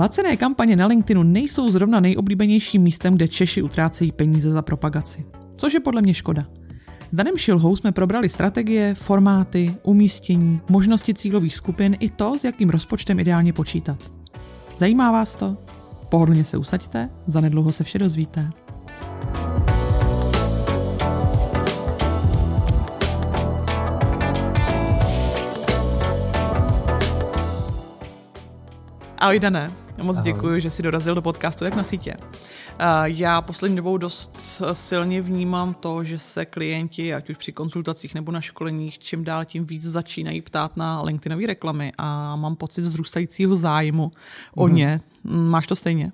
Placené 0.00 0.36
kampaně 0.36 0.76
na 0.76 0.86
LinkedInu 0.86 1.22
nejsou 1.22 1.70
zrovna 1.70 2.00
nejoblíbenějším 2.00 2.82
místem, 2.82 3.14
kde 3.14 3.28
Češi 3.28 3.62
utrácejí 3.62 4.12
peníze 4.12 4.50
za 4.50 4.62
propagaci. 4.62 5.24
Což 5.54 5.74
je 5.74 5.80
podle 5.80 6.02
mě 6.02 6.14
škoda. 6.14 6.46
S 7.10 7.14
Danem 7.14 7.36
Šilhou 7.36 7.76
jsme 7.76 7.92
probrali 7.92 8.28
strategie, 8.28 8.94
formáty, 8.94 9.76
umístění, 9.82 10.60
možnosti 10.68 11.14
cílových 11.14 11.56
skupin 11.56 11.96
i 12.00 12.10
to, 12.10 12.38
s 12.38 12.44
jakým 12.44 12.70
rozpočtem 12.70 13.20
ideálně 13.20 13.52
počítat. 13.52 14.12
Zajímá 14.78 15.12
vás 15.12 15.34
to? 15.34 15.56
Pohodlně 16.08 16.44
se 16.44 16.56
usaďte, 16.56 17.10
zanedlouho 17.26 17.72
se 17.72 17.84
vše 17.84 17.98
dozvíte. 17.98 18.50
Ahoj 29.18 29.38
Dané, 29.38 29.70
moc 30.02 30.16
Ahoj. 30.16 30.32
děkuji, 30.32 30.60
že 30.60 30.70
jsi 30.70 30.82
dorazil 30.82 31.14
do 31.14 31.22
podcastu 31.22 31.64
Jak 31.64 31.76
na 31.76 31.84
sítě. 31.84 32.16
Já 33.04 33.42
poslední 33.42 33.76
dobou 33.76 33.98
dost 33.98 34.62
silně 34.72 35.22
vnímám 35.22 35.74
to, 35.74 36.04
že 36.04 36.18
se 36.18 36.44
klienti, 36.44 37.14
ať 37.14 37.30
už 37.30 37.36
při 37.36 37.52
konzultacích 37.52 38.14
nebo 38.14 38.32
na 38.32 38.40
školeních, 38.40 38.98
čím 38.98 39.24
dál 39.24 39.44
tím 39.44 39.64
víc 39.64 39.82
začínají 39.82 40.40
ptát 40.42 40.76
na 40.76 41.02
LinkedInové 41.02 41.46
reklamy 41.46 41.92
a 41.98 42.36
mám 42.36 42.56
pocit 42.56 42.84
zrůstajícího 42.84 43.56
zájmu 43.56 44.10
o 44.54 44.66
mm. 44.68 44.74
ně. 44.74 45.00
Máš 45.24 45.66
to 45.66 45.76
stejně? 45.76 46.12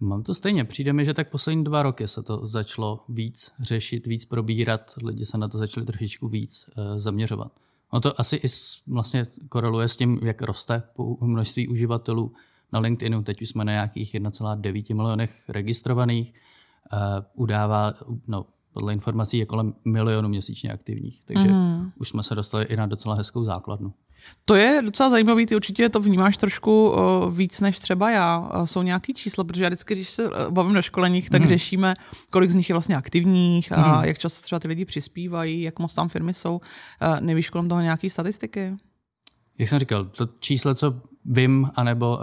Mám 0.00 0.22
to 0.22 0.34
stejně. 0.34 0.64
Přijde 0.64 0.92
mi, 0.92 1.04
že 1.04 1.14
tak 1.14 1.30
poslední 1.30 1.64
dva 1.64 1.82
roky 1.82 2.08
se 2.08 2.22
to 2.22 2.46
začalo 2.46 3.04
víc 3.08 3.52
řešit, 3.60 4.06
víc 4.06 4.24
probírat, 4.24 4.94
lidi 5.02 5.26
se 5.26 5.38
na 5.38 5.48
to 5.48 5.58
začali 5.58 5.86
trošičku 5.86 6.28
víc 6.28 6.70
uh, 6.76 6.98
zaměřovat. 6.98 7.52
No 7.92 8.00
to 8.00 8.20
asi 8.20 8.36
i 8.36 8.48
vlastně 8.86 9.26
koreluje 9.48 9.88
s 9.88 9.96
tím, 9.96 10.20
jak 10.22 10.42
roste 10.42 10.82
množství 11.20 11.68
uživatelů 11.68 12.32
na 12.72 12.80
LinkedInu. 12.80 13.22
Teď 13.22 13.42
už 13.42 13.48
jsme 13.48 13.64
na 13.64 13.72
nějakých 13.72 14.14
1,9 14.14 14.94
milionech 14.94 15.44
registrovaných. 15.48 16.34
Uh, 16.92 16.98
udává, 17.34 17.94
no, 18.26 18.46
podle 18.72 18.92
informací 18.92 19.38
je 19.38 19.46
kolem 19.46 19.74
milionu 19.84 20.28
měsíčně 20.28 20.72
aktivních. 20.72 21.22
Takže 21.24 21.48
mm. 21.48 21.90
už 21.98 22.08
jsme 22.08 22.22
se 22.22 22.34
dostali 22.34 22.64
i 22.64 22.76
na 22.76 22.86
docela 22.86 23.14
hezkou 23.14 23.44
základnu. 23.44 23.92
To 24.44 24.54
je 24.54 24.82
docela 24.84 25.10
zajímavý, 25.10 25.46
ty 25.46 25.56
určitě 25.56 25.88
to 25.88 26.00
vnímáš 26.00 26.36
trošku 26.36 26.90
uh, 26.90 27.36
víc 27.36 27.60
než 27.60 27.78
třeba 27.78 28.10
já. 28.10 28.38
Uh, 28.38 28.64
jsou 28.64 28.82
nějaký 28.82 29.14
čísla, 29.14 29.44
protože 29.44 29.64
já 29.64 29.68
vždycky, 29.68 29.94
když 29.94 30.08
se 30.08 30.28
bavím 30.50 30.72
na 30.72 30.82
školeních, 30.82 31.30
tak 31.30 31.42
mm. 31.42 31.48
řešíme, 31.48 31.94
kolik 32.30 32.50
z 32.50 32.54
nich 32.54 32.68
je 32.68 32.74
vlastně 32.74 32.96
aktivních 32.96 33.72
a 33.72 33.98
mm. 33.98 34.04
jak 34.04 34.18
často 34.18 34.42
třeba 34.42 34.58
ty 34.58 34.68
lidi 34.68 34.84
přispívají, 34.84 35.62
jak 35.62 35.78
moc 35.78 35.94
tam 35.94 36.08
firmy 36.08 36.34
jsou. 36.34 36.54
Uh, 36.54 37.20
nevíš 37.20 37.48
kolem 37.50 37.68
toho 37.68 37.80
nějaký 37.80 38.10
statistiky? 38.10 38.76
Jak 39.58 39.68
jsem 39.68 39.78
říkal, 39.78 40.04
to 40.04 40.26
číslo, 40.26 40.74
co 40.74 41.02
vím, 41.24 41.70
anebo 41.74 42.18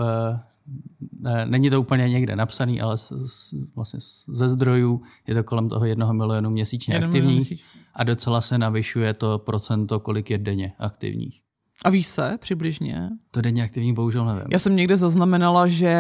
ne, 1.20 1.46
není 1.46 1.70
to 1.70 1.82
úplně 1.82 2.10
někde 2.10 2.36
napsaný, 2.36 2.82
ale 2.82 2.98
z, 2.98 3.54
vlastně 3.76 4.00
ze 4.28 4.48
zdrojů 4.48 5.02
je 5.28 5.36
to 5.36 5.44
kolem 5.44 5.70
toho 5.70 5.86
jednoho 5.86 6.14
milionu 6.14 6.50
měsíčně 6.50 6.94
Jeden 6.96 7.10
aktivních 7.10 7.36
měsíč. 7.36 7.64
a 7.96 8.04
docela 8.04 8.42
se 8.42 8.58
navyšuje 8.58 9.14
to 9.14 9.40
procento, 9.40 10.00
kolik 10.00 10.30
je 10.30 10.38
denně 10.38 10.74
aktivních. 10.80 11.42
A 11.86 11.90
ví 11.90 12.04
se 12.04 12.38
přibližně? 12.40 13.10
To 13.32 13.42
denně 13.42 13.64
aktivní 13.64 13.94
bohužel 13.94 14.26
nevím. 14.26 14.44
Já 14.52 14.60
jsem 14.60 14.76
někde 14.76 14.98
zaznamenala, 14.98 15.68
že 15.68 15.96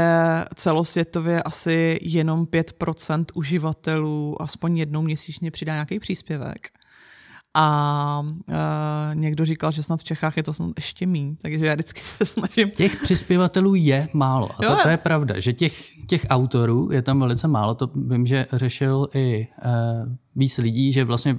celosvětově 0.55 1.43
asi 1.43 1.99
jenom 2.01 2.45
5% 2.45 3.25
uživatelů 3.33 4.41
aspoň 4.41 4.77
jednou 4.77 5.01
měsíčně 5.01 5.51
přidá 5.51 5.73
nějaký 5.73 5.99
příspěvek. 5.99 6.69
A 7.59 8.19
uh, 8.23 8.55
někdo 9.13 9.45
říkal, 9.45 9.71
že 9.71 9.83
snad 9.83 9.99
v 9.99 10.03
Čechách 10.03 10.37
je 10.37 10.43
to 10.43 10.53
snad 10.53 10.71
ještě 10.75 11.05
míň, 11.05 11.35
takže 11.41 11.65
já 11.65 11.73
vždycky 11.73 12.01
se 12.05 12.25
snažím. 12.25 12.71
Těch 12.71 13.01
přispěvatelů 13.01 13.75
je 13.75 14.09
málo. 14.13 14.49
A 14.51 14.63
to, 14.63 14.83
to 14.83 14.89
je 14.89 14.97
pravda, 14.97 15.39
že 15.39 15.53
těch, 15.53 16.05
těch 16.07 16.25
autorů 16.29 16.89
je 16.91 17.01
tam 17.01 17.19
velice 17.19 17.47
málo. 17.47 17.75
To 17.75 17.89
vím, 17.95 18.27
že 18.27 18.45
řešil 18.53 19.09
i 19.13 19.47
uh, 19.65 20.13
víc 20.35 20.57
lidí, 20.57 20.93
že 20.93 21.03
vlastně 21.03 21.37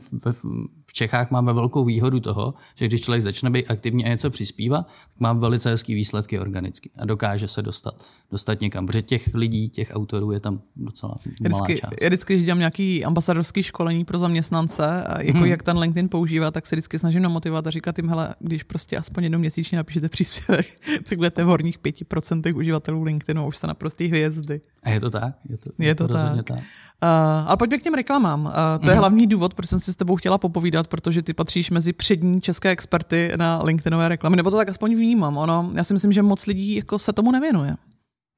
v 0.89 0.93
Čechách 0.93 1.31
máme 1.31 1.53
velkou 1.53 1.85
výhodu 1.85 2.21
toho, 2.21 2.55
že 2.75 2.87
když 2.87 3.01
člověk 3.01 3.23
začne 3.23 3.51
být 3.51 3.67
aktivní 3.67 4.05
a 4.05 4.09
něco 4.09 4.31
přispívá, 4.31 4.83
tak 4.83 5.21
má 5.21 5.33
velice 5.33 5.71
hezký 5.71 5.95
výsledky 5.95 6.39
organicky 6.39 6.91
a 6.99 7.05
dokáže 7.05 7.49
se 7.49 7.63
dostat, 7.63 7.95
dostat 8.31 8.61
někam. 8.61 8.87
Protože 8.87 9.03
těch 9.03 9.35
lidí, 9.35 9.69
těch 9.69 9.91
autorů 9.95 10.33
je 10.33 10.41
tam 10.41 10.61
docela 10.77 11.11
malá 11.11 11.19
vždycky, 11.41 11.81
část. 11.81 12.03
Já 12.03 12.09
vždycky, 12.09 12.35
když 12.35 12.45
dělám 12.45 12.59
nějaký 12.59 13.05
ambasadorský 13.05 13.63
školení 13.63 14.05
pro 14.05 14.19
zaměstnance, 14.19 15.05
jako 15.19 15.39
hmm. 15.39 15.47
jak 15.47 15.63
ten 15.63 15.79
LinkedIn 15.79 16.09
používá, 16.09 16.51
tak 16.51 16.67
se 16.67 16.77
vždycky 16.77 16.99
snažím 16.99 17.23
namotivovat 17.23 17.67
a 17.67 17.71
říkat 17.71 17.99
jim, 17.99 18.09
hele, 18.09 18.35
když 18.39 18.63
prostě 18.63 18.97
aspoň 18.97 19.23
jednou 19.23 19.39
měsíčně 19.39 19.79
napíšete 19.79 20.09
příspěvek, 20.09 20.67
tak 21.09 21.19
budete 21.19 21.45
v 21.45 21.47
horních 21.47 21.81
5% 21.81 22.57
uživatelů 22.57 23.03
LinkedInu, 23.03 23.47
už 23.47 23.57
jste 23.57 23.67
na 23.67 23.75
prostý 23.75 24.07
hvězdy. 24.07 24.61
A 24.83 24.91
je 24.91 25.01
to 25.01 25.11
tak? 25.11 25.35
Je 25.49 25.57
to, 25.57 25.71
je 25.79 25.95
to, 25.95 26.09
to 26.09 26.15
tak. 26.15 26.45
tak. 26.45 26.59
Uh, 27.03 27.49
ale 27.49 27.57
pojďme 27.57 27.79
k 27.79 27.83
těm 27.83 27.95
reklamám. 27.95 28.45
Uh, 28.45 28.53
to 28.53 28.83
mm. 28.83 28.89
je 28.89 28.95
mhm. 28.95 28.99
hlavní 28.99 29.27
důvod, 29.27 29.55
proč 29.55 29.69
jsem 29.69 29.81
si 29.81 29.93
s 29.93 29.97
tebou 29.97 30.17
chtěla 30.17 30.39
popovídat, 30.39 30.88
protože 30.89 31.23
ty 31.23 31.35
patříš 31.35 31.71
mezi 31.71 31.93
přední 31.93 32.41
české 32.41 32.71
experty 32.71 33.33
na 33.37 33.63
LinkedInové 33.63 34.09
reklamy, 34.09 34.37
nebo 34.37 34.51
to 34.51 34.57
tak 34.57 34.69
aspoň 34.69 34.95
vnímám. 34.95 35.37
Ono, 35.37 35.71
já 35.75 35.85
si 35.85 35.93
myslím, 35.93 36.13
že 36.13 36.23
moc 36.23 36.47
lidí 36.47 36.75
jako 36.75 36.99
se 36.99 37.13
tomu 37.13 37.33
nevěnuje. 37.33 37.75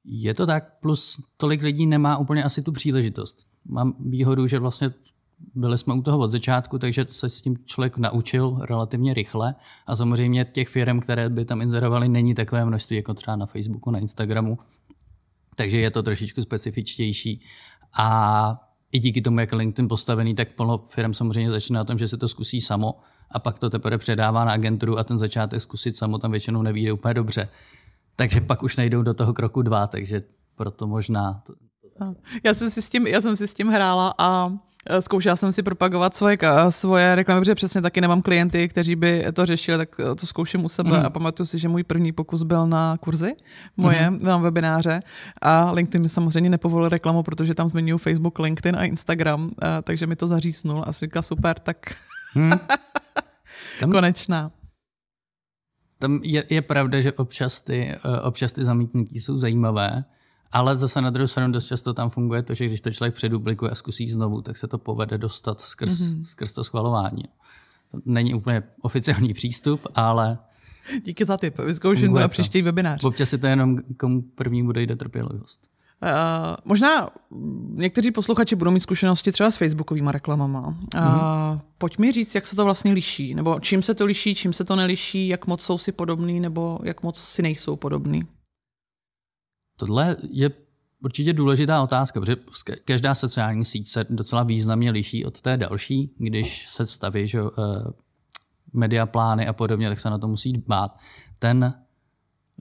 Je 0.05 0.33
to 0.33 0.45
tak, 0.45 0.79
plus 0.79 1.21
tolik 1.37 1.61
lidí 1.61 1.85
nemá 1.85 2.17
úplně 2.17 2.43
asi 2.43 2.61
tu 2.61 2.71
příležitost. 2.71 3.37
Mám 3.65 3.95
výhodu, 3.99 4.47
že 4.47 4.59
vlastně 4.59 4.93
byli 5.55 5.77
jsme 5.77 5.93
u 5.93 6.01
toho 6.01 6.19
od 6.19 6.31
začátku, 6.31 6.79
takže 6.79 7.05
se 7.09 7.29
s 7.29 7.41
tím 7.41 7.57
člověk 7.65 7.97
naučil 7.97 8.59
relativně 8.61 9.13
rychle 9.13 9.55
a 9.87 9.95
samozřejmě 9.95 10.45
těch 10.45 10.69
firm, 10.69 10.99
které 10.99 11.29
by 11.29 11.45
tam 11.45 11.61
inzerovaly, 11.61 12.09
není 12.09 12.35
takové 12.35 12.65
množství 12.65 12.95
jako 12.95 13.13
třeba 13.13 13.35
na 13.35 13.45
Facebooku, 13.45 13.91
na 13.91 13.99
Instagramu, 13.99 14.57
takže 15.57 15.77
je 15.77 15.91
to 15.91 16.03
trošičku 16.03 16.41
specifičtější 16.41 17.41
a 17.97 18.70
i 18.91 18.99
díky 18.99 19.21
tomu, 19.21 19.39
jak 19.39 19.51
LinkedIn 19.51 19.87
postavený, 19.87 20.35
tak 20.35 20.55
plno 20.55 20.77
firm 20.77 21.13
samozřejmě 21.13 21.51
začíná 21.51 21.79
na 21.79 21.83
tom, 21.83 21.97
že 21.97 22.07
se 22.07 22.17
to 22.17 22.27
zkusí 22.27 22.61
samo 22.61 22.99
a 23.31 23.39
pak 23.39 23.59
to 23.59 23.69
teprve 23.69 23.97
předává 23.97 24.45
na 24.45 24.51
agenturu 24.51 24.97
a 24.99 25.03
ten 25.03 25.19
začátek 25.19 25.61
zkusit 25.61 25.97
samo 25.97 26.17
tam 26.17 26.31
většinou 26.31 26.61
nevíde 26.61 26.93
úplně 26.93 27.13
dobře. 27.13 27.49
Takže 28.15 28.41
pak 28.41 28.63
už 28.63 28.77
nejdou 28.77 29.01
do 29.01 29.13
toho 29.13 29.33
kroku 29.33 29.61
dva, 29.61 29.87
takže 29.87 30.21
proto 30.55 30.87
možná... 30.87 31.43
Já 32.43 32.53
jsem 32.53 32.69
si 32.69 32.81
s 32.81 32.89
tím, 32.89 33.07
já 33.07 33.21
jsem 33.21 33.35
si 33.35 33.47
s 33.47 33.53
tím 33.53 33.67
hrála 33.67 34.13
a 34.17 34.51
Eh, 34.85 35.01
zkoušela 35.01 35.35
jsem 35.35 35.53
si 35.53 35.63
propagovat 35.63 36.15
svoje, 36.15 36.37
svoje 36.69 37.15
reklamy, 37.15 37.41
protože 37.41 37.55
přesně 37.55 37.81
taky 37.81 38.01
nemám 38.01 38.21
klienty, 38.21 38.67
kteří 38.67 38.95
by 38.95 39.25
to 39.33 39.45
řešili, 39.45 39.77
tak 39.77 39.89
eh, 39.99 40.15
to 40.15 40.27
zkouším 40.27 40.65
u 40.65 40.69
sebe 40.69 40.99
mm. 40.99 41.05
a 41.05 41.09
pamatuju 41.09 41.47
si, 41.47 41.59
že 41.59 41.67
můj 41.67 41.83
první 41.83 42.11
pokus 42.11 42.43
byl 42.43 42.67
na 42.67 42.97
kurzy 42.97 43.35
moje, 43.77 44.09
mm. 44.09 44.19
na 44.21 44.37
webináře 44.37 45.01
a 45.41 45.71
LinkedIn 45.71 46.01
mi 46.01 46.09
samozřejmě 46.09 46.49
nepovolil 46.49 46.89
reklamu, 46.89 47.23
protože 47.23 47.55
tam 47.55 47.67
zmiňuji 47.67 47.97
Facebook, 47.97 48.39
LinkedIn 48.39 48.75
a 48.75 48.83
Instagram, 48.85 49.51
a, 49.61 49.65
eh, 49.65 49.81
takže 49.81 50.07
mi 50.07 50.15
to 50.15 50.27
zaříznul 50.27 50.83
a 50.87 50.93
si 50.93 51.05
říkala 51.05 51.23
super, 51.23 51.59
tak 51.59 51.77
mm. 52.35 52.51
tam, 53.79 53.91
konečná. 53.91 54.51
Tam 55.99 56.19
je, 56.23 56.43
je 56.49 56.61
pravda, 56.61 57.01
že 57.01 57.11
občas 57.13 57.59
ty, 57.59 57.95
občas 58.23 58.51
ty 58.51 58.65
zamítnutí 58.65 59.19
jsou 59.19 59.37
zajímavé, 59.37 60.03
ale 60.51 60.77
zase 60.77 61.01
na 61.01 61.09
druhou 61.09 61.27
stranu 61.27 61.53
dost 61.53 61.65
často 61.65 61.93
tam 61.93 62.09
funguje 62.09 62.43
to, 62.43 62.53
že 62.53 62.65
když 62.65 62.81
to 62.81 62.91
člověk 62.91 63.15
předuplikuje 63.15 63.71
a 63.71 63.75
zkusí 63.75 64.09
znovu, 64.09 64.41
tak 64.41 64.57
se 64.57 64.67
to 64.67 64.77
povede 64.77 65.17
dostat 65.17 65.61
skrz, 65.61 65.99
mm-hmm. 65.99 66.23
skrz 66.23 66.51
to 66.51 66.63
schvalování. 66.63 67.23
To 67.91 67.99
není 68.05 68.33
úplně 68.33 68.63
oficiální 68.81 69.33
přístup, 69.33 69.87
ale 69.95 70.37
Díky 71.05 71.25
za 71.25 71.37
tip. 71.37 71.59
Vyzkouším 71.59 72.13
to 72.13 72.19
na 72.19 72.27
příští 72.27 72.61
webinář. 72.61 73.03
Občas 73.03 73.33
je 73.33 73.37
to 73.37 73.47
jenom 73.47 73.77
komu 73.97 74.21
první 74.21 74.63
bude 74.63 74.81
jde 74.81 74.95
trpělivost. 74.95 75.61
Uh, 76.03 76.09
možná 76.65 77.09
někteří 77.73 78.11
posluchači 78.11 78.55
budou 78.55 78.71
mít 78.71 78.79
zkušenosti 78.79 79.31
třeba 79.31 79.51
s 79.51 79.57
facebookovými 79.57 80.09
reklamama. 80.11 80.67
Uh, 80.67 80.73
mm-hmm. 80.73 81.59
Pojď 81.77 81.97
mi 81.97 82.11
říct, 82.11 82.35
jak 82.35 82.47
se 82.47 82.55
to 82.55 82.63
vlastně 82.63 82.93
liší, 82.93 83.35
nebo 83.35 83.59
čím 83.59 83.81
se 83.83 83.93
to 83.93 84.05
liší, 84.05 84.35
čím 84.35 84.53
se 84.53 84.63
to 84.63 84.75
neliší, 84.75 85.27
jak 85.27 85.47
moc 85.47 85.61
jsou 85.61 85.77
si 85.77 85.91
podobný, 85.91 86.39
nebo 86.39 86.79
jak 86.83 87.03
moc 87.03 87.19
si 87.19 87.41
nejsou 87.41 87.75
podobný. 87.75 88.23
Tohle 89.81 90.17
je 90.29 90.51
určitě 91.03 91.33
důležitá 91.33 91.83
otázka, 91.83 92.19
protože 92.19 92.35
každá 92.85 93.15
sociální 93.15 93.65
síť 93.65 93.87
se 93.87 94.05
docela 94.09 94.43
významně 94.43 94.91
liší 94.91 95.25
od 95.25 95.41
té 95.41 95.57
další. 95.57 96.11
Když 96.17 96.69
se 96.69 96.85
staví 96.85 97.27
že, 97.27 97.41
uh, 97.41 97.49
media 98.73 99.05
plány 99.05 99.47
a 99.47 99.53
podobně, 99.53 99.89
tak 99.89 99.99
se 99.99 100.09
na 100.09 100.17
to 100.17 100.27
musí 100.27 100.53
dbát. 100.53 100.97
Ten 101.39 101.73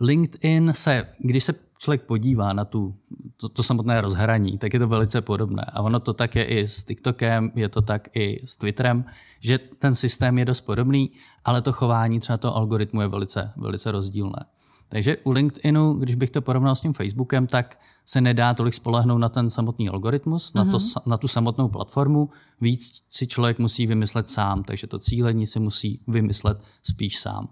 LinkedIn 0.00 0.72
se, 0.74 1.06
když 1.18 1.44
se 1.44 1.54
člověk 1.78 2.02
podívá 2.02 2.52
na 2.52 2.64
tu, 2.64 2.94
to, 3.36 3.48
to 3.48 3.62
samotné 3.62 4.00
rozhraní, 4.00 4.58
tak 4.58 4.72
je 4.72 4.78
to 4.78 4.88
velice 4.88 5.20
podobné. 5.20 5.64
A 5.72 5.82
ono 5.82 6.00
to 6.00 6.12
tak 6.12 6.36
je 6.36 6.44
i 6.44 6.68
s 6.68 6.84
TikTokem, 6.84 7.52
je 7.54 7.68
to 7.68 7.82
tak 7.82 8.16
i 8.16 8.40
s 8.44 8.56
Twitterem, 8.56 9.04
že 9.40 9.58
ten 9.58 9.94
systém 9.94 10.38
je 10.38 10.44
dost 10.44 10.60
podobný, 10.60 11.10
ale 11.44 11.62
to 11.62 11.72
chování 11.72 12.20
třeba 12.20 12.38
toho 12.38 12.56
algoritmu 12.56 13.00
je 13.00 13.08
velice, 13.08 13.52
velice 13.56 13.90
rozdílné. 13.90 14.44
Takže 14.90 15.16
u 15.16 15.30
LinkedInu, 15.30 15.94
když 15.94 16.14
bych 16.14 16.30
to 16.30 16.42
porovnal 16.42 16.76
s 16.76 16.80
tím 16.80 16.92
Facebookem, 16.92 17.46
tak 17.46 17.80
se 18.06 18.20
nedá 18.20 18.54
tolik 18.54 18.74
spolehnout 18.74 19.20
na 19.20 19.28
ten 19.28 19.50
samotný 19.50 19.88
algoritmus, 19.88 20.52
mm-hmm. 20.52 20.56
na, 20.56 20.64
to, 20.64 20.78
mhm. 20.78 21.10
na 21.10 21.18
tu 21.18 21.28
samotnou 21.28 21.68
platformu. 21.68 22.30
Víc 22.60 23.02
si 23.10 23.26
člověk 23.26 23.58
musí 23.58 23.86
vymyslet 23.86 24.30
sám, 24.30 24.64
takže 24.64 24.86
to 24.86 24.98
cílení 24.98 25.46
si 25.46 25.60
musí 25.60 26.00
vymyslet 26.08 26.58
spíš 26.82 27.18
sám. 27.18 27.48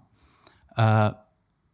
Uh, 0.77 0.85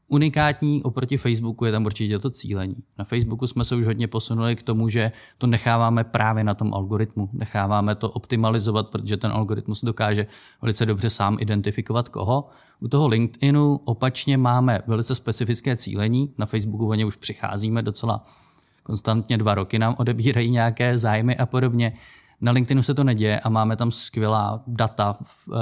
Unikátní 0.07 0.83
oproti 0.83 1.17
Facebooku 1.17 1.65
je 1.65 1.71
tam 1.71 1.85
určitě 1.85 2.19
to 2.19 2.29
cílení. 2.29 2.75
Na 2.97 3.05
Facebooku 3.05 3.47
jsme 3.47 3.65
se 3.65 3.75
už 3.75 3.85
hodně 3.85 4.07
posunuli 4.07 4.55
k 4.55 4.63
tomu, 4.63 4.89
že 4.89 5.11
to 5.37 5.47
necháváme 5.47 6.03
právě 6.03 6.43
na 6.43 6.53
tom 6.53 6.73
algoritmu. 6.73 7.29
Necháváme 7.33 7.95
to 7.95 8.09
optimalizovat, 8.09 8.87
protože 8.89 9.17
ten 9.17 9.31
algoritmus 9.31 9.83
dokáže 9.83 10.27
velice 10.61 10.85
dobře 10.85 11.09
sám 11.09 11.37
identifikovat 11.39 12.09
koho. 12.09 12.49
U 12.79 12.87
toho 12.87 13.07
LinkedInu 13.07 13.79
opačně 13.85 14.37
máme 14.37 14.81
velice 14.87 15.15
specifické 15.15 15.75
cílení. 15.75 16.33
Na 16.37 16.45
Facebooku 16.45 16.87
o 16.87 16.93
ně 16.93 17.05
už 17.05 17.15
přicházíme 17.15 17.81
docela 17.81 18.25
konstantně 18.83 19.37
dva 19.37 19.55
roky 19.55 19.79
nám 19.79 19.95
odebírají 19.97 20.49
nějaké 20.51 20.97
zájmy 20.97 21.37
a 21.37 21.45
podobně. 21.45 21.93
Na 22.41 22.51
LinkedInu 22.51 22.83
se 22.83 22.93
to 22.93 23.03
neděje 23.03 23.39
a 23.39 23.49
máme 23.49 23.75
tam 23.75 23.91
skvělá 23.91 24.63
data 24.67 25.17
uh, 25.47 25.55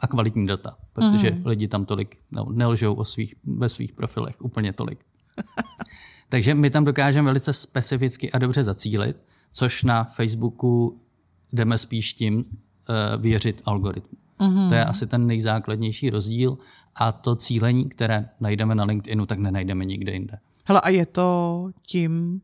a 0.00 0.06
kvalitní 0.06 0.46
data, 0.46 0.76
protože 0.92 1.30
mm. 1.30 1.46
lidi 1.46 1.68
tam 1.68 1.84
tolik 1.84 2.16
no, 2.30 2.46
nelžou 2.52 2.94
o 2.94 3.04
svých, 3.04 3.34
ve 3.44 3.68
svých 3.68 3.92
profilech 3.92 4.34
úplně 4.38 4.72
tolik. 4.72 4.98
Takže 6.28 6.54
my 6.54 6.70
tam 6.70 6.84
dokážeme 6.84 7.26
velice 7.26 7.52
specificky 7.52 8.32
a 8.32 8.38
dobře 8.38 8.64
zacílit, 8.64 9.16
což 9.52 9.82
na 9.84 10.04
Facebooku 10.04 11.00
jdeme 11.52 11.78
spíš 11.78 12.14
tím 12.14 12.36
uh, 12.38 12.44
věřit 13.22 13.62
algoritmu. 13.64 14.18
Mm-hmm. 14.40 14.68
To 14.68 14.74
je 14.74 14.84
asi 14.84 15.06
ten 15.06 15.26
nejzákladnější 15.26 16.10
rozdíl 16.10 16.58
a 16.94 17.12
to 17.12 17.36
cílení, 17.36 17.88
které 17.88 18.28
najdeme 18.40 18.74
na 18.74 18.84
LinkedInu, 18.84 19.26
tak 19.26 19.38
nenajdeme 19.38 19.84
nikde 19.84 20.12
jinde. 20.12 20.38
Hele, 20.64 20.80
a 20.80 20.88
je 20.88 21.06
to 21.06 21.70
tím, 21.86 22.40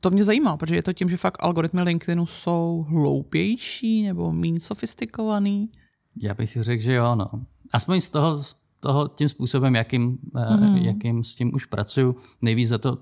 to 0.00 0.10
mě 0.10 0.24
zajímá, 0.24 0.56
protože 0.56 0.74
je 0.74 0.82
to 0.82 0.92
tím, 0.92 1.08
že 1.08 1.16
fakt 1.16 1.44
algoritmy 1.44 1.82
LinkedInu 1.82 2.26
jsou 2.26 2.86
hloupější 2.88 4.02
nebo 4.02 4.32
méně 4.32 4.60
sofistikovaný? 4.60 5.68
Já 6.16 6.34
bych 6.34 6.56
řekl, 6.60 6.82
že 6.82 6.92
jo, 6.92 7.14
no. 7.14 7.30
Aspoň 7.72 8.00
z 8.00 8.08
toho, 8.08 8.42
z 8.42 8.56
toho 8.80 9.08
tím 9.08 9.28
způsobem, 9.28 9.74
jakým, 9.74 10.18
mm. 10.60 10.76
jakým 10.76 11.24
s 11.24 11.34
tím 11.34 11.54
už 11.54 11.64
pracuju, 11.64 12.16
nejvíc 12.42 12.68
za 12.68 12.78
to 12.78 12.98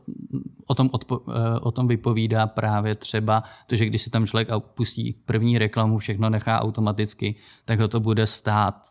o 0.67 0.75
tom, 0.75 0.91
odpo, 0.93 1.21
eh, 1.29 1.61
o 1.61 1.71
tom 1.71 1.89
vypovídá 1.89 2.47
právě 2.47 2.95
třeba 2.95 3.43
to, 3.67 3.77
že 3.77 3.87
když 3.87 4.03
si 4.03 4.11
tam 4.11 4.27
člověk 4.27 4.49
pustí 4.75 5.13
první 5.25 5.59
reklamu, 5.59 5.99
všechno 5.99 6.31
nechá 6.31 6.61
automaticky, 6.61 7.35
tak 7.65 7.81
ho 7.81 7.89
to 7.89 8.01
bude 8.01 8.27
stát 8.27 8.89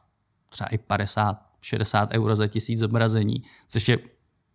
třeba 0.50 0.68
i 0.68 0.78
50, 0.78 1.38
60 1.62 2.12
euro 2.12 2.36
za 2.36 2.48
tisíc 2.48 2.80
zobrazení, 2.80 3.44
což 3.68 3.90
je 3.90 3.98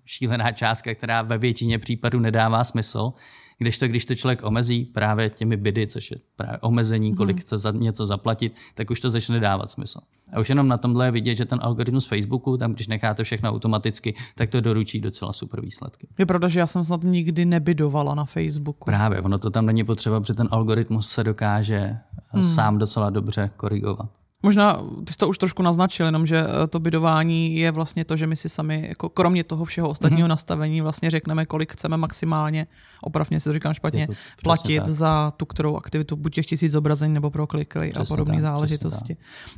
šílená 0.05 0.53
částka, 0.53 0.95
která 0.95 1.23
ve 1.23 1.39
většině 1.39 1.79
případů 1.79 2.21
nedává 2.21 2.65
smysl. 2.65 3.13
Když 3.59 3.79
to, 3.79 3.89
když 3.89 4.05
to 4.05 4.15
člověk 4.15 4.45
omezí 4.45 4.85
právě 4.85 5.31
těmi 5.31 5.57
bydy, 5.57 5.87
což 5.87 6.11
je 6.11 6.17
právě 6.37 6.59
omezení, 6.59 7.15
kolik 7.15 7.37
hmm. 7.37 7.41
chce 7.41 7.59
za 7.59 7.71
něco 7.71 8.07
zaplatit, 8.07 8.55
tak 8.75 8.91
už 8.91 9.01
to 9.01 9.11
začne 9.11 9.41
dávat 9.41 9.71
smysl. 9.71 10.01
A 10.33 10.41
už 10.41 10.49
jenom 10.49 10.69
na 10.69 10.79
tomhle 10.79 11.07
je 11.07 11.11
vidět, 11.11 11.35
že 11.35 11.45
ten 11.45 11.59
algoritmus 11.63 12.07
Facebooku, 12.07 12.57
tam 12.57 12.73
když 12.73 12.87
necháte 12.87 13.25
všechno 13.25 13.51
automaticky, 13.51 14.15
tak 14.35 14.51
to 14.51 14.61
doručí 14.61 15.01
docela 15.01 15.33
super 15.33 15.61
výsledky. 15.61 16.09
Je 16.19 16.27
pravda, 16.27 16.49
že 16.49 16.61
já 16.61 16.67
jsem 16.67 16.85
snad 16.85 17.05
nikdy 17.05 17.45
nebydovala 17.45 18.15
na 18.15 18.25
Facebooku. 18.25 18.85
Právě, 18.85 19.21
ono 19.21 19.39
to 19.39 19.51
tam 19.51 19.67
není 19.67 19.85
potřeba, 19.85 20.21
protože 20.21 20.35
ten 20.35 20.49
algoritmus 20.51 21.09
se 21.09 21.25
dokáže 21.25 21.97
hmm. 22.29 22.45
sám 22.45 22.79
docela 22.79 23.11
dobře 23.11 23.51
korigovat. 23.57 24.22
Možná 24.43 24.83
ty 25.05 25.13
jsi 25.13 25.19
to 25.19 25.29
už 25.29 25.39
trošku 25.39 25.63
naznačil, 25.63 26.07
jenom 26.07 26.27
že 26.27 26.37
eh, 26.37 26.67
to 26.67 26.81
bydování 26.81 27.57
je 27.57 27.71
vlastně 27.71 28.05
to, 28.05 28.17
že 28.17 28.27
my 28.27 28.37
si 28.37 28.49
sami, 28.49 28.87
jako 28.89 29.09
kromě 29.09 29.45
toho 29.45 29.65
všeho 29.65 29.89
ostatního 29.89 30.27
mm-hmm. 30.27 30.31
nastavení, 30.31 30.81
vlastně 30.81 31.11
řekneme, 31.11 31.47
kolik 31.47 31.73
chceme 31.73 31.97
maximálně, 31.97 32.67
opravně 33.03 33.41
si 33.41 33.45
to 33.45 33.53
říkám 33.53 33.75
špatně, 33.75 34.07
to 34.07 34.13
platit 34.43 34.79
tak. 34.79 34.87
za 34.87 35.33
tu 35.37 35.45
kterou 35.45 35.77
aktivitu, 35.77 36.17
buď 36.17 36.35
těch 36.35 36.47
tisíc 36.47 36.73
zobrazení 36.73 37.15
nebo 37.15 37.31
pro 37.31 37.47
kliky 37.47 37.93
a 37.93 38.05
podobné 38.05 38.41
záležitosti. 38.41 39.17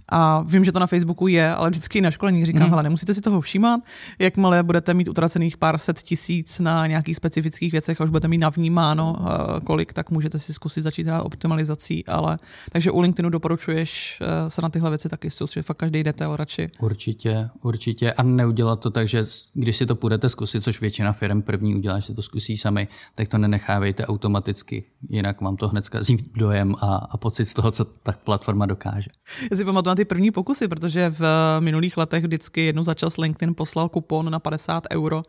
A 0.09 0.43
vím, 0.43 0.65
že 0.65 0.73
to 0.73 0.79
na 0.79 0.87
Facebooku 0.87 1.27
je, 1.27 1.55
ale 1.55 1.71
vždycky 1.71 2.01
na 2.01 2.11
školení 2.11 2.47
říkám, 2.47 2.63
mm-hmm. 2.63 2.71
hele, 2.71 2.83
nemusíte 2.83 3.15
si 3.15 3.21
toho 3.21 3.41
všímat, 3.41 3.81
jakmile 4.19 4.63
budete 4.63 4.95
mít 4.95 5.09
utracených 5.09 5.57
pár 5.57 5.79
set 5.79 6.03
tisíc 6.03 6.59
na 6.59 6.87
nějakých 6.87 7.17
specifických 7.17 7.73
věcech 7.73 8.01
a 8.01 8.05
už 8.05 8.11
budete 8.11 8.29
mít 8.29 8.39
navnímáno, 8.39 9.17
eh, 9.19 9.61
kolik, 9.61 9.93
tak 9.93 10.11
můžete 10.11 10.39
si 10.39 10.55
zkusit 10.55 10.83
začít 10.83 11.07
hrát 11.07 11.23
optimalizací, 11.23 12.07
ale 12.07 12.39
takže 12.73 12.91
u 12.91 13.01
LinkedInu 13.01 13.31
doporučuješ 13.31 14.19
eh, 14.21 14.51
se 14.51 14.63
na 14.63 14.69
tyhle 14.75 14.91
věci 14.91 15.09
taky 15.09 15.31
soustředit, 15.31 15.63
fakt 15.63 15.77
každý 15.77 16.03
detail 16.03 16.37
radši. 16.37 16.71
Určitě, 16.81 17.51
určitě. 17.63 18.13
A 18.13 18.23
neudělat 18.23 18.81
to 18.81 18.91
tak, 18.91 19.09
že 19.09 19.27
když 19.55 19.77
si 19.77 19.87
to 19.87 19.97
půjdete 19.97 20.29
zkusit, 20.29 20.65
což 20.65 20.81
většina 20.81 21.13
firm 21.13 21.43
první 21.43 21.75
udělá, 21.75 21.99
že 21.99 22.15
to 22.15 22.23
zkusí 22.23 22.57
sami, 22.57 22.89
tak 23.15 23.29
to 23.29 23.39
nenechávejte 23.39 24.07
automaticky, 24.07 24.85
jinak 25.09 25.41
vám 25.41 25.57
to 25.57 25.69
hned 25.69 25.85
zkazí 25.85 26.17
dojem 26.37 26.75
a, 26.81 26.97
a 26.97 27.17
pocit 27.17 27.45
z 27.45 27.55
toho, 27.55 27.71
co 27.71 27.85
ta 27.85 28.13
platforma 28.13 28.67
dokáže. 28.67 29.11
Já 29.51 29.57
si 29.57 29.65
pamatuju 29.65 29.91
na 29.91 29.95
ty 29.95 30.05
první 30.05 30.31
pokusy, 30.31 30.69
protože 30.69 31.11
v 31.11 31.23
minulých 31.61 31.97
letech 31.97 32.25
vždycky 32.25 32.67
jednou 32.67 32.85
za 32.85 32.95
čas 32.95 33.17
LinkedIn 33.17 33.55
poslal 33.55 33.89
kupon 33.89 34.31
na 34.31 34.39
50 34.39 34.87
euro, 34.93 35.23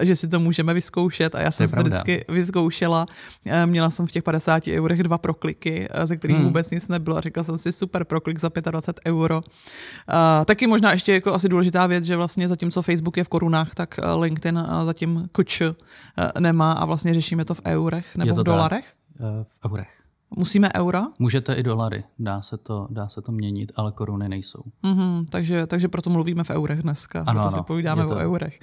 eh, 0.00 0.06
že 0.06 0.16
si 0.16 0.28
to 0.28 0.40
můžeme 0.40 0.74
vyzkoušet 0.74 1.34
a 1.34 1.40
já 1.40 1.50
jsem 1.50 1.68
to, 1.68 1.76
to 1.76 1.82
vždycky 1.82 2.24
vyzkoušela. 2.28 3.06
Eh, 3.46 3.66
měla 3.66 3.90
jsem 3.90 4.06
v 4.06 4.10
těch 4.10 4.22
50 4.22 4.68
eurech 4.68 5.02
dva 5.02 5.18
prokliky, 5.18 5.88
eh, 5.90 6.06
ze 6.06 6.16
kterých 6.16 6.36
hmm. 6.36 6.46
vůbec 6.46 6.70
nic 6.70 6.88
nebylo 6.88 7.16
a 7.16 7.20
říkala 7.20 7.44
jsem 7.44 7.58
si 7.58 7.72
super 7.72 8.04
proklik 8.04 8.38
za 8.38 8.50
25 8.70 9.12
euro. 9.12 9.36
Uh, 9.36 10.44
taky 10.44 10.66
možná 10.66 10.92
ještě 10.92 11.12
jako 11.12 11.34
asi 11.34 11.48
důležitá 11.48 11.86
věc, 11.86 12.04
že 12.04 12.16
vlastně 12.16 12.48
zatímco 12.48 12.82
Facebook 12.82 13.16
je 13.16 13.24
v 13.24 13.28
korunách, 13.28 13.74
tak 13.74 14.00
LinkedIn 14.16 14.66
zatím 14.82 15.28
kuč 15.32 15.62
nemá 16.38 16.72
a 16.72 16.84
vlastně 16.84 17.14
řešíme 17.14 17.44
to 17.44 17.54
v 17.54 17.60
eurech 17.66 18.16
nebo 18.16 18.34
v 18.34 18.42
dolarech. 18.44 18.94
Tak. 19.18 19.46
V 19.62 19.66
eurech. 19.66 20.09
Musíme 20.36 20.68
eura? 20.74 21.06
Můžete 21.18 21.54
i 21.54 21.62
dolary, 21.62 22.04
dá 22.18 22.42
se 22.42 22.56
to, 22.56 22.88
dá 22.90 23.08
se 23.08 23.22
to 23.22 23.32
měnit, 23.32 23.72
ale 23.76 23.92
koruny 23.92 24.28
nejsou. 24.28 24.62
Mm-hmm, 24.84 25.24
takže, 25.30 25.66
takže 25.66 25.88
proto 25.88 26.10
mluvíme 26.10 26.44
v 26.44 26.50
eurech 26.50 26.82
dneska, 26.82 27.20
ano, 27.20 27.32
proto 27.32 27.54
ano, 27.54 27.56
si 27.56 27.66
povídáme 27.66 28.02
to... 28.02 28.10
o 28.10 28.16
eurech. 28.16 28.58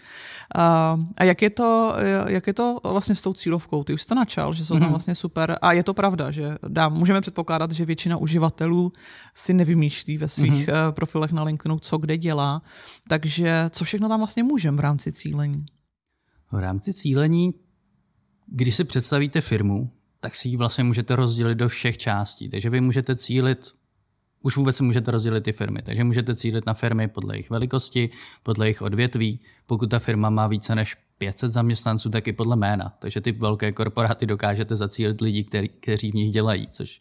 A, 0.55 0.97
a 1.17 1.23
jak, 1.23 1.41
je 1.41 1.49
to, 1.49 1.95
jak 2.27 2.47
je 2.47 2.53
to 2.53 2.79
vlastně 2.83 3.15
s 3.15 3.21
tou 3.21 3.33
cílovkou? 3.33 3.83
Ty 3.83 3.93
už 3.93 4.01
jsi 4.01 4.07
to 4.07 4.15
načal, 4.15 4.53
že 4.53 4.65
jsou 4.65 4.73
mm-hmm. 4.73 4.79
tam 4.79 4.87
mhm. 4.87 4.93
vlastně 4.93 5.15
super. 5.15 5.57
A 5.61 5.73
je 5.73 5.83
to 5.83 5.93
pravda, 5.93 6.31
že 6.31 6.57
dá, 6.67 6.89
můžeme 6.89 7.21
předpokládat, 7.21 7.71
že 7.71 7.85
většina 7.85 8.17
uživatelů 8.17 8.91
si 9.35 9.53
nevymýšlí 9.53 10.17
ve 10.17 10.27
svých 10.27 10.67
mm-hmm. 10.67 10.91
profilech 10.91 11.31
na 11.31 11.43
LinkedInu, 11.43 11.79
co 11.79 11.97
kde 11.97 12.17
dělá. 12.17 12.61
Takže 13.09 13.65
co 13.69 13.85
všechno 13.85 14.09
tam 14.09 14.19
vlastně 14.19 14.43
můžeme 14.43 14.77
v 14.77 14.79
rámci 14.79 15.11
cílení? 15.11 15.65
V 16.51 16.59
rámci 16.59 16.93
cílení, 16.93 17.53
když 18.47 18.75
si 18.75 18.83
představíte 18.83 19.41
firmu, 19.41 19.91
tak 20.27 20.35
si 20.35 20.49
ji 20.49 20.57
vlastně 20.57 20.83
můžete 20.83 21.15
rozdělit 21.15 21.55
do 21.55 21.69
všech 21.69 21.97
částí. 21.97 22.49
Takže 22.49 22.69
vy 22.69 22.81
můžete 22.81 23.15
cílit, 23.15 23.71
už 24.41 24.57
vůbec 24.57 24.75
si 24.75 24.83
můžete 24.83 25.11
rozdělit 25.11 25.43
ty 25.43 25.53
firmy. 25.53 25.81
Takže 25.81 26.03
můžete 26.03 26.35
cílit 26.35 26.65
na 26.65 26.73
firmy 26.73 27.07
podle 27.07 27.35
jejich 27.35 27.49
velikosti, 27.49 28.09
podle 28.43 28.65
jejich 28.65 28.81
odvětví. 28.81 29.39
Pokud 29.67 29.89
ta 29.89 29.99
firma 29.99 30.29
má 30.29 30.47
více 30.47 30.75
než 30.75 30.97
500 31.17 31.51
zaměstnanců, 31.51 32.09
tak 32.09 32.27
i 32.27 32.33
podle 32.33 32.55
jména. 32.55 32.93
Takže 32.99 33.21
ty 33.21 33.31
velké 33.31 33.71
korporáty 33.71 34.25
dokážete 34.25 34.75
zacílit 34.75 35.21
lidi, 35.21 35.43
který, 35.43 35.69
kteří 35.69 36.11
v 36.11 36.15
nich 36.15 36.31
dělají, 36.31 36.67
což 36.71 36.99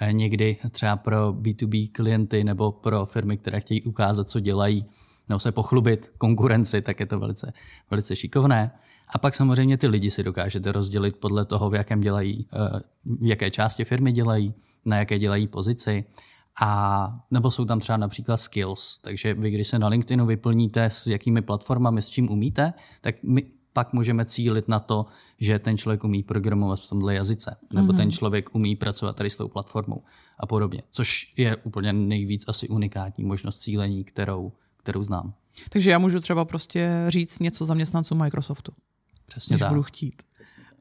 eh, 0.00 0.12
někdy 0.12 0.56
třeba 0.70 0.96
pro 0.96 1.32
B2B 1.32 1.92
klienty 1.92 2.44
nebo 2.44 2.72
pro 2.72 3.06
firmy, 3.06 3.36
které 3.36 3.60
chtějí 3.60 3.82
ukázat, 3.82 4.30
co 4.30 4.40
dělají, 4.40 4.86
nebo 5.28 5.38
se 5.38 5.52
pochlubit 5.52 6.12
konkurenci, 6.18 6.82
tak 6.82 7.00
je 7.00 7.06
to 7.06 7.18
velice, 7.18 7.52
velice 7.90 8.16
šikovné. 8.16 8.70
A 9.10 9.18
pak 9.18 9.34
samozřejmě 9.34 9.76
ty 9.76 9.86
lidi 9.86 10.10
si 10.10 10.22
dokážete 10.22 10.72
rozdělit 10.72 11.16
podle 11.16 11.44
toho, 11.44 11.70
v 11.70 11.74
jakém 11.74 12.00
dělají, 12.00 12.46
eh, 12.52 12.80
v 13.04 13.26
jaké 13.26 13.50
části 13.50 13.84
firmy 13.84 14.12
dělají, 14.12 14.54
na 14.84 14.98
jaké 14.98 15.18
dělají 15.18 15.46
pozici. 15.46 16.04
A 16.60 17.20
nebo 17.30 17.50
jsou 17.50 17.64
tam 17.64 17.80
třeba 17.80 17.96
například 17.96 18.36
skills, 18.36 18.98
takže 18.98 19.34
vy, 19.34 19.50
když 19.50 19.68
se 19.68 19.78
na 19.78 19.88
LinkedInu 19.88 20.26
vyplníte 20.26 20.84
s 20.84 21.06
jakými 21.06 21.42
platformami, 21.42 22.02
s 22.02 22.08
čím 22.08 22.30
umíte, 22.30 22.72
tak 23.00 23.14
my 23.22 23.42
pak 23.72 23.92
můžeme 23.92 24.24
cílit 24.24 24.68
na 24.68 24.80
to, 24.80 25.06
že 25.40 25.58
ten 25.58 25.78
člověk 25.78 26.04
umí 26.04 26.22
programovat 26.22 26.80
v 26.80 26.88
tomhle 26.88 27.14
jazyce, 27.14 27.56
nebo 27.72 27.92
mm-hmm. 27.92 27.96
ten 27.96 28.10
člověk 28.10 28.54
umí 28.54 28.76
pracovat 28.76 29.16
tady 29.16 29.30
s 29.30 29.36
tou 29.36 29.48
platformou 29.48 30.02
a 30.38 30.46
podobně, 30.46 30.82
což 30.90 31.32
je 31.36 31.56
úplně 31.56 31.92
nejvíc 31.92 32.44
asi 32.48 32.68
unikátní 32.68 33.24
možnost 33.24 33.58
cílení, 33.58 34.04
kterou, 34.04 34.52
kterou 34.76 35.02
znám. 35.02 35.32
Takže 35.70 35.90
já 35.90 35.98
můžu 35.98 36.20
třeba 36.20 36.44
prostě 36.44 37.04
říct 37.08 37.38
něco 37.38 37.64
zaměstnancům 37.64 38.18
Microsoftu. 38.18 38.72
Přesně 39.38 39.54
když 39.54 39.60
tak. 39.60 39.68
budu 39.68 39.82
chtít. 39.82 40.22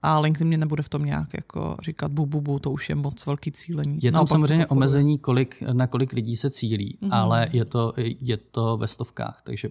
A 0.01 0.19
LinkedIn 0.19 0.47
mě 0.47 0.57
nebude 0.57 0.83
v 0.83 0.89
tom 0.89 1.05
nějak 1.05 1.33
jako 1.33 1.77
říkat 1.81 2.11
bu, 2.11 2.25
bu, 2.25 2.41
bu, 2.41 2.59
to 2.59 2.71
už 2.71 2.89
je 2.89 2.95
moc 2.95 3.25
velký 3.25 3.51
cílení. 3.51 3.99
Je 4.01 4.11
tam 4.11 4.13
Naopak 4.13 4.29
samozřejmě 4.29 4.67
omezení, 4.67 5.17
kolik, 5.17 5.61
na 5.61 5.87
kolik 5.87 6.13
lidí 6.13 6.35
se 6.35 6.49
cílí, 6.49 6.97
mm-hmm. 7.01 7.09
ale 7.11 7.47
je 7.51 7.65
to, 7.65 7.93
je 7.97 8.37
to 8.37 8.77
ve 8.77 8.87
stovkách, 8.87 9.41
takže 9.43 9.69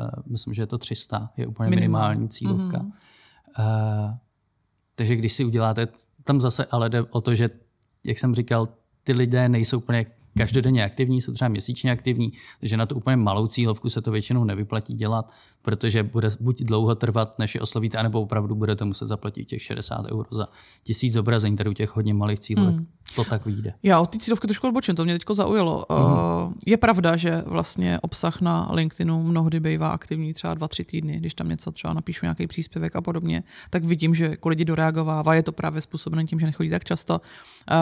uh, 0.00 0.06
myslím, 0.26 0.54
že 0.54 0.62
je 0.62 0.66
to 0.66 0.78
300, 0.78 1.30
je 1.36 1.46
úplně 1.46 1.70
Minimál. 1.70 2.02
minimální 2.02 2.28
cílovka. 2.28 2.78
Mm-hmm. 2.78 4.08
Uh, 4.08 4.14
takže 4.94 5.16
když 5.16 5.32
si 5.32 5.44
uděláte, 5.44 5.88
tam 6.24 6.40
zase 6.40 6.66
ale 6.70 6.88
jde 6.88 7.02
o 7.02 7.20
to, 7.20 7.34
že, 7.34 7.50
jak 8.04 8.18
jsem 8.18 8.34
říkal, 8.34 8.68
ty 9.04 9.12
lidé 9.12 9.48
nejsou 9.48 9.78
úplně 9.78 10.06
každodenně 10.38 10.84
aktivní, 10.84 11.20
jsou 11.20 11.32
třeba 11.32 11.48
měsíčně 11.48 11.92
aktivní, 11.92 12.32
takže 12.60 12.76
na 12.76 12.86
tu 12.86 12.94
úplně 12.94 13.16
malou 13.16 13.46
cílovku 13.46 13.88
se 13.88 14.02
to 14.02 14.10
většinou 14.10 14.44
nevyplatí 14.44 14.94
dělat, 14.94 15.30
protože 15.62 16.02
bude 16.02 16.30
buď 16.40 16.62
dlouho 16.62 16.94
trvat, 16.94 17.38
než 17.38 17.54
je 17.54 17.60
oslovíte, 17.60 17.98
anebo 17.98 18.22
opravdu 18.22 18.54
budete 18.54 18.84
muset 18.84 19.06
zaplatit 19.06 19.44
těch 19.44 19.62
60 19.62 20.06
euro 20.12 20.28
za 20.30 20.48
tisíc 20.82 21.12
zobrazení, 21.12 21.56
tady 21.56 21.70
u 21.70 21.72
těch 21.72 21.96
hodně 21.96 22.14
malých 22.14 22.40
cílovek. 22.40 22.74
Hmm. 22.74 22.86
To 23.16 23.24
tak 23.24 23.46
vyjde. 23.46 23.74
Já 23.82 24.00
od 24.00 24.10
té 24.10 24.18
cílovky 24.18 24.46
trošku 24.46 24.66
odbočím, 24.66 24.94
to 24.94 25.04
mě 25.04 25.12
teď 25.12 25.22
zaujalo. 25.32 25.84
Mm. 25.90 25.96
Uh, 25.96 26.52
je 26.66 26.76
pravda, 26.76 27.16
že 27.16 27.42
vlastně 27.46 28.00
obsah 28.00 28.40
na 28.40 28.68
LinkedInu 28.72 29.22
mnohdy 29.22 29.60
bývá 29.60 29.88
aktivní 29.88 30.34
třeba 30.34 30.54
dva, 30.54 30.68
tři 30.68 30.84
týdny, 30.84 31.16
když 31.16 31.34
tam 31.34 31.48
něco 31.48 31.72
třeba 31.72 31.94
napíšu 31.94 32.26
nějaký 32.26 32.46
příspěvek 32.46 32.96
a 32.96 33.00
podobně, 33.00 33.42
tak 33.70 33.84
vidím, 33.84 34.14
že 34.14 34.24
jako 34.24 34.48
lidi 34.48 34.64
doreagovává, 34.64 35.34
je 35.34 35.42
to 35.42 35.52
právě 35.52 35.80
způsobené 35.80 36.24
tím, 36.24 36.40
že 36.40 36.46
nechodí 36.46 36.70
tak 36.70 36.84
často. 36.84 37.20
Uh, 37.70 37.78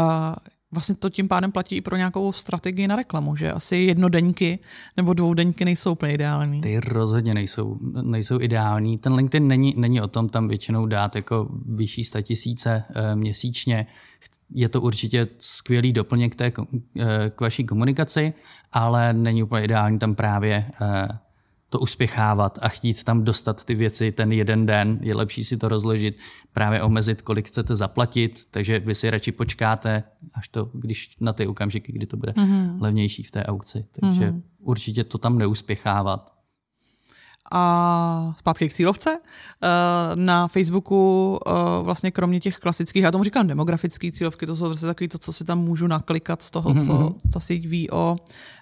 vlastně 0.72 0.94
to 0.94 1.10
tím 1.10 1.28
pádem 1.28 1.52
platí 1.52 1.76
i 1.76 1.80
pro 1.80 1.96
nějakou 1.96 2.32
strategii 2.32 2.88
na 2.88 2.96
reklamu, 2.96 3.36
že 3.36 3.52
asi 3.52 3.76
jednodenky 3.76 4.58
nebo 4.96 5.14
dvoudenky 5.14 5.64
nejsou 5.64 5.92
úplně 5.92 6.12
ideální. 6.12 6.60
Ty 6.60 6.80
rozhodně 6.80 7.34
nejsou, 7.34 7.78
nejsou 8.02 8.40
ideální. 8.40 8.98
Ten 8.98 9.14
LinkedIn 9.14 9.48
není, 9.48 9.74
není 9.76 10.00
o 10.00 10.08
tom 10.08 10.28
tam 10.28 10.48
většinou 10.48 10.86
dát 10.86 11.16
jako 11.16 11.48
vyšší 11.66 12.02
tisíce 12.22 12.84
e, 12.94 13.16
měsíčně. 13.16 13.86
Je 14.54 14.68
to 14.68 14.80
určitě 14.80 15.28
skvělý 15.38 15.92
doplněk 15.92 16.34
té, 16.34 16.46
e, 16.46 16.52
k 17.30 17.40
vaší 17.40 17.64
komunikaci, 17.64 18.32
ale 18.72 19.12
není 19.12 19.42
úplně 19.42 19.64
ideální 19.64 19.98
tam 19.98 20.14
právě 20.14 20.54
e, 20.54 21.08
to 21.72 21.80
uspěchávat 21.80 22.58
a 22.62 22.68
chtít 22.68 23.04
tam 23.04 23.24
dostat 23.24 23.64
ty 23.64 23.74
věci 23.74 24.12
ten 24.12 24.32
jeden 24.32 24.66
den. 24.66 24.98
Je 25.02 25.14
lepší 25.14 25.44
si 25.44 25.56
to 25.56 25.68
rozložit, 25.68 26.16
právě 26.52 26.82
omezit, 26.82 27.22
kolik 27.22 27.48
chcete 27.48 27.74
zaplatit, 27.74 28.46
takže 28.50 28.78
vy 28.78 28.94
si 28.94 29.10
radši 29.10 29.32
počkáte, 29.32 30.02
až 30.34 30.48
to, 30.48 30.70
když 30.74 31.16
na 31.20 31.32
ty 31.32 31.46
okamžiky, 31.46 31.92
kdy 31.92 32.06
to 32.06 32.16
bude 32.16 32.32
mm-hmm. 32.32 32.80
levnější 32.80 33.22
v 33.22 33.30
té 33.30 33.44
aukci. 33.44 33.84
Takže 34.00 34.30
mm-hmm. 34.30 34.42
určitě 34.58 35.04
to 35.04 35.18
tam 35.18 35.38
neuspěchávat. 35.38 36.31
A 37.54 38.34
zpátky 38.38 38.68
k 38.68 38.72
cílovce. 38.72 39.18
Eh, 39.62 39.68
na 40.14 40.48
Facebooku 40.48 41.38
eh, 41.46 41.50
vlastně 41.82 42.10
kromě 42.10 42.40
těch 42.40 42.56
klasických, 42.56 43.02
já 43.02 43.10
tomu 43.10 43.24
říkám 43.24 43.46
demografické 43.46 44.12
cílovky, 44.12 44.46
to 44.46 44.56
jsou 44.56 44.64
vlastně 44.64 44.86
takový 44.86 45.08
to, 45.08 45.18
co 45.18 45.32
si 45.32 45.44
tam 45.44 45.58
můžu 45.58 45.86
naklikat 45.86 46.42
z 46.42 46.50
toho, 46.50 46.70
mm-hmm. 46.70 46.86
co 46.86 46.92
mhm. 46.92 47.12
ta 47.32 47.40
síť 47.40 47.66
ví 47.66 47.90
o, 47.90 48.16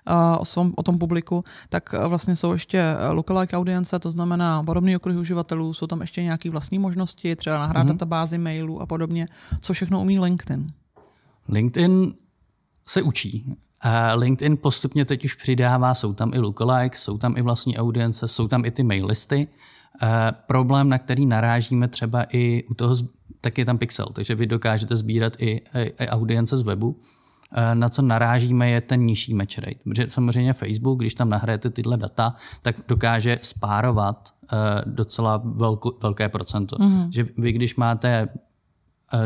eh, 0.07 0.39
o, 0.39 0.45
svom, 0.45 0.73
o 0.77 0.83
tom 0.83 0.99
publiku, 0.99 1.45
tak 1.69 1.95
vlastně 2.09 2.37
jsou 2.37 2.53
ještě 2.53 2.97
lookalike 3.11 3.57
audience, 3.57 3.99
to 3.99 4.11
znamená 4.11 4.63
podobný 4.63 4.97
okruhy 4.97 5.19
uživatelů, 5.19 5.75
jsou 5.75 5.87
tam 5.87 6.01
ještě 6.01 6.23
nějaké 6.23 6.51
vlastní 6.51 6.79
možnosti, 6.79 7.37
třeba 7.37 7.59
nahrát 7.59 7.87
mm-hmm. 7.87 7.93
databázy 7.93 8.39
mailů 8.39 8.83
a 8.83 8.87
podobně, 8.87 9.27
co 9.61 9.73
všechno 9.73 10.01
umí 10.01 10.21
LinkedIn. 10.21 10.73
LinkedIn 11.49 12.15
se 12.87 13.03
učí. 13.03 13.57
LinkedIn 14.15 14.57
postupně 14.57 15.05
teď 15.05 15.25
už 15.25 15.35
přidává, 15.35 15.95
jsou 15.95 16.15
tam 16.15 16.35
i 16.35 16.39
lookalikes, 16.39 17.03
jsou 17.03 17.19
tam 17.19 17.37
i 17.37 17.43
vlastní 17.43 17.79
audience, 17.79 18.29
jsou 18.29 18.49
tam 18.49 18.65
i 18.65 18.71
ty 18.71 18.83
mail 18.83 19.07
listy. 19.07 19.49
A 20.01 20.33
problém, 20.33 20.89
na 20.89 20.99
který 20.99 21.27
narážíme 21.27 21.89
třeba 21.89 22.27
i 22.33 22.65
u 22.71 22.75
toho, 22.75 22.95
tak 23.41 23.59
je 23.59 23.65
tam 23.65 23.79
pixel, 23.79 24.07
takže 24.07 24.35
vy 24.35 24.47
dokážete 24.47 24.97
sbírat 24.97 25.33
i, 25.39 25.51
i, 25.51 25.93
i 26.05 26.09
audience 26.09 26.57
z 26.57 26.63
webu. 26.63 27.01
Na 27.75 27.89
co 27.89 28.03
narážíme 28.03 28.71
je 28.71 28.81
ten 28.81 29.01
nižší 29.01 29.35
match 29.35 29.59
rate. 29.59 29.81
Protože 29.85 30.11
samozřejmě 30.11 30.53
Facebook, 30.53 30.99
když 30.99 31.15
tam 31.15 31.29
nahrajete 31.29 31.71
tyhle 31.71 31.97
data, 31.97 32.35
tak 32.63 32.77
dokáže 32.89 33.39
spárovat 33.43 34.35
docela 34.85 35.43
velko, 35.45 35.99
velké 36.03 36.29
procento. 36.29 36.77
Mm-hmm. 36.77 37.09
Že 37.11 37.27
vy, 37.39 37.53
když 37.53 37.77
máte 37.77 38.29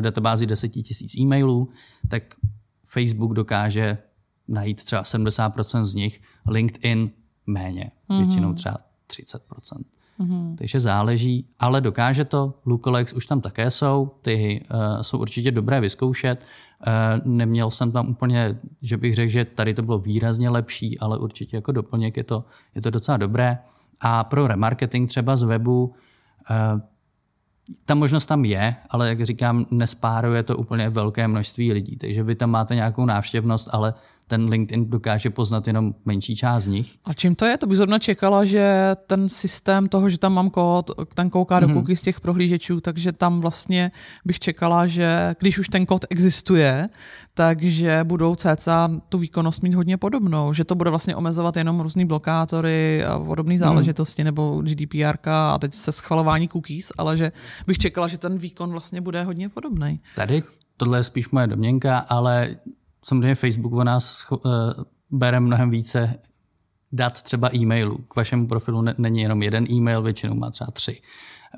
databázi 0.00 0.46
10 0.46 0.76
000 0.76 0.84
e-mailů, 1.18 1.68
tak 2.08 2.22
Facebook 2.86 3.32
dokáže 3.32 3.98
najít 4.48 4.84
třeba 4.84 5.02
70% 5.02 5.84
z 5.84 5.94
nich, 5.94 6.22
LinkedIn 6.46 7.10
méně, 7.46 7.90
mm-hmm. 8.08 8.18
většinou 8.18 8.54
třeba 8.54 8.76
30%. 9.10 9.38
Mm-hmm. 10.20 10.56
Takže 10.56 10.80
záleží, 10.80 11.48
ale 11.58 11.80
dokáže 11.80 12.24
to. 12.24 12.54
Lookalikes 12.66 13.12
už 13.12 13.26
tam 13.26 13.40
také 13.40 13.70
jsou, 13.70 14.10
ty 14.20 14.64
uh, 14.70 15.02
jsou 15.02 15.18
určitě 15.18 15.50
dobré 15.50 15.80
vyzkoušet. 15.80 16.40
Uh, 16.86 17.26
neměl 17.32 17.70
jsem 17.70 17.92
tam 17.92 18.08
úplně, 18.08 18.58
že 18.82 18.96
bych 18.96 19.14
řekl, 19.14 19.30
že 19.30 19.44
tady 19.44 19.74
to 19.74 19.82
bylo 19.82 19.98
výrazně 19.98 20.48
lepší, 20.48 20.98
ale 20.98 21.18
určitě 21.18 21.56
jako 21.56 21.72
doplněk 21.72 22.16
je 22.16 22.24
to, 22.24 22.44
je 22.74 22.82
to 22.82 22.90
docela 22.90 23.16
dobré. 23.16 23.58
A 24.00 24.24
pro 24.24 24.46
remarketing 24.46 25.08
třeba 25.08 25.36
z 25.36 25.42
webu 25.42 25.84
uh, 25.84 26.80
ta 27.84 27.94
možnost 27.94 28.26
tam 28.26 28.44
je, 28.44 28.76
ale 28.90 29.08
jak 29.08 29.24
říkám, 29.24 29.66
nespáruje 29.70 30.42
to 30.42 30.56
úplně 30.56 30.90
velké 30.90 31.28
množství 31.28 31.72
lidí. 31.72 31.96
Takže 31.96 32.22
vy 32.22 32.34
tam 32.34 32.50
máte 32.50 32.74
nějakou 32.74 33.04
návštěvnost, 33.04 33.68
ale 33.72 33.94
ten 34.26 34.48
LinkedIn 34.48 34.90
dokáže 34.90 35.30
poznat 35.30 35.66
jenom 35.66 35.94
menší 36.04 36.36
část 36.36 36.62
z 36.62 36.66
nich. 36.66 36.94
A 37.04 37.14
čím 37.14 37.34
to 37.34 37.44
je? 37.44 37.58
To 37.58 37.66
bych 37.66 37.76
zrovna 37.76 37.98
čekala, 37.98 38.44
že 38.44 38.94
ten 39.06 39.28
systém 39.28 39.88
toho, 39.88 40.10
že 40.10 40.18
tam 40.18 40.34
mám 40.34 40.50
kód, 40.50 40.90
ten 41.14 41.30
kouká 41.30 41.60
do 41.60 41.68
mm-hmm. 41.68 41.94
z 41.94 42.02
těch 42.02 42.20
prohlížečů, 42.20 42.80
takže 42.80 43.12
tam 43.12 43.40
vlastně 43.40 43.90
bych 44.24 44.38
čekala, 44.38 44.86
že 44.86 45.34
když 45.38 45.58
už 45.58 45.68
ten 45.68 45.86
kód 45.86 46.04
existuje, 46.10 46.86
takže 47.34 48.00
budou 48.04 48.34
cca 48.34 48.90
tu 49.08 49.18
výkonnost 49.18 49.62
mít 49.62 49.74
hodně 49.74 49.96
podobnou, 49.96 50.52
že 50.52 50.64
to 50.64 50.74
bude 50.74 50.90
vlastně 50.90 51.16
omezovat 51.16 51.56
jenom 51.56 51.80
různý 51.80 52.04
blokátory 52.04 53.04
a 53.04 53.18
podobné 53.18 53.54
mhm. 53.54 53.58
záležitosti, 53.58 54.22
mm. 54.22 54.24
nebo 54.24 54.62
GDPR 54.62 55.16
a 55.26 55.58
teď 55.58 55.74
se 55.74 55.92
schvalování 55.92 56.48
cookies, 56.48 56.92
ale 56.98 57.16
že 57.16 57.32
bych 57.66 57.78
čekala, 57.78 58.08
že 58.08 58.18
ten 58.18 58.38
výkon 58.38 58.70
vlastně 58.70 59.00
bude 59.00 59.22
hodně 59.22 59.48
podobný. 59.48 60.00
Tady 60.16 60.42
tohle 60.76 60.98
je 60.98 61.04
spíš 61.04 61.30
moje 61.30 61.46
domněnka, 61.46 61.98
ale 61.98 62.56
samozřejmě 63.04 63.34
Facebook 63.34 63.72
o 63.72 63.84
nás 63.84 64.26
uh, 64.30 64.40
bere 65.10 65.40
mnohem 65.40 65.70
více 65.70 66.20
dat 66.92 67.22
třeba 67.22 67.56
e-mailu. 67.56 67.98
K 67.98 68.16
vašemu 68.16 68.46
profilu 68.46 68.82
ne, 68.82 68.94
není 68.98 69.20
jenom 69.20 69.42
jeden 69.42 69.66
e-mail, 69.70 70.02
většinou 70.02 70.34
má 70.34 70.50
třeba 70.50 70.70
tři. 70.70 71.00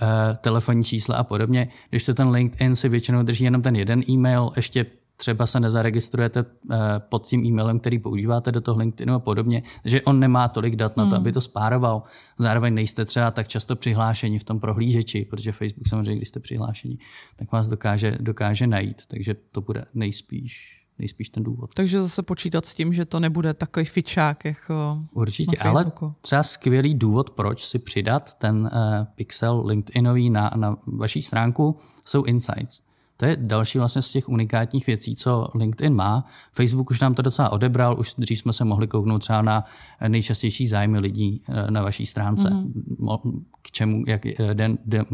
Uh, 0.03 0.09
telefonní 0.37 0.85
čísla 0.85 1.17
a 1.17 1.25
podobně. 1.25 1.69
Když 1.91 2.05
to 2.05 2.15
ten 2.15 2.29
LinkedIn 2.29 2.77
si 2.77 2.89
většinou 2.89 3.23
drží 3.23 3.45
jenom 3.45 3.63
ten 3.63 3.77
jeden 3.77 4.03
e-mail, 4.09 4.51
ještě 4.57 4.87
třeba 5.17 5.47
se 5.47 5.61
nezaregistrujete 5.61 6.43
uh, 6.43 6.77
pod 6.99 7.27
tím 7.27 7.45
e-mailem, 7.45 7.81
který 7.81 7.99
používáte 7.99 8.53
do 8.53 8.61
toho 8.61 8.79
LinkedInu 8.79 9.15
a 9.15 9.19
podobně, 9.19 9.63
že 9.85 10.03
on 10.03 10.21
nemá 10.21 10.49
tolik 10.49 10.77
dat 10.77 10.97
na 10.97 11.05
to, 11.05 11.11
hmm. 11.11 11.19
aby 11.19 11.33
to 11.33 11.41
spároval. 11.41 12.03
Zároveň 12.39 12.75
nejste 12.75 13.05
třeba 13.05 13.31
tak 13.31 13.49
často 13.49 13.77
přihlášeni 13.77 14.39
v 14.39 14.45
tom 14.45 14.61
prohlížeči, 14.61 15.27
protože 15.31 15.53
Facebook 15.53 15.89
samozřejmě, 15.89 16.17
když 16.17 16.29
jste 16.29 16.41
přihlášeni, 16.41 16.99
tak 17.37 17.53
vás 17.53 17.67
dokáže, 17.67 18.17
dokáže 18.21 18.67
najít, 18.67 19.03
takže 19.09 19.35
to 19.53 19.61
bude 19.61 19.85
nejspíš 19.95 20.86
nejspíš 20.99 21.29
ten 21.29 21.43
důvod. 21.43 21.75
Takže 21.75 22.03
zase 22.03 22.23
počítat 22.23 22.67
s 22.67 22.75
tím, 22.75 22.93
že 22.93 23.05
to 23.05 23.21
nebude 23.21 23.55
takový 23.55 23.87
fičák 23.87 24.45
jako 24.45 25.05
Určitě, 25.13 25.57
ale 25.57 25.93
třeba 26.21 26.43
skvělý 26.43 26.95
důvod, 26.95 27.31
proč 27.31 27.67
si 27.67 27.79
přidat 27.79 28.35
ten 28.35 28.71
uh, 28.73 29.05
pixel 29.15 29.67
LinkedInový 29.67 30.31
na, 30.31 30.51
na 30.57 30.77
vaší 30.87 31.23
stránku, 31.23 31.77
jsou 32.07 32.25
insights. 32.25 32.83
To 33.17 33.25
je 33.25 33.37
další 33.41 33.79
vlastně 33.79 34.03
z 34.03 34.11
těch 34.11 34.29
unikátních 34.29 34.87
věcí, 34.87 35.17
co 35.17 35.49
LinkedIn 35.55 35.95
má. 35.95 36.27
Facebook 36.53 36.91
už 36.91 37.01
nám 37.01 37.15
to 37.15 37.23
docela 37.23 37.53
odebral, 37.53 38.01
už 38.01 38.15
dřív 38.19 38.39
jsme 38.39 38.53
se 38.53 38.65
mohli 38.65 38.87
kouknout 38.87 39.23
třeba 39.23 39.43
na 39.43 39.65
nejčastější 40.09 40.67
zájmy 40.67 40.99
lidí 40.99 41.43
eh, 41.49 41.71
na 41.71 41.83
vaší 41.83 42.07
stránce, 42.07 42.49
mm-hmm. 42.49 43.43
k 43.63 43.71
čemu, 43.71 44.05
jak, 44.07 44.23
den, 44.53 44.79
de, 44.85 45.05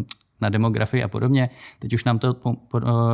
na 0.41 0.49
demografii 0.49 1.03
a 1.03 1.09
podobně. 1.09 1.51
Teď 1.79 1.93
už 1.93 2.05
nám 2.05 2.19
to 2.19 2.37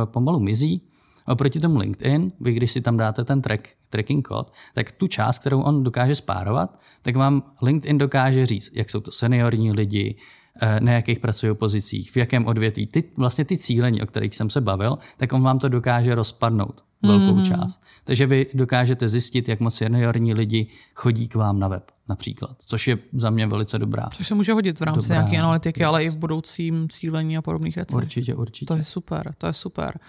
pomalu 0.05 0.39
mizí. 0.39 0.81
Oproti 1.29 1.59
tomu 1.59 1.77
LinkedIn, 1.77 2.31
vy 2.39 2.53
když 2.53 2.71
si 2.71 2.81
tam 2.81 2.97
dáte 2.97 3.23
ten 3.23 3.41
track, 3.41 3.67
tracking 3.89 4.27
kód, 4.27 4.53
tak 4.73 4.91
tu 4.91 5.07
část, 5.07 5.39
kterou 5.39 5.61
on 5.61 5.83
dokáže 5.83 6.15
spárovat, 6.15 6.79
tak 7.01 7.15
vám 7.15 7.43
LinkedIn 7.61 7.97
dokáže 7.97 8.45
říct, 8.45 8.71
jak 8.73 8.89
jsou 8.89 8.99
to 8.99 9.11
seniorní 9.11 9.71
lidi, 9.71 10.15
eh, 10.61 10.79
na 10.79 10.91
jakých 10.91 11.19
pracují 11.19 11.55
pozicích, 11.55 12.11
v 12.11 12.17
jakém 12.17 12.45
odvětví. 12.45 12.87
Ty, 12.87 13.03
vlastně 13.17 13.45
ty 13.45 13.57
cílení, 13.57 14.01
o 14.01 14.05
kterých 14.05 14.35
jsem 14.35 14.49
se 14.49 14.61
bavil, 14.61 14.97
tak 15.17 15.33
on 15.33 15.43
vám 15.43 15.59
to 15.59 15.69
dokáže 15.69 16.15
rozpadnout 16.15 16.83
velkou 17.03 17.35
mm-hmm. 17.35 17.47
část. 17.47 17.79
Takže 18.03 18.25
vy 18.27 18.45
dokážete 18.53 19.09
zjistit, 19.09 19.49
jak 19.49 19.59
moc 19.59 19.75
seniorní 19.75 20.33
lidi 20.33 20.67
chodí 20.95 21.27
k 21.27 21.35
vám 21.35 21.59
na 21.59 21.67
web 21.67 21.91
například, 22.09 22.55
což 22.59 22.87
je 22.87 22.97
za 23.13 23.29
mě 23.29 23.47
velice 23.47 23.79
dobrá. 23.79 24.09
Což 24.13 24.27
se 24.27 24.35
může 24.35 24.53
hodit 24.53 24.79
v 24.79 24.83
rámci 24.83 25.11
nějaké 25.11 25.37
analytiky, 25.37 25.79
věc. 25.79 25.87
ale 25.87 26.03
i 26.03 26.09
v 26.09 26.17
budoucím 26.17 26.89
cílení 26.89 27.37
a 27.37 27.41
podobných 27.41 27.75
věcí. 27.75 27.95
Určitě, 27.95 28.35
určitě. 28.35 28.65
To 28.65 28.75
je 28.75 28.83
super, 28.83 29.33
to 29.37 29.47
je 29.47 29.53
super. 29.53 29.99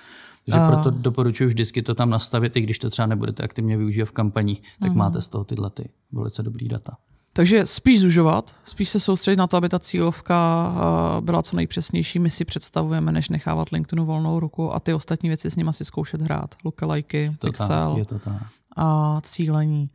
Takže 0.46 0.60
uh, 0.60 0.68
proto 0.68 0.90
doporučuji 0.90 1.46
vždycky 1.46 1.82
to 1.82 1.94
tam 1.94 2.10
nastavit, 2.10 2.56
i 2.56 2.60
když 2.60 2.78
to 2.78 2.90
třeba 2.90 3.06
nebudete 3.06 3.42
aktivně 3.42 3.76
využívat 3.76 4.08
v 4.08 4.12
kampaních, 4.12 4.62
tak 4.82 4.92
uh-huh. 4.92 4.96
máte 4.96 5.22
z 5.22 5.28
toho 5.28 5.44
tyhle 5.44 5.70
ty 5.70 5.88
velice 6.12 6.42
dobrý 6.42 6.68
data. 6.68 6.96
Takže 7.32 7.66
spíš 7.66 8.00
zužovat, 8.00 8.54
spíš 8.64 8.88
se 8.88 9.00
soustředit 9.00 9.36
na 9.36 9.46
to, 9.46 9.56
aby 9.56 9.68
ta 9.68 9.78
cílovka 9.78 10.72
byla 11.20 11.42
co 11.42 11.56
nejpřesnější. 11.56 12.18
My 12.18 12.30
si 12.30 12.44
představujeme, 12.44 13.12
než 13.12 13.28
nechávat 13.28 13.68
LinkedInu 13.72 14.04
volnou 14.04 14.40
ruku 14.40 14.74
a 14.74 14.80
ty 14.80 14.94
ostatní 14.94 15.28
věci 15.28 15.50
s 15.50 15.56
nimi 15.56 15.72
si 15.72 15.84
zkoušet 15.84 16.22
hrát. 16.22 16.54
Lookalike, 16.64 17.34
pixel 17.40 17.94
je 17.98 18.04
to 18.04 18.18
tak. 18.18 18.42
a 18.76 19.20
cílení. 19.20 19.90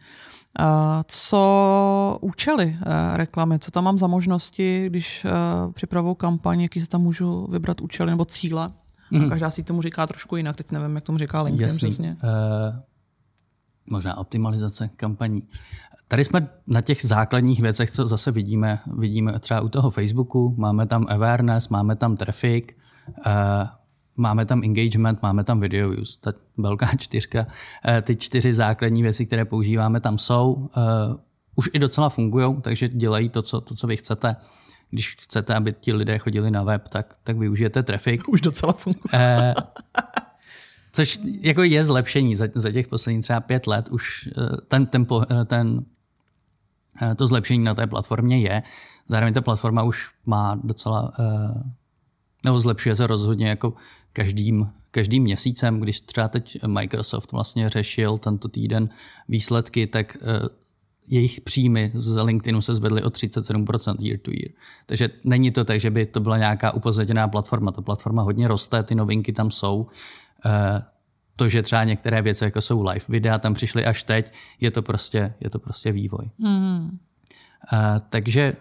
Co 1.08 2.18
účely 2.22 2.78
eh, 2.82 3.18
reklamy? 3.18 3.60
Co 3.60 3.72
tam 3.72 3.84
mám 3.84 3.98
za 3.98 4.08
možnosti, 4.08 4.86
když 4.86 5.26
eh, 5.26 5.30
připravuju 5.74 6.16
kampaň, 6.16 6.62
jaký 6.62 6.82
se 6.82 6.88
tam 6.88 7.02
můžu 7.02 7.48
vybrat 7.52 7.82
účely 7.82 8.12
nebo 8.12 8.26
cíle? 8.26 8.72
Mm. 9.12 9.30
Každá 9.30 9.50
si 9.50 9.64
tomu 9.64 9.82
říká 9.82 10.08
trošku 10.08 10.36
jinak, 10.36 10.56
teď 10.56 10.72
nevím, 10.72 10.96
jak 10.96 11.04
tomu 11.04 11.18
říká 11.18 11.42
LinkedIn 11.42 11.78
přesně. 11.78 12.18
Uh, 12.24 12.80
možná 13.90 14.18
optimalizace 14.18 14.90
kampaní. 14.96 15.44
Tady 16.08 16.24
jsme 16.24 16.50
na 16.68 16.82
těch 16.82 17.06
základních 17.06 17.62
věcech, 17.62 17.92
co 17.92 18.08
zase 18.08 18.32
vidíme, 18.32 18.80
vidíme 18.98 19.40
třeba 19.40 19.62
u 19.62 19.70
toho 19.70 19.92
Facebooku, 19.92 20.56
máme 20.58 20.86
tam 20.86 21.06
awareness, 21.10 21.70
máme 21.70 21.96
tam 21.96 22.18
traffic, 22.18 22.66
uh, 23.08 23.34
máme 24.18 24.46
tam 24.46 24.64
engagement, 24.64 25.22
máme 25.22 25.44
tam 25.44 25.60
video 25.60 25.90
views. 25.90 26.18
Ta 26.18 26.34
velká 26.58 26.90
čtyřka, 26.98 27.42
uh, 27.42 28.02
ty 28.02 28.16
čtyři 28.16 28.54
základní 28.54 29.04
věci, 29.04 29.26
které 29.26 29.46
používáme, 29.46 30.00
tam 30.00 30.18
jsou. 30.18 30.54
Uh, 30.54 30.70
už 31.56 31.70
i 31.74 31.80
docela 31.80 32.10
fungují, 32.10 32.56
takže 32.62 32.90
dělají 32.90 33.30
to, 33.30 33.42
co, 33.42 33.62
to, 33.62 33.76
co 33.76 33.88
vy 33.88 33.98
chcete. 33.98 34.36
Když 34.90 35.16
chcete, 35.22 35.56
aby 35.56 35.74
ti 35.74 35.94
lidé 35.94 36.18
chodili 36.18 36.52
na 36.52 36.64
web, 36.64 36.88
tak, 36.88 37.16
tak 37.24 37.38
využijete 37.38 37.84
traffic. 37.84 38.22
Už 38.28 38.42
docela 38.42 38.74
funguje. 38.74 39.04
Uh, 39.14 39.54
což 40.92 41.20
jako 41.42 41.64
je 41.64 41.86
zlepšení 41.86 42.36
za, 42.36 42.48
za 42.56 42.72
těch 42.72 42.88
posledních 42.88 43.24
třeba 43.24 43.40
pět 43.40 43.68
let. 43.68 43.90
Už 43.90 44.30
ten, 44.68 44.86
tempo, 44.86 45.26
ten 45.46 45.86
Eh, 47.02 47.16
to 47.16 47.28
zlepšení 47.28 47.64
na 47.64 47.76
té 47.76 47.88
platformě 47.88 48.40
je. 48.40 48.64
Zároveň 49.10 49.34
ta 49.34 49.42
platforma 49.42 49.84
už 49.84 50.10
má 50.26 50.60
docela, 50.64 51.12
eh, 51.20 51.64
nebo 52.46 52.60
zlepšuje 52.60 52.96
se 52.96 53.08
rozhodně 53.08 53.48
jako 53.48 53.74
každým, 54.14 54.72
každým 54.92 55.24
měsícem, 55.24 55.80
když 55.80 56.02
třeba 56.02 56.28
teď 56.28 56.64
Microsoft 56.68 57.32
vlastně 57.32 57.70
řešil 57.70 58.18
tento 58.18 58.48
týden 58.48 58.90
výsledky, 59.30 59.88
tak 59.88 60.16
eh, 60.16 60.50
jejich 61.08 61.42
příjmy 61.42 61.92
z 61.94 62.24
LinkedInu 62.24 62.62
se 62.62 62.76
zvedly 62.76 63.04
o 63.04 63.10
37% 63.10 63.96
year 64.00 64.20
to 64.20 64.32
year. 64.32 64.52
Takže 64.86 65.10
není 65.24 65.52
to 65.52 65.66
tak, 65.66 65.80
že 65.80 65.92
by 65.92 66.06
to 66.06 66.20
byla 66.20 66.38
nějaká 66.38 66.72
upozaděná 66.72 67.28
platforma. 67.28 67.72
Ta 67.72 67.82
platforma 67.82 68.22
hodně 68.22 68.48
roste, 68.48 68.84
ty 68.84 68.96
novinky 68.96 69.34
tam 69.34 69.52
jsou 69.52 69.88
to, 71.36 71.50
že 71.50 71.64
třeba 71.64 71.84
některé 71.84 72.22
věci, 72.22 72.44
jako 72.44 72.62
jsou 72.62 72.84
live 72.84 73.06
videa, 73.10 73.40
tam 73.40 73.54
přišly 73.54 73.86
až 73.86 74.04
teď, 74.04 74.32
je 74.60 74.72
to 74.72 74.82
prostě, 74.82 75.34
je 75.40 75.50
to 75.50 75.60
prostě 75.60 75.92
vývoj. 75.92 76.30
Mm. 76.38 76.98
Takže 78.10 78.56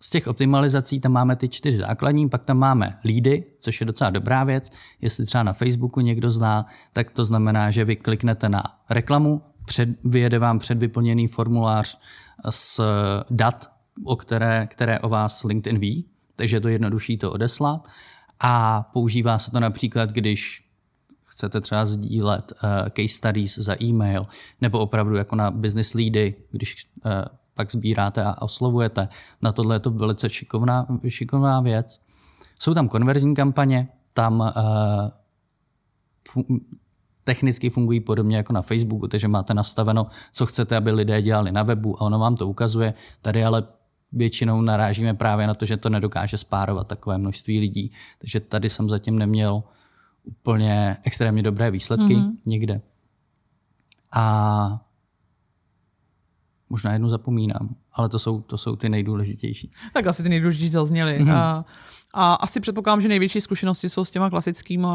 z 0.00 0.10
těch 0.10 0.26
optimalizací 0.26 1.00
tam 1.00 1.12
máme 1.12 1.36
ty 1.36 1.48
čtyři 1.48 1.76
základní, 1.76 2.28
pak 2.28 2.44
tam 2.44 2.58
máme 2.58 2.98
lídy, 3.04 3.44
což 3.60 3.80
je 3.80 3.86
docela 3.86 4.10
dobrá 4.10 4.44
věc. 4.44 4.70
Jestli 5.00 5.26
třeba 5.26 5.42
na 5.42 5.52
Facebooku 5.52 6.00
někdo 6.00 6.30
zná, 6.30 6.66
tak 6.92 7.10
to 7.10 7.24
znamená, 7.24 7.70
že 7.70 7.84
vy 7.84 7.96
kliknete 7.96 8.48
na 8.48 8.62
reklamu, 8.90 9.42
před, 9.64 9.88
vyjede 10.04 10.38
vám 10.38 10.58
předvyplněný 10.58 11.28
formulář 11.28 11.98
s 12.50 12.82
dat, 13.30 13.72
o 14.04 14.16
které, 14.16 14.66
které 14.66 14.98
o 14.98 15.08
vás 15.08 15.44
LinkedIn 15.44 15.78
ví, 15.78 16.04
takže 16.36 16.56
je 16.56 16.60
to 16.60 16.68
jednodušší 16.68 17.18
to 17.18 17.32
odeslat. 17.32 17.88
A 18.40 18.82
používá 18.92 19.38
se 19.38 19.50
to 19.50 19.60
například, 19.60 20.10
když 20.10 20.68
chcete 21.24 21.60
třeba 21.60 21.84
sdílet 21.84 22.52
uh, 22.52 22.88
case 22.88 23.14
studies 23.14 23.58
za 23.58 23.82
e-mail, 23.82 24.26
nebo 24.60 24.78
opravdu 24.78 25.16
jako 25.16 25.36
na 25.36 25.50
business 25.50 25.94
leady, 25.94 26.34
když 26.50 26.88
uh, 27.04 27.12
pak 27.54 27.72
sbíráte 27.72 28.24
a 28.24 28.42
oslovujete. 28.42 29.08
Na 29.42 29.52
tohle 29.52 29.76
je 29.76 29.80
to 29.80 29.90
velice 29.90 30.30
šikovná, 30.30 30.86
šikovná 31.08 31.60
věc. 31.60 32.00
Jsou 32.58 32.74
tam 32.74 32.88
konverzní 32.88 33.34
kampaně, 33.34 33.88
tam 34.12 34.52
fu- 36.28 36.60
technicky 37.24 37.70
fungují 37.70 38.00
podobně 38.00 38.36
jako 38.36 38.52
na 38.52 38.62
Facebooku, 38.62 39.08
takže 39.08 39.28
máte 39.28 39.54
nastaveno, 39.54 40.06
co 40.32 40.46
chcete, 40.46 40.76
aby 40.76 40.90
lidé 40.90 41.22
dělali 41.22 41.52
na 41.52 41.62
webu 41.62 41.96
a 41.96 42.00
ono 42.00 42.18
vám 42.18 42.36
to 42.36 42.48
ukazuje. 42.48 42.94
Tady 43.22 43.44
ale 43.44 43.64
většinou 44.12 44.60
narážíme 44.60 45.14
právě 45.14 45.46
na 45.46 45.54
to, 45.54 45.64
že 45.64 45.76
to 45.76 45.90
nedokáže 45.90 46.38
spárovat 46.38 46.86
takové 46.86 47.18
množství 47.18 47.60
lidí. 47.60 47.92
Takže 48.18 48.40
tady 48.40 48.68
jsem 48.68 48.88
zatím 48.88 49.18
neměl 49.18 49.62
úplně 50.24 50.96
extrémně 51.02 51.42
dobré 51.42 51.70
výsledky 51.70 52.16
mm-hmm. 52.16 52.32
někde. 52.46 52.80
A 54.12 54.83
možná 56.70 56.92
jednu 56.92 57.08
zapomínám, 57.08 57.68
ale 57.92 58.08
to 58.08 58.18
jsou, 58.18 58.40
to 58.40 58.58
jsou 58.58 58.76
ty 58.76 58.88
nejdůležitější. 58.88 59.70
Tak 59.92 60.06
asi 60.06 60.22
ty 60.22 60.28
nejdůležitější 60.28 60.72
zazněly. 60.72 61.20
Mm-hmm. 61.20 61.34
A, 61.34 61.64
a 62.14 62.34
asi 62.34 62.60
předpokládám, 62.60 63.00
že 63.00 63.08
největší 63.08 63.40
zkušenosti 63.40 63.88
jsou 63.88 64.04
s 64.04 64.10
těma 64.10 64.30
klasickými 64.30 64.86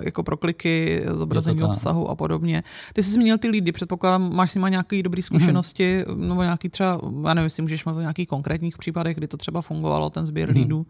jako 0.00 0.22
prokliky, 0.22 1.04
zobrazení 1.10 1.62
obsahu 1.62 2.08
a 2.08 2.14
podobně. 2.14 2.62
Ty 2.92 3.02
jsi 3.02 3.10
zmínil 3.10 3.38
ty 3.38 3.48
lídy, 3.48 3.72
předpokládám, 3.72 4.34
máš 4.34 4.50
s 4.50 4.54
nimi 4.54 4.70
nějaké 4.70 5.02
dobré 5.02 5.22
zkušenosti, 5.22 6.04
mm-hmm. 6.06 6.28
nebo 6.28 6.42
nějaký 6.42 6.68
třeba, 6.68 7.00
já 7.24 7.34
nevím, 7.34 7.44
jestli 7.44 7.62
můžeš 7.62 7.84
mít 7.84 7.92
o 7.92 8.00
nějakých 8.00 8.28
konkrétních 8.28 8.78
případech, 8.78 9.16
kdy 9.16 9.26
to 9.26 9.36
třeba 9.36 9.62
fungovalo, 9.62 10.10
ten 10.10 10.26
sběr 10.26 10.50
mm-hmm. 10.50 10.54
lídů 10.54 10.86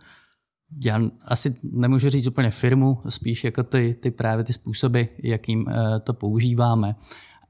já 0.85 1.01
asi 1.25 1.55
nemůžu 1.63 2.09
říct 2.09 2.27
úplně 2.27 2.51
firmu, 2.51 3.03
spíš 3.09 3.45
jako 3.45 3.63
ty, 3.63 3.97
ty 4.03 4.11
právě 4.11 4.45
ty 4.45 4.53
způsoby, 4.53 5.03
jakým 5.23 5.61
uh, 5.61 5.75
to 6.05 6.15
používáme. 6.15 6.97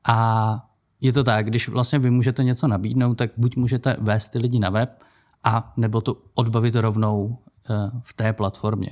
A 0.08 0.69
je 1.00 1.12
to 1.12 1.24
tak, 1.24 1.46
když 1.46 1.68
vlastně 1.68 1.98
vy 1.98 2.10
můžete 2.10 2.44
něco 2.44 2.68
nabídnout, 2.68 3.14
tak 3.14 3.30
buď 3.36 3.56
můžete 3.56 3.96
vést 4.00 4.28
ty 4.28 4.38
lidi 4.38 4.58
na 4.58 4.70
web, 4.70 4.90
a 5.44 5.72
nebo 5.76 6.00
to 6.00 6.16
odbavit 6.34 6.74
rovnou 6.74 7.24
uh, 7.24 8.00
v 8.02 8.12
té 8.12 8.32
platformě. 8.32 8.90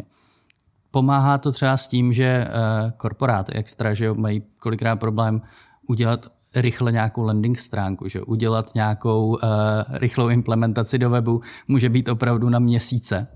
Pomáhá 0.91 1.39
to 1.39 1.53
třeba 1.53 1.77
s 1.77 1.89
tím, 1.89 2.13
že 2.13 2.49
uh, 2.49 2.91
korporáty 2.91 3.53
extra 3.53 3.95
že 3.95 4.13
mají 4.13 4.43
kolikrát 4.59 4.97
problém 4.97 5.43
udělat 5.89 6.33
rychle 6.55 6.93
nějakou 6.93 7.23
landing 7.23 7.59
stránku, 7.59 8.09
že 8.09 8.23
udělat 8.23 8.75
nějakou 8.75 9.29
uh, 9.29 9.39
rychlou 9.91 10.29
implementaci 10.29 10.99
do 10.99 11.11
webu 11.11 11.41
může 11.69 11.89
být 11.89 12.09
opravdu 12.09 12.49
na 12.49 12.59
měsíce 12.59 13.27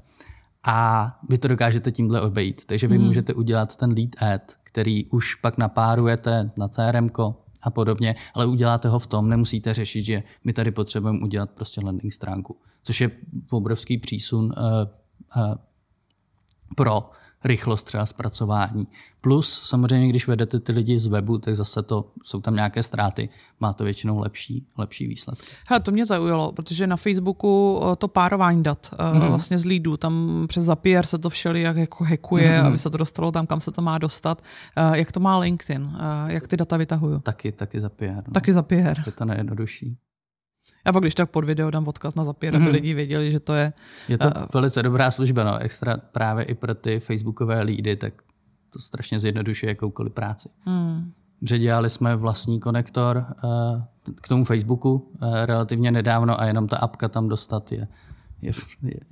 a 0.66 1.08
vy 1.28 1.38
to 1.38 1.48
dokážete 1.48 1.92
tímhle 1.92 2.20
obejít. 2.20 2.62
Takže 2.66 2.88
vy 2.88 2.98
mm. 2.98 3.04
můžete 3.04 3.34
udělat 3.34 3.76
ten 3.76 3.92
lead 3.92 4.32
ad, 4.34 4.42
který 4.64 5.06
už 5.06 5.34
pak 5.34 5.58
napárujete 5.58 6.50
na 6.56 6.68
CRM 6.68 7.08
a 7.62 7.70
podobně, 7.70 8.14
ale 8.34 8.46
uděláte 8.46 8.88
ho 8.88 8.98
v 8.98 9.06
tom, 9.06 9.28
nemusíte 9.28 9.74
řešit, 9.74 10.02
že 10.04 10.22
my 10.44 10.52
tady 10.52 10.70
potřebujeme 10.70 11.18
udělat 11.22 11.50
prostě 11.50 11.80
landing 11.84 12.12
stránku, 12.12 12.56
což 12.82 13.00
je 13.00 13.10
obrovský 13.50 13.98
přísun 13.98 14.44
uh, 14.44 14.52
uh, 15.36 15.54
pro 16.76 17.10
rychlost 17.44 17.82
třeba 17.82 18.06
zpracování. 18.06 18.86
Plus 19.20 19.62
samozřejmě, 19.64 20.08
když 20.08 20.26
vedete 20.26 20.60
ty 20.60 20.72
lidi 20.72 20.98
z 20.98 21.06
webu, 21.06 21.38
tak 21.38 21.56
zase 21.56 21.82
to 21.82 22.10
jsou 22.22 22.40
tam 22.40 22.54
nějaké 22.54 22.82
ztráty, 22.82 23.28
má 23.60 23.72
to 23.72 23.84
většinou 23.84 24.18
lepší, 24.18 24.66
lepší 24.78 25.06
výsledky. 25.06 25.46
Hele, 25.68 25.80
to 25.80 25.90
mě 25.90 26.06
zaujalo, 26.06 26.52
protože 26.52 26.86
na 26.86 26.96
Facebooku 26.96 27.82
eh, 27.92 27.96
to 27.96 28.08
párování 28.08 28.62
dat 28.62 28.90
mm-hmm. 28.92 29.28
vlastně 29.28 29.58
z 29.58 29.64
lídů, 29.64 29.96
tam 29.96 30.44
přes 30.48 30.64
Zapier 30.64 31.06
se 31.06 31.18
to 31.18 31.30
všeli 31.30 31.62
jak 31.62 31.76
jako 31.76 32.04
hackuje, 32.04 32.50
mm-hmm. 32.50 32.66
aby 32.66 32.78
se 32.78 32.90
to 32.90 32.98
dostalo 32.98 33.32
tam, 33.32 33.46
kam 33.46 33.60
se 33.60 33.70
to 33.70 33.82
má 33.82 33.98
dostat. 33.98 34.42
Jak 34.92 35.12
to 35.12 35.20
má 35.20 35.38
LinkedIn? 35.38 35.98
Jak 36.26 36.48
ty 36.48 36.56
data 36.56 36.76
vytahuju? 36.76 37.20
Taky, 37.20 37.52
taky 37.52 37.80
Zapier. 37.80 38.14
No. 38.16 38.32
Taky 38.32 38.52
Zapier. 38.52 39.02
Je 39.06 39.12
to 39.12 39.24
nejjednodušší. 39.24 39.96
Já 40.86 40.92
pak 40.92 41.02
když 41.02 41.14
tak 41.14 41.30
pod 41.30 41.44
video 41.44 41.70
dám 41.70 41.88
odkaz 41.88 42.14
na 42.14 42.24
zapěr, 42.24 42.56
aby 42.56 42.64
mm. 42.64 42.70
lidi 42.70 42.94
věděli, 42.94 43.30
že 43.30 43.40
to 43.40 43.54
je... 43.54 43.72
Je 44.08 44.18
to 44.18 44.26
uh, 44.26 44.32
velice 44.54 44.82
dobrá 44.82 45.10
služba, 45.10 45.44
no, 45.44 45.58
extra 45.58 45.96
právě 45.96 46.44
i 46.44 46.54
pro 46.54 46.74
ty 46.74 47.00
facebookové 47.00 47.62
lídy, 47.62 47.96
tak 47.96 48.14
to 48.70 48.78
strašně 48.78 49.20
zjednodušuje 49.20 49.70
jakoukoliv 49.70 50.12
práci. 50.12 50.48
Mm. 50.66 51.12
dělali 51.40 51.90
jsme 51.90 52.16
vlastní 52.16 52.60
konektor 52.60 53.26
uh, 53.44 53.82
k 54.14 54.28
tomu 54.28 54.44
Facebooku 54.44 54.92
uh, 54.92 55.34
relativně 55.44 55.92
nedávno 55.92 56.40
a 56.40 56.44
jenom 56.44 56.68
ta 56.68 56.76
apka 56.76 57.08
tam 57.08 57.28
dostat 57.28 57.72
je, 57.72 57.88
je, 58.42 58.52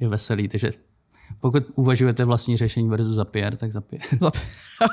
je 0.00 0.09
veselý, 0.09 0.48
takže 0.48 0.72
pokud 1.40 1.62
uvažujete 1.74 2.24
vlastní 2.24 2.57
řešení 2.57 2.88
versus 2.88 3.14
Zapier, 3.14 3.57
tak 3.57 3.72
Zapier. 3.72 4.03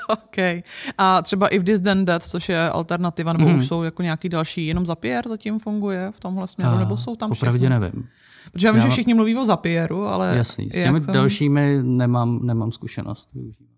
OK. 0.10 0.64
A 0.98 1.22
třeba 1.22 1.48
i 1.48 1.60
v 1.60 1.64
This 1.64 1.82
Then 1.82 2.06
That, 2.06 2.24
což 2.24 2.50
je 2.50 2.70
alternativa, 2.70 3.34
nebo 3.34 3.50
mm. 3.50 3.58
už 3.58 3.68
jsou 3.68 3.84
jako 3.84 4.02
nějaký 4.02 4.30
další, 4.30 4.68
jenom 4.68 4.86
Zapier 4.86 5.28
zatím 5.28 5.60
funguje 5.60 6.12
v 6.12 6.20
tomhle 6.20 6.48
směru, 6.48 6.72
A, 6.72 6.80
nebo 6.80 6.98
jsou 6.98 7.16
tam 7.16 7.30
Popravdě 7.30 7.70
nevím. 7.70 8.08
Protože 8.52 8.68
já 8.68 8.74
vím, 8.74 8.82
že 8.82 8.90
všichni 8.90 9.14
mluví 9.14 9.38
o 9.38 9.46
Zapieru, 9.46 10.06
ale... 10.06 10.34
Jasný, 10.38 10.70
s 10.70 10.74
těmi 10.74 11.00
dalšími 11.00 11.80
nemám, 11.84 12.40
nemám 12.44 12.72
zkušenost. 12.72 13.30
Využívám. 13.34 13.77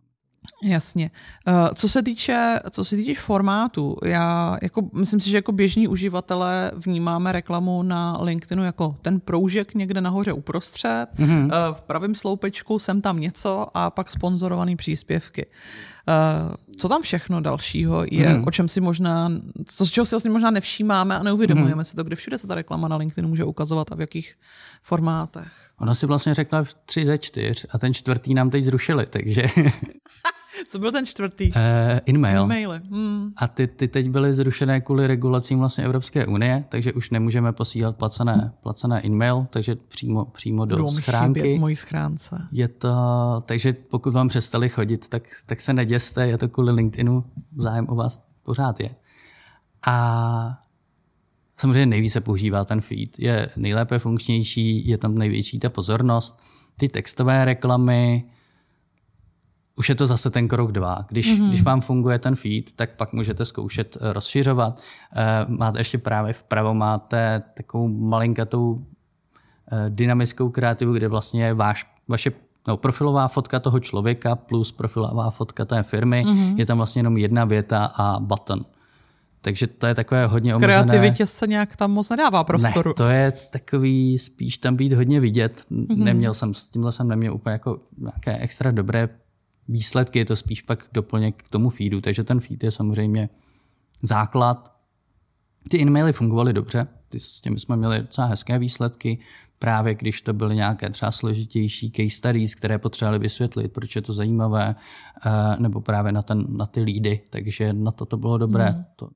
Jasně. 0.64 1.12
Eh, 1.48 1.54
co 1.76 1.90
se 1.90 2.04
týče, 2.04 2.60
co 2.70 2.86
se 2.86 2.96
týče 2.96 3.22
formátu, 3.22 3.98
já 4.06 4.58
jako, 4.62 4.90
myslím 4.94 5.20
si, 5.20 5.30
že 5.30 5.38
jako 5.38 5.52
běžní 5.52 5.88
uživatelé 5.88 6.72
vnímáme 6.86 7.32
reklamu 7.32 7.84
na 7.84 8.18
LinkedInu 8.22 8.64
jako 8.64 8.96
ten 9.02 9.20
proužek 9.20 9.76
někde 9.76 10.02
nahoře 10.02 10.34
uprostřed, 10.34 11.08
mm-hmm. 11.16 11.74
v 11.74 11.82
pravém 11.82 12.16
sloupečku 12.16 12.80
jsem 12.80 13.02
tam 13.02 13.20
něco 13.20 13.68
a 13.74 13.90
pak 13.90 14.12
sponzorované 14.12 14.76
příspěvky. 14.76 15.46
Eh, 16.10 16.56
co 16.78 16.90
tam 16.90 17.02
všechno 17.02 17.42
dalšího 17.42 18.06
je, 18.12 18.30
mm-hmm. 18.30 18.48
o 18.48 18.52
čem 18.52 18.70
si 18.70 18.82
možná, 18.82 19.32
co, 19.66 19.86
z 19.86 19.90
čeho 19.90 20.06
si 20.06 20.16
vlastně 20.16 20.32
možná 20.32 20.52
nevšímáme 20.52 21.18
a 21.18 21.24
neuvědomujeme 21.24 21.82
mm-hmm. 21.82 21.86
si 21.86 21.96
to, 21.96 22.04
kde 22.04 22.16
všude 22.16 22.38
se 22.38 22.48
ta 22.48 22.56
reklama 22.56 22.88
na 22.88 22.96
LinkedInu 22.96 23.30
může 23.30 23.44
ukazovat 23.44 23.92
a 23.92 23.96
v 23.96 24.02
jakých 24.02 24.36
formátech. 24.84 25.72
Ona 25.80 25.96
si 25.96 26.06
vlastně 26.06 26.34
řekla 26.34 26.66
tři 26.86 27.06
ze 27.06 27.18
čtyř 27.18 27.66
a 27.70 27.78
ten 27.78 27.94
čtvrtý 27.94 28.34
nám 28.34 28.50
teď 28.50 28.64
zrušili, 28.64 29.06
takže... 29.06 29.44
Co 30.68 30.80
byl 30.80 30.92
ten 30.92 31.06
čtvrtý? 31.06 31.52
Uh, 31.52 31.56
in-mail. 32.06 32.42
In-maily. 32.42 32.82
Hmm. 32.92 33.32
A 33.38 33.48
ty, 33.48 33.68
ty 33.68 33.88
teď 33.88 34.10
byly 34.10 34.34
zrušené 34.34 34.82
kvůli 34.82 35.08
regulacím 35.08 35.60
vlastně 35.60 35.84
Evropské 35.84 36.26
unie, 36.26 36.66
takže 36.70 36.94
už 36.94 37.10
nemůžeme 37.10 37.52
posílat 37.52 37.96
placené, 37.96 38.52
placené 38.62 39.02
in-mail, 39.02 39.48
takže 39.50 39.76
přímo, 39.76 40.26
přímo 40.26 40.66
do 40.66 40.76
Budou 40.76 40.90
schránky. 40.90 41.58
v 41.58 41.60
mojí 41.60 41.76
schránce. 41.76 42.48
Je 42.52 42.68
to, 42.68 42.90
takže 43.46 43.74
pokud 43.74 44.14
vám 44.14 44.28
přestali 44.28 44.70
chodit, 44.70 45.10
tak, 45.10 45.24
tak 45.46 45.62
se 45.62 45.74
neděste, 45.74 46.28
je 46.28 46.38
to 46.38 46.50
kvůli 46.50 46.72
LinkedInu, 46.72 47.24
zájem 47.58 47.86
o 47.90 47.96
vás 47.96 48.24
pořád 48.44 48.80
je. 48.80 48.90
A 49.88 50.60
samozřejmě 51.58 51.86
nejvíce 51.86 52.22
používá 52.22 52.66
ten 52.66 52.82
feed. 52.82 53.20
Je 53.20 53.50
nejlépe 53.56 54.00
funkčnější, 54.00 54.88
je 54.88 54.98
tam 54.98 55.18
největší 55.18 55.60
ta 55.60 55.70
pozornost. 55.70 56.42
Ty 56.78 56.90
textové 56.90 57.46
reklamy, 57.46 58.24
už 59.80 59.90
je 59.90 59.96
to 59.96 60.08
zase 60.08 60.30
ten 60.30 60.48
krok 60.48 60.72
dva. 60.72 61.06
Když, 61.10 61.32
mm-hmm. 61.32 61.50
když 61.50 61.64
vám 61.64 61.82
funguje 61.82 62.20
ten 62.20 62.36
feed, 62.36 62.72
tak 62.76 62.96
pak 62.96 63.14
můžete 63.14 63.46
zkoušet 63.46 63.98
eh, 64.02 64.14
rozšiřovat. 64.14 64.80
Eh, 65.16 65.46
máte 65.48 65.80
ještě 65.80 65.98
právě 65.98 66.34
vpravo 66.34 66.74
máte 66.74 67.44
takovou 67.54 67.88
malinkatou 67.88 68.86
eh, 69.72 69.86
dynamickou 69.90 70.50
kreativu, 70.50 70.94
kde 70.94 71.08
vlastně 71.08 71.46
je 71.46 71.54
váš, 71.54 71.86
vaše 72.08 72.32
no, 72.68 72.78
profilová 72.78 73.28
fotka 73.28 73.60
toho 73.60 73.80
člověka 73.80 74.36
plus 74.36 74.72
profilová 74.72 75.30
fotka 75.30 75.66
té 75.66 75.84
firmy. 75.84 76.24
Mm-hmm. 76.28 76.58
Je 76.58 76.66
tam 76.66 76.78
vlastně 76.78 77.00
jenom 77.00 77.18
jedna 77.18 77.46
věta 77.46 77.86
a 77.96 78.20
button. 78.20 78.66
Takže 79.42 79.68
to 79.68 79.88
je 79.88 79.96
takové 79.96 80.28
hodně 80.28 80.56
omezené. 80.56 80.84
Kreativitě 80.84 81.26
se 81.26 81.48
nějak 81.48 81.76
tam 81.76 81.92
moc 81.92 82.10
nedává 82.10 82.44
prostoru. 82.44 82.90
Ne, 82.90 82.94
to 82.94 83.10
je 83.10 83.32
takový 83.32 84.20
spíš 84.20 84.58
tam 84.58 84.76
být 84.76 84.94
hodně 84.94 85.20
vidět. 85.20 85.64
Mm-hmm. 85.72 85.98
Neměl 85.98 86.34
jsem, 86.34 86.54
s 86.54 86.70
tímhle 86.70 86.92
jsem 86.92 87.08
neměl 87.08 87.36
úplně 87.36 87.54
jako 87.54 87.80
nějaké 87.98 88.38
extra 88.38 88.72
dobré 88.72 89.10
výsledky, 89.70 90.20
je 90.20 90.26
to 90.26 90.36
spíš 90.36 90.62
pak 90.62 90.88
doplněk 90.92 91.44
k 91.44 91.50
tomu 91.50 91.70
feedu, 91.70 92.02
takže 92.02 92.24
ten 92.24 92.40
feed 92.40 92.64
je 92.64 92.72
samozřejmě 92.72 93.30
základ. 94.02 94.76
Ty 95.70 95.82
e-maily 95.82 96.14
fungovaly 96.14 96.54
dobře, 96.54 96.88
ty, 97.10 97.20
s 97.20 97.42
těmi 97.42 97.60
jsme 97.60 97.78
měli 97.78 98.00
docela 98.00 98.28
hezké 98.28 98.60
výsledky, 98.60 99.20
právě 99.60 99.96
když 99.96 100.22
to 100.22 100.34
byly 100.34 100.56
nějaké 100.56 100.90
třeba 100.90 101.12
složitější 101.12 101.92
case 101.92 102.10
studies, 102.10 102.56
které 102.56 102.78
potřebovali 102.78 103.20
vysvětlit, 103.20 103.74
proč 103.74 103.96
je 103.96 104.02
to 104.02 104.14
zajímavé, 104.14 104.76
eh, 105.26 105.56
nebo 105.60 105.82
právě 105.82 106.12
na, 106.12 106.22
ten, 106.22 106.58
na 106.58 106.66
ty 106.66 106.82
lídy, 106.82 107.22
takže 107.30 107.74
na 107.74 107.92
to 107.92 108.06
to 108.06 108.18
bylo 108.18 108.38
dobré. 108.38 108.70
Mm. 108.70 108.86
To, 108.96 109.10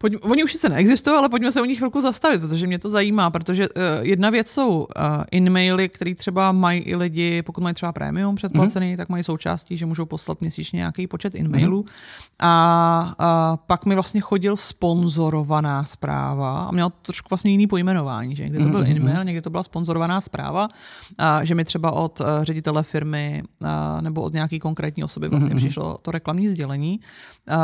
Pojď, 0.00 0.14
oni 0.20 0.44
už 0.44 0.52
sice 0.52 0.68
neexistují, 0.68 1.16
ale 1.16 1.28
pojďme 1.28 1.52
se 1.52 1.62
o 1.62 1.64
nich 1.64 1.78
chvilku 1.78 2.00
zastavit, 2.00 2.40
protože 2.40 2.66
mě 2.66 2.78
to 2.78 2.90
zajímá, 2.90 3.30
protože 3.30 3.68
uh, 3.68 3.82
jedna 4.02 4.30
věc 4.30 4.50
jsou 4.50 4.78
uh, 4.78 4.86
in-maily, 5.30 5.88
které 5.88 6.14
třeba 6.14 6.52
mají 6.52 6.80
i 6.80 6.96
lidi, 6.96 7.42
pokud 7.42 7.60
mají 7.60 7.74
třeba 7.74 7.92
premium 7.92 8.34
předplacený, 8.34 8.92
mm-hmm. 8.92 8.96
tak 8.96 9.08
mají 9.08 9.24
součástí, 9.24 9.76
že 9.76 9.86
můžou 9.86 10.06
poslat 10.06 10.40
měsíčně 10.40 10.76
nějaký 10.76 11.06
počet 11.06 11.34
in-mailů. 11.34 11.82
Mm-hmm. 11.82 12.46
A 12.46 13.14
uh, 13.52 13.56
pak 13.66 13.86
mi 13.86 13.94
vlastně 13.94 14.20
chodil 14.20 14.56
sponzorovaná 14.56 15.84
zpráva 15.84 16.58
a 16.58 16.72
měl 16.72 16.90
to 16.90 16.96
trošku 17.02 17.26
vlastně 17.30 17.50
jiný 17.50 17.66
pojmenování, 17.66 18.36
že 18.36 18.42
někdy 18.42 18.58
to 18.58 18.64
byl 18.64 18.82
mm-hmm. 18.82 18.96
in-mail, 18.96 19.24
někdy 19.24 19.42
to 19.42 19.50
byla 19.50 19.62
sponzorovaná 19.62 20.20
zpráva, 20.20 20.68
uh, 20.68 21.26
že 21.42 21.54
mi 21.54 21.64
třeba 21.64 21.92
od 21.92 22.20
uh, 22.20 22.26
ředitele 22.42 22.82
firmy 22.82 23.42
uh, 23.60 23.68
nebo 24.00 24.22
od 24.22 24.32
nějaké 24.32 24.58
konkrétní 24.58 25.04
osoby 25.04 25.28
vlastně 25.28 25.54
mm-hmm. 25.54 25.56
přišlo 25.56 25.98
to 26.02 26.10
reklamní 26.10 26.48
sdělení. 26.48 27.00
Uh, 27.48 27.56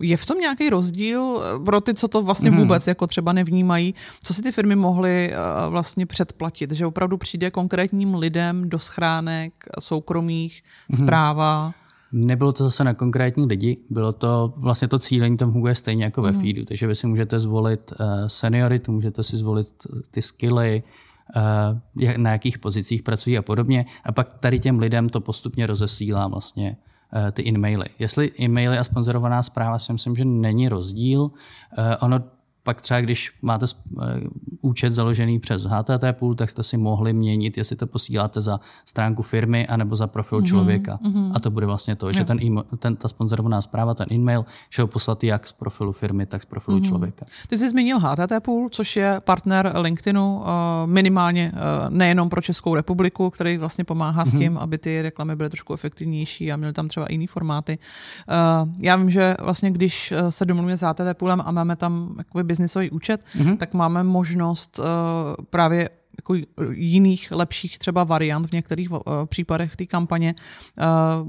je 0.00 0.16
v 0.16 0.26
tom 0.26 0.38
nějaký 0.38 0.70
rozdíl? 0.70 1.42
Pro 1.72 1.80
ty, 1.80 1.94
co 1.94 2.08
to 2.08 2.22
vlastně 2.22 2.50
mhm. 2.50 2.58
vůbec 2.58 2.86
jako 2.86 3.06
třeba 3.06 3.32
nevnímají, 3.32 3.94
co 4.22 4.34
si 4.34 4.42
ty 4.42 4.52
firmy 4.52 4.76
mohly 4.76 5.32
uh, 5.32 5.72
vlastně 5.72 6.06
předplatit, 6.06 6.70
že 6.70 6.86
opravdu 6.86 7.18
přijde 7.18 7.50
konkrétním 7.50 8.14
lidem 8.14 8.68
do 8.68 8.78
schránek 8.78 9.52
soukromých 9.80 10.62
mm-hmm. 10.62 11.04
zpráva. 11.04 11.72
Nebylo 12.12 12.52
to 12.52 12.64
zase 12.64 12.84
na 12.84 12.94
konkrétní 12.94 13.46
lidi, 13.46 13.76
bylo 13.90 14.12
to 14.12 14.54
vlastně 14.56 14.88
to 14.88 14.98
cílení 14.98 15.36
tam 15.36 15.52
funguje 15.52 15.74
stejně 15.74 16.04
jako 16.04 16.22
ve 16.22 16.32
mm. 16.32 16.40
feedu, 16.40 16.64
takže 16.64 16.86
vy 16.86 16.94
si 16.94 17.06
můžete 17.06 17.40
zvolit 17.40 17.92
uh, 17.92 18.06
senioritu, 18.26 18.92
můžete 18.92 19.24
si 19.24 19.36
zvolit 19.36 19.68
ty 20.10 20.22
skilly, 20.22 20.82
uh, 21.96 22.12
na 22.16 22.32
jakých 22.32 22.58
pozicích 22.58 23.02
pracují 23.02 23.38
a 23.38 23.42
podobně 23.42 23.86
a 24.04 24.12
pak 24.12 24.38
tady 24.40 24.58
těm 24.58 24.78
lidem 24.78 25.08
to 25.08 25.20
postupně 25.20 25.66
rozesílá 25.66 26.28
vlastně 26.28 26.76
Eh, 26.76 26.90
ty 27.32 27.48
e-maily. 27.48 27.86
Jestli 27.98 28.32
e-maily 28.40 28.78
a 28.78 28.84
sponzorovaná 28.84 29.42
zpráva 29.42 29.78
si 29.78 29.92
myslím, 29.92 30.16
že 30.16 30.24
není 30.24 30.68
rozdíl. 30.68 31.30
Eh, 31.78 31.96
ono 31.96 32.20
pak 32.64 32.80
třeba, 32.80 33.00
když 33.00 33.32
máte 33.42 33.66
eh, 33.66 34.04
účet 34.60 34.92
založený 34.92 35.38
přes 35.38 35.62
HTT 35.62 36.04
pool, 36.12 36.34
tak 36.34 36.50
jste 36.50 36.62
si 36.62 36.76
mohli 36.76 37.12
měnit, 37.12 37.56
jestli 37.56 37.76
to 37.76 37.86
posíláte 37.86 38.40
za 38.40 38.60
stránku 38.84 39.22
firmy 39.22 39.66
anebo 39.66 39.96
za 39.96 40.06
profil 40.06 40.40
mm-hmm, 40.40 40.46
člověka. 40.46 40.98
Mm-hmm. 41.04 41.32
A 41.34 41.40
to 41.40 41.50
bude 41.50 41.66
vlastně 41.66 41.96
to, 41.96 42.12
že 42.12 42.24
ten, 42.24 42.38
ten, 42.78 42.96
ta 42.96 43.08
sponzorovaná 43.08 43.62
zpráva, 43.62 43.94
ten 43.94 44.06
e-mail, 44.12 44.44
že 44.70 44.82
ho 44.82 44.88
poslat 44.88 45.24
jak 45.24 45.46
z 45.46 45.52
profilu 45.52 45.92
firmy, 45.92 46.26
tak 46.26 46.42
z 46.42 46.46
profilu 46.46 46.78
mm-hmm. 46.78 46.88
člověka. 46.88 47.26
Ty 47.48 47.58
jsi 47.58 47.68
zmínil 47.68 47.98
HTT 47.98 48.32
pool, 48.42 48.68
což 48.68 48.96
je 48.96 49.20
partner 49.20 49.72
LinkedInu, 49.78 50.42
minimálně 50.86 51.52
nejenom 51.88 52.28
pro 52.28 52.42
Českou 52.42 52.74
republiku, 52.74 53.30
který 53.30 53.58
vlastně 53.58 53.84
pomáhá 53.84 54.24
mm-hmm. 54.24 54.30
s 54.30 54.34
mhm. 54.34 54.42
tím, 54.42 54.58
aby 54.58 54.78
ty 54.78 55.02
reklamy 55.02 55.36
byly 55.36 55.48
trošku 55.48 55.74
efektivnější 55.74 56.52
a 56.52 56.56
měly 56.56 56.72
tam 56.72 56.88
třeba 56.88 57.06
jiný 57.10 57.26
formáty. 57.26 57.78
Já 58.80 58.96
vím, 58.96 59.10
že 59.10 59.34
vlastně 59.40 59.70
když 59.70 60.12
se 60.30 60.44
domluvíme 60.44 60.76
s 60.76 60.82
HTT 60.82 61.18
poolem 61.18 61.42
a 61.44 61.50
máme 61.50 61.76
tam 61.76 62.16
biznisový 62.52 62.90
účet, 62.90 63.24
mm-hmm. 63.24 63.56
tak 63.56 63.74
máme 63.74 64.04
možnost 64.04 64.78
uh, 64.78 64.84
právě 65.50 65.88
jako 66.18 66.34
jiných 66.72 67.32
lepších 67.32 67.78
třeba 67.78 68.04
variant 68.04 68.46
v 68.46 68.52
některých 68.52 68.92
uh, 68.92 69.00
případech 69.24 69.76
té 69.76 69.86
kampaně. 69.86 70.34
Uh, 70.34 71.28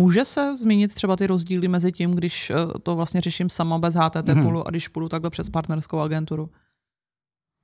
může 0.00 0.24
se 0.24 0.56
změnit 0.56 0.94
třeba 0.94 1.16
ty 1.16 1.26
rozdíly 1.26 1.68
mezi 1.68 1.92
tím, 1.92 2.14
když 2.14 2.50
uh, 2.50 2.72
to 2.82 2.96
vlastně 2.96 3.20
řeším 3.20 3.50
sama 3.50 3.78
bez 3.78 3.94
HTT 3.94 4.16
mm-hmm. 4.16 4.42
půlu 4.42 4.66
a 4.66 4.70
když 4.70 4.88
půjdu 4.88 5.08
takhle 5.08 5.30
přes 5.30 5.50
partnerskou 5.50 6.00
agenturu? 6.00 6.50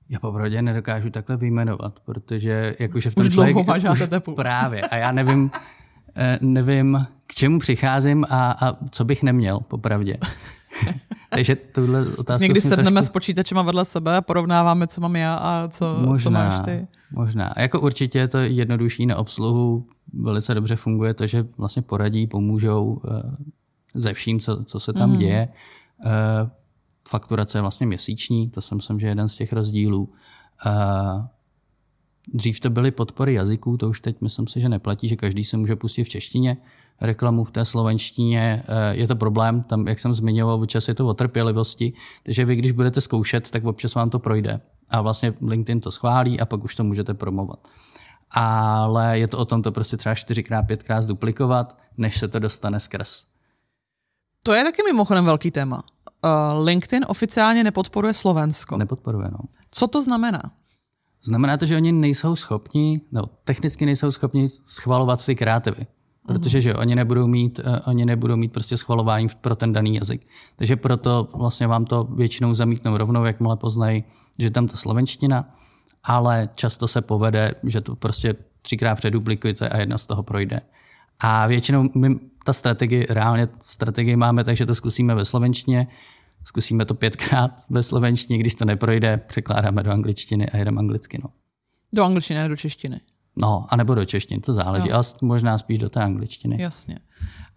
Já 0.09 0.21
popravdě 0.21 0.63
nedokážu 0.63 1.11
takhle 1.11 1.37
vyjmenovat, 1.37 2.01
protože 2.01 2.77
jakože 2.79 3.11
v 3.11 3.15
tom 3.15 3.27
Už 3.27 3.33
člověk, 3.33 3.55
dlouho 3.55 3.67
máš 3.67 3.85
HTT 3.85 4.25
půl. 4.25 4.35
Právě. 4.35 4.81
A 4.81 4.97
já 4.97 5.13
nevím, 5.13 5.51
nevím, 6.41 7.07
k 7.27 7.35
čemu 7.35 7.59
přicházím 7.59 8.27
a, 8.29 8.53
a 8.53 8.77
co 8.91 9.05
bych 9.05 9.23
neměl, 9.23 9.61
popravdě. 9.61 10.17
Takže 11.31 11.57
tuhle 11.57 12.07
otázku 12.17 12.43
Někdy 12.43 12.61
sedneme 12.61 12.91
trošku... 12.91 13.07
s 13.07 13.11
počítačem 13.11 13.67
vedle 13.67 13.85
sebe 13.85 14.17
a 14.17 14.21
porovnáváme, 14.21 14.87
co 14.87 15.01
mám 15.01 15.17
já 15.17 15.35
a 15.35 15.69
co, 15.69 15.97
možná, 16.07 16.25
co 16.25 16.31
máš 16.31 16.61
ty. 16.65 16.87
Možná. 17.13 17.49
A 17.49 17.61
jako 17.61 17.81
určitě 17.81 18.19
je 18.19 18.29
to 18.29 18.39
jednodušší 18.39 19.07
na 19.07 19.17
obsluhu, 19.17 19.87
velice 20.13 20.55
dobře 20.55 20.77
funguje 20.77 21.15
to, 21.15 21.27
že 21.27 21.47
vlastně 21.59 21.83
poradí, 21.83 22.27
pomůžou 22.27 22.85
uh, 22.85 23.21
ze 23.95 24.15
vším, 24.15 24.41
co, 24.41 24.65
co 24.65 24.81
se 24.81 24.93
tam 24.93 25.11
mm. 25.11 25.17
děje. 25.17 25.49
Uh, 26.05 26.11
fakturace 27.09 27.59
je 27.59 27.63
vlastně 27.63 27.87
měsíční, 27.87 28.51
to 28.51 28.61
si 28.61 28.75
myslím, 28.75 29.01
že 29.01 29.07
je 29.07 29.11
jeden 29.11 29.29
z 29.29 29.35
těch 29.35 29.53
rozdílů. 29.53 30.13
Uh, 30.67 31.25
Dřív 32.35 32.61
to 32.61 32.71
byly 32.71 32.91
podpory 32.91 33.35
jazyků, 33.35 33.77
to 33.77 33.89
už 33.89 34.01
teď 34.01 34.21
myslím 34.21 34.47
si, 34.47 34.61
že 34.61 34.69
neplatí, 34.69 35.09
že 35.09 35.17
každý 35.17 35.45
se 35.45 35.57
může 35.57 35.77
pustit 35.77 36.05
v 36.05 36.09
češtině 36.09 36.57
reklamu 37.01 37.45
v 37.45 37.51
té 37.51 37.65
slovenštině. 37.65 38.63
Eh, 38.69 38.97
je 38.97 39.09
to 39.09 39.17
problém, 39.17 39.63
tam, 39.63 39.89
jak 39.89 40.01
jsem 40.01 40.15
zmiňoval, 40.15 40.63
občas 40.63 40.89
je 40.89 40.95
to 40.95 41.07
o 41.07 41.15
trpělivosti, 41.15 41.93
takže 42.23 42.45
vy, 42.45 42.57
když 42.57 42.73
budete 42.73 43.01
zkoušet, 43.01 43.51
tak 43.51 43.65
občas 43.65 43.95
vám 43.95 44.11
to 44.11 44.19
projde. 44.19 44.61
A 44.89 45.01
vlastně 45.01 45.35
LinkedIn 45.47 45.81
to 45.81 45.91
schválí 45.91 46.41
a 46.41 46.47
pak 46.47 46.65
už 46.65 46.75
to 46.75 46.85
můžete 46.85 47.15
promovat. 47.15 47.59
Ale 48.31 49.19
je 49.19 49.29
to 49.29 49.39
o 49.39 49.45
tom 49.45 49.63
to 49.63 49.73
prostě 49.73 49.97
třeba 49.97 50.15
čtyřikrát, 50.15 50.63
pětkrát 50.63 51.03
zduplikovat, 51.03 51.79
než 51.97 52.19
se 52.19 52.29
to 52.29 52.39
dostane 52.39 52.81
skrz. 52.81 53.25
To 54.43 54.53
je 54.53 54.65
taky 54.65 54.83
mimochodem 54.83 55.25
velký 55.25 55.51
téma. 55.51 55.83
Uh, 56.25 56.65
LinkedIn 56.65 57.05
oficiálně 57.09 57.65
nepodporuje 57.65 58.15
Slovensko. 58.15 58.77
Nepodporuje, 58.77 59.29
no. 59.33 59.39
Co 59.71 59.87
to 59.87 60.03
znamená? 60.03 60.43
Znamená 61.23 61.57
to, 61.57 61.67
že 61.67 61.77
oni 61.77 61.93
nejsou 61.93 62.37
schopni, 62.37 63.01
no, 63.13 63.23
technicky 63.45 63.87
nejsou 63.87 64.11
schopni 64.11 64.49
schvalovat 64.49 65.27
ty 65.27 65.35
kreativy. 65.35 65.87
Protože 66.31 66.61
že 66.61 66.75
oni 66.75 66.95
nebudou 66.95 67.27
mít, 67.27 67.59
uh, 67.59 67.77
oni 67.87 68.05
nebudou 68.05 68.37
mít 68.37 68.53
prostě 68.53 68.77
schvalování 68.77 69.29
pro 69.41 69.57
ten 69.57 69.73
daný 69.73 69.95
jazyk. 69.95 70.27
Takže 70.57 70.77
proto 70.77 71.29
vlastně 71.35 71.67
vám 71.67 71.85
to 71.85 72.05
většinou 72.05 72.55
zamítnou 72.55 72.97
rovnou, 72.97 73.25
jakmile 73.25 73.57
poznají, 73.57 74.05
že 74.39 74.51
tam 74.51 74.69
to 74.69 74.77
slovenština, 74.77 75.55
ale 76.05 76.49
často 76.55 76.89
se 76.89 77.03
povede, 77.03 77.55
že 77.65 77.81
to 77.81 77.97
prostě 77.97 78.35
třikrát 78.63 78.95
předuplikujete 78.95 79.69
a 79.69 79.79
jedna 79.79 79.99
z 79.99 80.07
toho 80.07 80.23
projde. 80.23 80.61
A 81.19 81.47
většinou 81.47 81.91
my 81.95 82.19
ta 82.45 82.53
strategie, 82.53 83.07
reálně 83.09 83.49
strategii 83.61 84.17
máme, 84.17 84.45
takže 84.45 84.67
to 84.67 84.75
zkusíme 84.75 85.15
ve 85.15 85.25
slovenštině, 85.25 85.87
zkusíme 86.45 86.85
to 86.85 86.95
pětkrát 86.95 87.51
ve 87.71 87.83
slovenštině, 87.83 88.39
když 88.39 88.55
to 88.55 88.65
neprojde, 88.65 89.17
překládáme 89.27 89.83
do 89.83 89.91
angličtiny 89.91 90.51
a 90.51 90.57
jedeme 90.57 90.79
anglicky. 90.79 91.19
No. 91.23 91.31
Do 91.93 92.05
angličtiny, 92.05 92.49
do 92.49 92.57
češtiny. 92.57 93.01
No, 93.37 93.67
anebo 93.69 93.95
do 93.95 94.05
češtiny, 94.05 94.41
to 94.41 94.53
záleží. 94.53 94.89
Jo. 94.89 94.97
A 94.97 95.03
možná 95.23 95.59
spíš 95.59 95.79
do 95.79 95.91
té 95.91 96.01
angličtiny. 96.01 96.63
Jasně. 96.63 96.99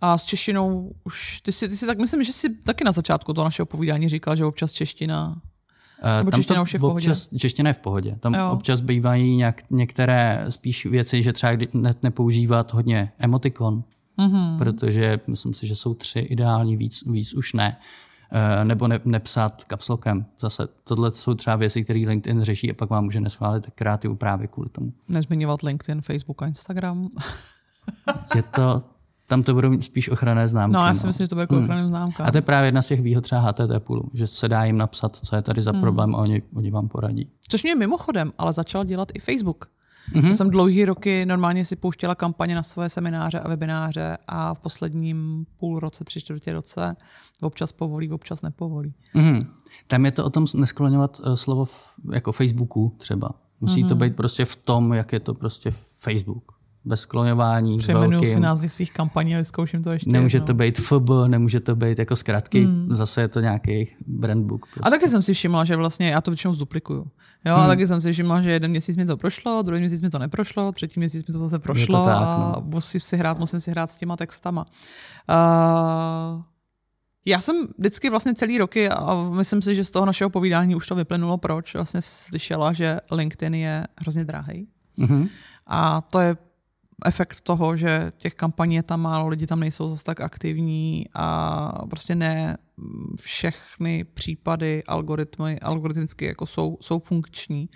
A 0.01 0.17
s 0.17 0.25
češtinou 0.25 0.91
už, 1.03 1.41
ty 1.41 1.51
si, 1.51 1.69
ty 1.69 1.77
si 1.77 1.85
tak 1.85 1.99
myslím, 1.99 2.23
že 2.23 2.33
jsi 2.33 2.49
taky 2.49 2.83
na 2.83 2.91
začátku 2.91 3.33
toho 3.33 3.45
našeho 3.45 3.65
povídání 3.65 4.09
říkal, 4.09 4.35
že 4.35 4.45
občas 4.45 4.71
čeština 4.71 5.41
eh, 6.03 6.17
Nebo 6.17 6.31
čeština 6.31 6.61
už 6.61 6.73
je 6.73 6.79
v 6.79 6.81
pohodě? 6.81 7.07
Občas, 7.07 7.29
čeština 7.37 7.69
je 7.69 7.73
v 7.73 7.77
pohodě. 7.77 8.15
Tam 8.19 8.33
jo. 8.33 8.51
občas 8.51 8.81
bývají 8.81 9.35
nějak, 9.35 9.63
některé 9.69 10.45
spíš 10.49 10.85
věci, 10.85 11.23
že 11.23 11.33
třeba 11.33 11.53
net 11.73 12.03
nepoužívat 12.03 12.73
hodně 12.73 13.11
emotikon, 13.19 13.83
mm-hmm. 14.17 14.57
protože 14.57 15.19
myslím 15.27 15.53
si, 15.53 15.67
že 15.67 15.75
jsou 15.75 15.93
tři 15.93 16.19
ideální, 16.19 16.77
víc, 16.77 17.03
víc 17.05 17.33
už 17.33 17.53
ne. 17.53 17.77
Eh, 18.35 18.65
nebo 18.65 18.87
ne, 18.87 18.99
nepsat 19.05 19.63
kapslokem. 19.63 20.25
Zase 20.39 20.67
tohle 20.83 21.11
jsou 21.11 21.33
třeba 21.33 21.55
věci, 21.55 21.83
které 21.83 21.99
LinkedIn 21.99 22.43
řeší 22.43 22.71
a 22.71 22.73
pak 22.73 22.89
vám 22.89 23.03
může 23.03 23.21
neschválit 23.21 23.67
kreativu 23.75 24.15
právě 24.15 24.47
kvůli 24.47 24.69
tomu. 24.69 24.93
Nezmiňovat 25.07 25.61
LinkedIn, 25.63 26.01
Facebook 26.01 26.41
a 26.41 26.47
Instagram. 26.47 27.09
je 28.35 28.43
to 28.43 28.83
tam 29.27 29.43
to 29.43 29.53
budou 29.53 29.69
mít 29.69 29.83
spíš 29.83 30.09
ochranné 30.09 30.47
známky. 30.47 30.73
No, 30.73 30.85
já 30.85 30.93
si 30.93 31.05
no. 31.05 31.07
myslím, 31.07 31.25
že 31.25 31.29
to 31.29 31.35
bude 31.35 31.43
jako 31.43 31.55
hmm. 31.55 31.63
ochranná 31.63 31.89
známka. 31.89 32.23
A 32.23 32.31
to 32.31 32.37
je 32.37 32.41
právě 32.41 32.67
jedna 32.67 32.81
z 32.81 32.87
těch 32.87 33.01
výhod 33.01 33.21
třeba 33.21 33.41
HTT 33.41 33.79
půlu, 33.79 34.09
že 34.13 34.27
se 34.27 34.49
dá 34.49 34.63
jim 34.63 34.77
napsat, 34.77 35.17
co 35.25 35.35
je 35.35 35.41
tady 35.41 35.61
za 35.61 35.71
hmm. 35.71 35.81
problém 35.81 36.15
a 36.15 36.17
oni, 36.17 36.41
oni 36.55 36.71
vám 36.71 36.87
poradí. 36.87 37.29
Což 37.49 37.63
mě 37.63 37.75
mimochodem 37.75 38.31
ale 38.37 38.53
začal 38.53 38.83
dělat 38.83 39.11
i 39.13 39.19
Facebook. 39.19 39.65
Mm-hmm. 40.11 40.27
Já 40.27 40.33
jsem 40.33 40.49
dlouhý 40.49 40.85
roky 40.85 41.25
normálně 41.25 41.65
si 41.65 41.75
pouštěla 41.75 42.15
kampaně 42.15 42.55
na 42.55 42.63
svoje 42.63 42.89
semináře 42.89 43.39
a 43.39 43.47
webináře 43.47 44.17
a 44.27 44.53
v 44.53 44.59
posledním 44.59 45.45
půl 45.57 45.79
roce, 45.79 46.03
tři 46.03 46.21
čtvrtě 46.21 46.53
roce 46.53 46.95
občas 47.43 47.71
povolí, 47.71 48.11
občas 48.11 48.41
nepovolí. 48.41 48.93
Mm-hmm. 49.15 49.47
Tam 49.87 50.05
je 50.05 50.11
to 50.11 50.25
o 50.25 50.29
tom 50.29 50.45
neskloňovat 50.55 51.19
uh, 51.19 51.33
slovo 51.33 51.67
jako 52.11 52.31
Facebooku 52.31 52.95
třeba. 52.97 53.29
Musí 53.61 53.83
mm-hmm. 53.83 53.87
to 53.87 53.95
být 53.95 54.15
prostě 54.15 54.45
v 54.45 54.55
tom, 54.55 54.93
jak 54.93 55.13
je 55.13 55.19
to 55.19 55.33
prostě 55.33 55.73
Facebook 55.97 56.53
bez 56.85 57.01
skloňování. 57.01 57.77
Přejmenuju 57.77 58.25
si 58.25 58.39
názvy 58.39 58.69
svých 58.69 58.93
kampaní 58.93 59.35
a 59.35 59.37
vyzkouším 59.37 59.83
to 59.83 59.91
ještě. 59.91 60.09
Nemůže 60.09 60.37
jednou. 60.37 60.47
to 60.47 60.53
být 60.53 60.79
FB, 60.79 61.09
nemůže 61.27 61.59
to 61.59 61.75
být 61.75 61.99
jako 61.99 62.15
zkratky, 62.15 62.63
hmm. 62.63 62.87
zase 62.89 63.21
je 63.21 63.27
to 63.27 63.39
nějaký 63.39 63.95
brandbook. 64.07 64.65
Prostě. 64.73 64.87
A 64.87 64.89
taky 64.89 65.07
jsem 65.07 65.21
si 65.21 65.33
všimla, 65.33 65.65
že 65.65 65.75
vlastně 65.75 66.09
já 66.09 66.21
to 66.21 66.31
většinou 66.31 66.53
zduplikuju. 66.53 67.07
Jo, 67.45 67.55
hmm. 67.55 67.63
a 67.63 67.67
taky 67.67 67.87
jsem 67.87 68.01
si 68.01 68.13
všimla, 68.13 68.41
že 68.41 68.51
jeden 68.51 68.71
měsíc 68.71 68.97
mi 68.97 69.05
to 69.05 69.17
prošlo, 69.17 69.61
druhý 69.61 69.79
měsíc 69.79 70.01
mi 70.01 70.09
to 70.09 70.19
neprošlo, 70.19 70.71
třetí 70.71 70.99
měsíc 70.99 71.27
mi 71.27 71.31
to 71.31 71.39
zase 71.39 71.59
prošlo 71.59 71.99
to 71.99 72.05
tak, 72.05 72.17
a 72.17 72.51
no. 72.55 72.61
musím 72.65 73.01
si 73.01 73.17
hrát, 73.17 73.39
musím 73.39 73.59
si 73.59 73.71
hrát 73.71 73.91
s 73.91 73.95
těma 73.95 74.15
textama. 74.15 74.65
Uh, 75.29 76.41
já 77.25 77.41
jsem 77.41 77.67
vždycky 77.77 78.09
vlastně 78.09 78.33
celý 78.33 78.57
roky 78.57 78.89
a 78.89 79.29
myslím 79.29 79.61
si, 79.61 79.75
že 79.75 79.83
z 79.83 79.91
toho 79.91 80.05
našeho 80.05 80.29
povídání 80.29 80.75
už 80.75 80.87
to 80.87 80.95
vyplynulo, 80.95 81.37
proč 81.37 81.73
vlastně 81.73 82.01
slyšela, 82.01 82.73
že 82.73 82.99
LinkedIn 83.11 83.55
je 83.55 83.87
hrozně 83.97 84.25
drahý. 84.25 84.67
Mm-hmm. 84.99 85.29
A 85.67 86.01
to 86.01 86.19
je 86.19 86.37
efekt 87.05 87.41
toho, 87.41 87.77
že 87.77 88.11
těch 88.17 88.33
kampaní 88.33 88.75
je 88.75 88.83
tam 88.83 89.01
málo, 89.01 89.27
lidi 89.27 89.47
tam 89.47 89.59
nejsou 89.59 89.89
zase 89.89 90.03
tak 90.03 90.21
aktivní 90.21 91.05
a 91.13 91.85
prostě 91.89 92.15
ne 92.15 92.57
všechny 93.19 94.03
případy 94.03 94.83
algoritmy, 94.83 95.59
algoritmicky 95.59 96.25
jako 96.25 96.45
jsou, 96.45 96.77
jsou 96.81 96.99
funkční. 96.99 97.69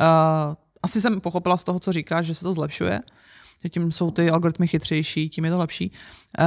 Uh, 0.00 0.54
asi 0.82 1.00
jsem 1.00 1.20
pochopila 1.20 1.56
z 1.56 1.64
toho, 1.64 1.80
co 1.80 1.92
říkáš, 1.92 2.26
že 2.26 2.34
se 2.34 2.40
to 2.40 2.54
zlepšuje, 2.54 3.00
že 3.62 3.68
tím 3.68 3.92
jsou 3.92 4.10
ty 4.10 4.30
algoritmy 4.30 4.66
chytřejší, 4.68 5.28
tím 5.28 5.44
je 5.44 5.50
to 5.50 5.58
lepší. 5.58 5.92
Uh, 6.40 6.46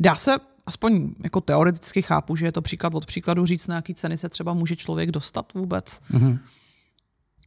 dá 0.00 0.14
se 0.16 0.36
aspoň 0.66 1.14
jako 1.24 1.40
teoreticky 1.40 2.02
chápu, 2.02 2.36
že 2.36 2.46
je 2.46 2.52
to 2.52 2.62
příklad 2.62 2.94
od 2.94 3.06
příkladu 3.06 3.46
říct, 3.46 3.66
na 3.66 3.74
jaký 3.74 3.94
ceny 3.94 4.18
se 4.18 4.28
třeba 4.28 4.54
může 4.54 4.76
člověk 4.76 5.10
dostat 5.10 5.54
vůbec. 5.54 6.00
Mm-hmm. 6.10 6.38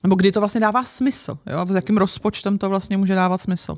Nebo 0.04 0.16
kdy 0.16 0.32
to 0.32 0.40
vlastně 0.40 0.62
dává 0.62 0.84
smysl? 0.84 1.38
Jo? 1.52 1.66
S 1.66 1.76
jakým 1.76 1.98
rozpočtem 1.98 2.58
to 2.58 2.70
vlastně 2.70 2.98
může 2.98 3.16
dávat 3.16 3.38
smysl? 3.38 3.78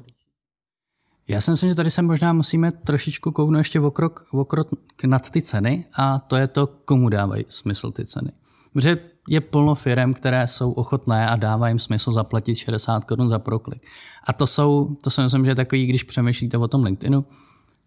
Já 1.27 1.41
si 1.41 1.51
myslím, 1.51 1.69
že 1.69 1.75
tady 1.75 1.91
se 1.91 2.01
možná 2.01 2.34
musíme 2.34 2.71
trošičku 2.71 3.32
kouknout 3.32 3.58
ještě 3.58 3.80
o 3.80 3.91
krok, 3.91 4.25
o 4.32 4.45
krok 4.45 4.67
nad 5.06 5.30
ty 5.30 5.41
ceny 5.41 5.86
a 5.97 6.19
to 6.19 6.36
je 6.36 6.47
to, 6.47 6.67
komu 6.67 7.10
dávají 7.10 7.45
smysl 7.49 7.91
ty 7.91 8.06
ceny. 8.06 8.32
Protože 8.73 8.97
je 9.27 9.41
plno 9.41 9.75
firm, 9.75 10.13
které 10.13 10.47
jsou 10.47 10.71
ochotné 10.71 11.30
a 11.30 11.36
dává 11.36 11.67
jim 11.67 11.80
smysl 11.80 12.12
zaplatit 12.12 12.56
60 12.56 13.06
korun 13.06 13.30
za 13.30 13.39
proklik. 13.39 13.82
A 14.27 14.34
to 14.34 14.47
jsou, 14.47 14.95
to 15.04 15.10
si 15.10 15.21
myslím, 15.21 15.45
že 15.45 15.51
je 15.51 15.56
takový, 15.56 15.86
když 15.86 16.04
přemýšlíte 16.04 16.58
o 16.58 16.67
tom 16.67 16.84
LinkedInu, 16.84 17.25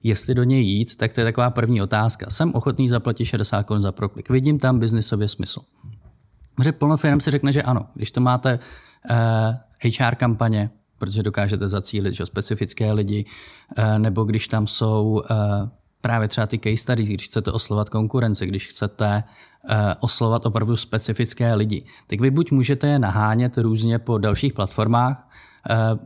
jestli 0.04 0.34
do 0.34 0.44
něj 0.44 0.64
jít, 0.64 0.96
tak 0.96 1.12
to 1.12 1.20
je 1.20 1.24
taková 1.24 1.50
první 1.50 1.82
otázka. 1.82 2.30
Jsem 2.30 2.54
ochotný 2.54 2.88
zaplatit 2.88 3.24
60 3.24 3.62
korun 3.62 3.82
za 3.82 3.92
proklik. 3.92 4.30
Vidím 4.30 4.58
tam 4.58 4.78
biznisově 4.78 5.28
smysl. 5.28 5.60
Protože 6.54 6.72
plno 6.72 6.96
firm 6.96 7.20
si 7.20 7.30
řekne, 7.30 7.52
že 7.52 7.62
ano. 7.62 7.86
Když 7.94 8.10
to 8.10 8.20
máte 8.20 8.58
uh, 9.10 9.16
eh, 9.84 9.90
HR 10.08 10.14
kampaně, 10.14 10.70
protože 10.98 11.22
dokážete 11.22 11.68
zacílit 11.68 12.14
že 12.14 12.26
specifické 12.26 12.92
lidi, 12.92 13.24
uh, 13.78 13.98
nebo 13.98 14.24
když 14.24 14.48
tam 14.48 14.66
jsou 14.66 15.22
uh, 15.30 15.68
právě 16.00 16.28
třeba 16.28 16.46
ty 16.46 16.58
case 16.58 16.76
studies, 16.76 17.08
když 17.08 17.26
chcete 17.26 17.52
oslovat 17.52 17.88
konkurenci, 17.88 18.46
když 18.46 18.68
chcete 18.68 19.24
uh, 19.64 19.70
oslovat 20.00 20.46
opravdu 20.46 20.76
specifické 20.76 21.54
lidi, 21.54 21.86
tak 22.06 22.20
vy 22.20 22.30
buď 22.30 22.50
můžete 22.50 22.86
je 22.86 22.98
nahánět 22.98 23.58
různě 23.58 23.98
po 23.98 24.18
dalších 24.18 24.52
platformách, 24.52 25.28
uh, 25.70 25.98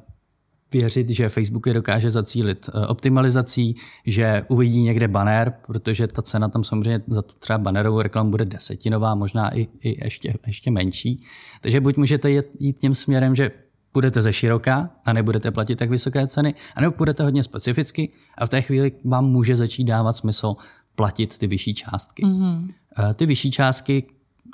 věřit, 0.72 1.10
že 1.10 1.28
Facebook 1.28 1.66
je 1.66 1.74
dokáže 1.74 2.10
zacílit 2.10 2.70
eh, 2.74 2.86
optimalizací, 2.86 3.76
že 4.06 4.44
uvidí 4.48 4.82
někde 4.82 5.08
banner, 5.08 5.52
protože 5.66 6.06
ta 6.06 6.22
cena 6.22 6.48
tam 6.48 6.64
samozřejmě 6.64 7.00
za 7.06 7.22
tu 7.22 7.34
třeba 7.38 7.58
bannerovou 7.58 8.02
reklamu 8.02 8.30
bude 8.30 8.44
desetinová, 8.44 9.14
možná 9.14 9.56
i, 9.56 9.68
i 9.80 10.04
ještě, 10.04 10.34
ještě 10.46 10.70
menší. 10.70 11.22
Takže 11.60 11.80
buď 11.80 11.96
můžete 11.96 12.30
jít, 12.30 12.78
tím 12.78 12.94
směrem, 12.94 13.34
že 13.34 13.50
půjdete 13.92 14.22
ze 14.22 14.32
široka 14.32 14.90
a 15.04 15.12
nebudete 15.12 15.50
platit 15.50 15.76
tak 15.76 15.90
vysoké 15.90 16.26
ceny, 16.26 16.54
anebo 16.76 16.92
půjdete 16.92 17.22
hodně 17.22 17.42
specificky 17.42 18.08
a 18.38 18.46
v 18.46 18.48
té 18.48 18.62
chvíli 18.62 18.92
vám 19.04 19.24
může 19.24 19.56
začít 19.56 19.84
dávat 19.84 20.12
smysl 20.12 20.56
platit 20.94 21.38
ty 21.38 21.46
vyšší 21.46 21.74
částky. 21.74 22.22
Mm-hmm. 22.24 22.68
Ty 23.14 23.26
vyšší 23.26 23.50
částky 23.50 24.04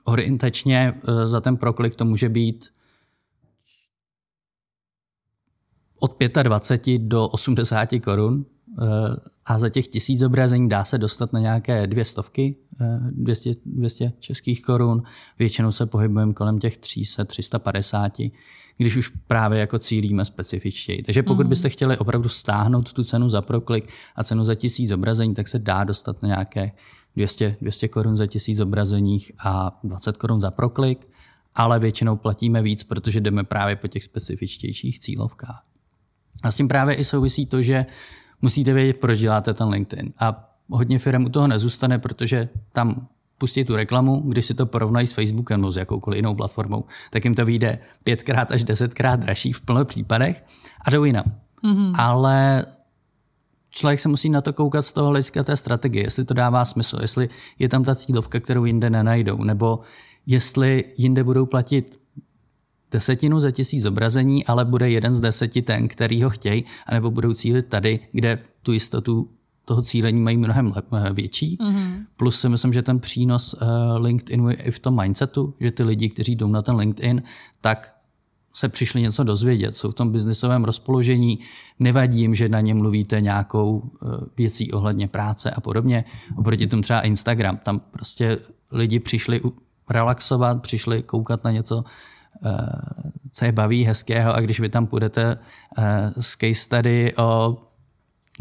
orientačně 0.05 0.95
eh, 0.95 1.27
za 1.27 1.41
ten 1.41 1.57
proklik 1.57 1.97
to 1.97 2.05
může 2.05 2.29
být 2.29 2.67
od 6.05 6.17
25 6.43 7.03
do 7.03 7.29
80 7.29 7.89
korun 8.05 8.45
eh, 8.45 8.85
a 9.47 9.59
za 9.59 9.69
těch 9.69 9.89
tisíc 9.89 10.19
zobrazení 10.19 10.69
dá 10.69 10.85
se 10.85 10.99
dostat 10.99 11.33
na 11.33 11.41
nějaké 11.41 11.87
dvě 11.87 12.05
stovky, 12.05 12.57
200, 13.11 13.51
eh, 13.51 13.55
200 13.67 14.13
českých 14.19 14.63
korun. 14.63 15.03
Většinou 15.39 15.73
se 15.73 15.87
pohybujeme 15.87 16.33
kolem 16.33 16.59
těch 16.59 16.79
300, 16.79 17.25
350, 17.25 18.33
když 18.77 18.97
už 18.97 19.09
právě 19.09 19.61
jako 19.61 19.79
cílíme 19.79 20.25
specifičtěji. 20.25 21.03
Takže 21.03 21.23
pokud 21.23 21.43
mm. 21.43 21.49
byste 21.49 21.69
chtěli 21.69 21.99
opravdu 21.99 22.29
stáhnout 22.29 22.93
tu 22.93 23.05
cenu 23.05 23.29
za 23.31 23.43
proklik 23.43 23.89
a 24.17 24.25
cenu 24.25 24.45
za 24.45 24.55
tisíc 24.55 24.89
zobrazení, 24.89 25.35
tak 25.35 25.49
se 25.49 25.59
dá 25.59 25.85
dostat 25.85 26.23
na 26.23 26.29
nějaké 26.29 26.73
200, 27.17 27.57
200 27.61 27.89
korun 27.89 28.17
za 28.17 28.27
tisíc 28.27 28.57
zobrazeních 28.57 29.33
a 29.45 29.81
20 29.85 30.17
korun 30.17 30.41
za 30.41 30.51
proklik, 30.51 31.09
ale 31.55 31.79
většinou 31.79 32.17
platíme 32.17 32.63
víc, 32.63 32.85
protože 32.85 33.21
jdeme 33.21 33.45
právě 33.45 33.77
po 33.77 33.89
těch 33.89 34.05
specifičtějších 34.05 34.99
cílovkách. 34.99 35.74
A 36.45 36.51
s 36.51 36.57
tím 36.57 36.69
právě 36.69 36.95
i 36.95 37.05
souvisí 37.05 37.47
to, 37.47 37.63
že 37.63 37.87
musíte 38.43 38.73
vědět, 38.73 38.97
proč 38.97 39.19
děláte 39.19 39.55
ten 39.55 39.69
LinkedIn. 39.69 40.13
A 40.19 40.51
hodně 40.71 40.99
firm 40.99 41.25
u 41.25 41.29
toho 41.29 41.49
nezůstane, 41.49 41.99
protože 41.99 42.49
tam 42.73 43.07
pustí 43.39 43.65
tu 43.65 43.77
reklamu, 43.77 44.21
když 44.21 44.47
si 44.47 44.55
to 44.55 44.67
porovnají 44.67 45.07
s 45.07 45.13
Facebookem 45.13 45.61
nebo 45.61 45.73
s 45.73 45.77
jakoukoliv 45.77 46.17
jinou 46.17 46.35
platformou, 46.35 46.85
tak 47.11 47.25
jim 47.25 47.35
to 47.35 47.45
vyjde 47.45 47.79
pětkrát 48.05 48.53
až 48.53 48.65
desetkrát 48.65 49.21
dražší 49.21 49.53
v 49.53 49.61
plno 49.61 49.85
případech 49.85 50.45
a 50.81 50.91
jdou 50.91 51.05
jinam. 51.05 51.25
Mm-hmm. 51.65 51.93
Ale 51.99 52.65
člověk 53.71 54.01
se 54.01 54.09
musí 54.09 54.31
na 54.31 54.41
to 54.41 54.53
koukat 54.53 54.87
z 54.87 54.93
toho 54.93 55.09
hlediska 55.09 55.45
té 55.45 55.57
strategie, 55.57 56.05
jestli 56.05 56.25
to 56.25 56.35
dává 56.35 56.65
smysl, 56.65 56.99
jestli 57.01 57.29
je 57.59 57.69
tam 57.69 57.85
ta 57.85 57.95
cílovka, 57.95 58.41
kterou 58.41 58.65
jinde 58.65 58.91
nenajdou, 58.91 59.45
nebo 59.45 59.81
jestli 60.27 60.85
jinde 60.97 61.25
budou 61.25 61.47
platit 61.47 62.01
desetinu 62.95 63.41
za 63.41 63.51
tisíc 63.51 63.83
zobrazení, 63.83 64.47
ale 64.47 64.65
bude 64.65 64.91
jeden 64.91 65.15
z 65.15 65.21
deseti 65.21 65.63
ten, 65.63 65.89
který 65.89 66.23
ho 66.23 66.31
chtějí, 66.31 66.65
anebo 66.87 67.11
budou 67.11 67.35
cílit 67.35 67.67
tady, 67.67 68.01
kde 68.13 68.39
tu 68.63 68.73
jistotu 68.73 69.29
toho 69.65 69.83
cílení 69.83 70.21
mají 70.21 70.37
mnohem 70.37 70.73
eh, 70.77 71.13
větší. 71.13 71.57
Mm-hmm. 71.57 72.05
Plus 72.17 72.41
si 72.41 72.49
myslím, 72.49 72.73
že 72.73 72.83
ten 72.83 73.01
přínos 73.01 73.55
uh, 73.55 73.59
LinkedInu 73.99 74.49
je 74.49 74.57
i 74.57 74.71
v 74.71 74.79
tom 74.79 75.01
mindsetu, 75.03 75.55
že 75.61 75.71
ty 75.71 75.83
lidi, 75.83 76.09
kteří 76.09 76.37
jdou 76.37 76.49
na 76.49 76.63
ten 76.63 76.77
LinkedIn, 76.77 77.23
tak 77.61 77.95
se 78.55 78.69
přišli 78.69 79.03
něco 79.03 79.25
dozvědět, 79.25 79.77
jsou 79.77 79.91
v 79.91 79.95
tom 79.95 80.13
biznisovém 80.13 80.65
rozpoložení, 80.65 81.39
nevadí 81.79 82.21
jim, 82.21 82.35
že 82.35 82.49
na 82.49 82.61
ně 82.61 82.75
mluvíte 82.75 83.21
nějakou 83.21 83.79
uh, 83.79 84.11
věcí 84.37 84.73
ohledně 84.73 85.09
práce 85.09 85.51
a 85.51 85.61
podobně. 85.61 86.05
Oproti 86.37 86.67
tomu 86.67 86.83
třeba 86.83 87.01
Instagram, 87.01 87.59
tam 87.65 87.81
prostě 87.91 88.39
lidi 88.71 89.01
přišli 89.01 89.41
relaxovat, 89.91 90.63
přišli 90.63 91.03
koukat 91.03 91.45
na 91.45 91.51
něco, 91.51 91.85
Eh, 91.85 92.14
co 93.33 93.45
je 93.45 93.53
baví 93.53 93.85
hezkého 93.85 94.35
a 94.35 94.41
když 94.41 94.61
vy 94.61 94.69
tam 94.69 94.87
půjdete 94.87 95.39
z 96.21 96.35
eh, 96.35 96.53
case 96.53 96.61
study 96.61 97.15
o, 97.17 97.59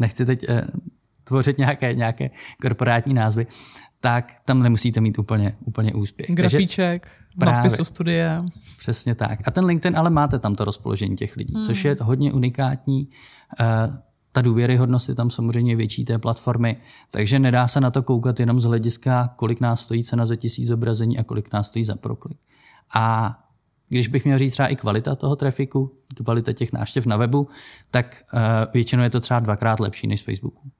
nechci 0.00 0.26
teď 0.26 0.44
eh, 0.48 0.66
tvořit 1.24 1.58
nějaké, 1.58 1.94
nějaké 1.94 2.30
korporátní 2.62 3.14
názvy, 3.14 3.46
tak 4.00 4.32
tam 4.44 4.62
nemusíte 4.62 5.00
mít 5.00 5.18
úplně, 5.18 5.56
úplně 5.64 5.92
úspěch. 5.92 6.30
Grafíček, 6.30 7.08
nadpisu 7.36 7.84
studie. 7.84 8.42
Přesně 8.78 9.14
tak. 9.14 9.38
A 9.44 9.50
ten 9.50 9.64
LinkedIn 9.64 9.98
ale 9.98 10.10
máte 10.10 10.38
tam 10.38 10.54
to 10.54 10.64
rozpoložení 10.64 11.16
těch 11.16 11.36
lidí, 11.36 11.54
hmm. 11.54 11.62
což 11.62 11.84
je 11.84 11.96
hodně 12.00 12.32
unikátní. 12.32 13.08
Ta 14.32 14.42
důvěryhodnost 14.42 15.08
je 15.08 15.14
tam 15.14 15.30
samozřejmě 15.30 15.76
větší 15.76 16.04
té 16.04 16.18
platformy, 16.18 16.76
takže 17.10 17.38
nedá 17.38 17.68
se 17.68 17.80
na 17.80 17.90
to 17.90 18.02
koukat 18.02 18.40
jenom 18.40 18.60
z 18.60 18.64
hlediska, 18.64 19.28
kolik 19.36 19.60
nás 19.60 19.80
stojí 19.80 20.04
cena 20.04 20.26
za 20.26 20.36
tisíc 20.36 20.66
zobrazení 20.66 21.18
a 21.18 21.24
kolik 21.24 21.52
nás 21.52 21.66
stojí 21.66 21.84
za 21.84 21.96
proklik. 21.96 22.38
A 22.94 23.38
když 23.88 24.08
bych 24.08 24.24
měl 24.24 24.38
říct 24.38 24.52
třeba 24.52 24.68
i 24.68 24.76
kvalita 24.76 25.14
toho 25.14 25.36
trafiku, 25.36 25.98
kvalita 26.16 26.52
těch 26.52 26.72
náštěv 26.72 27.06
na 27.06 27.16
webu, 27.16 27.48
tak 27.90 28.22
uh, 28.34 28.40
většinou 28.74 29.02
je 29.02 29.10
to 29.10 29.20
třeba 29.20 29.40
dvakrát 29.40 29.80
lepší 29.80 30.06
než 30.06 30.20
z 30.20 30.24
Facebooku. 30.24 30.70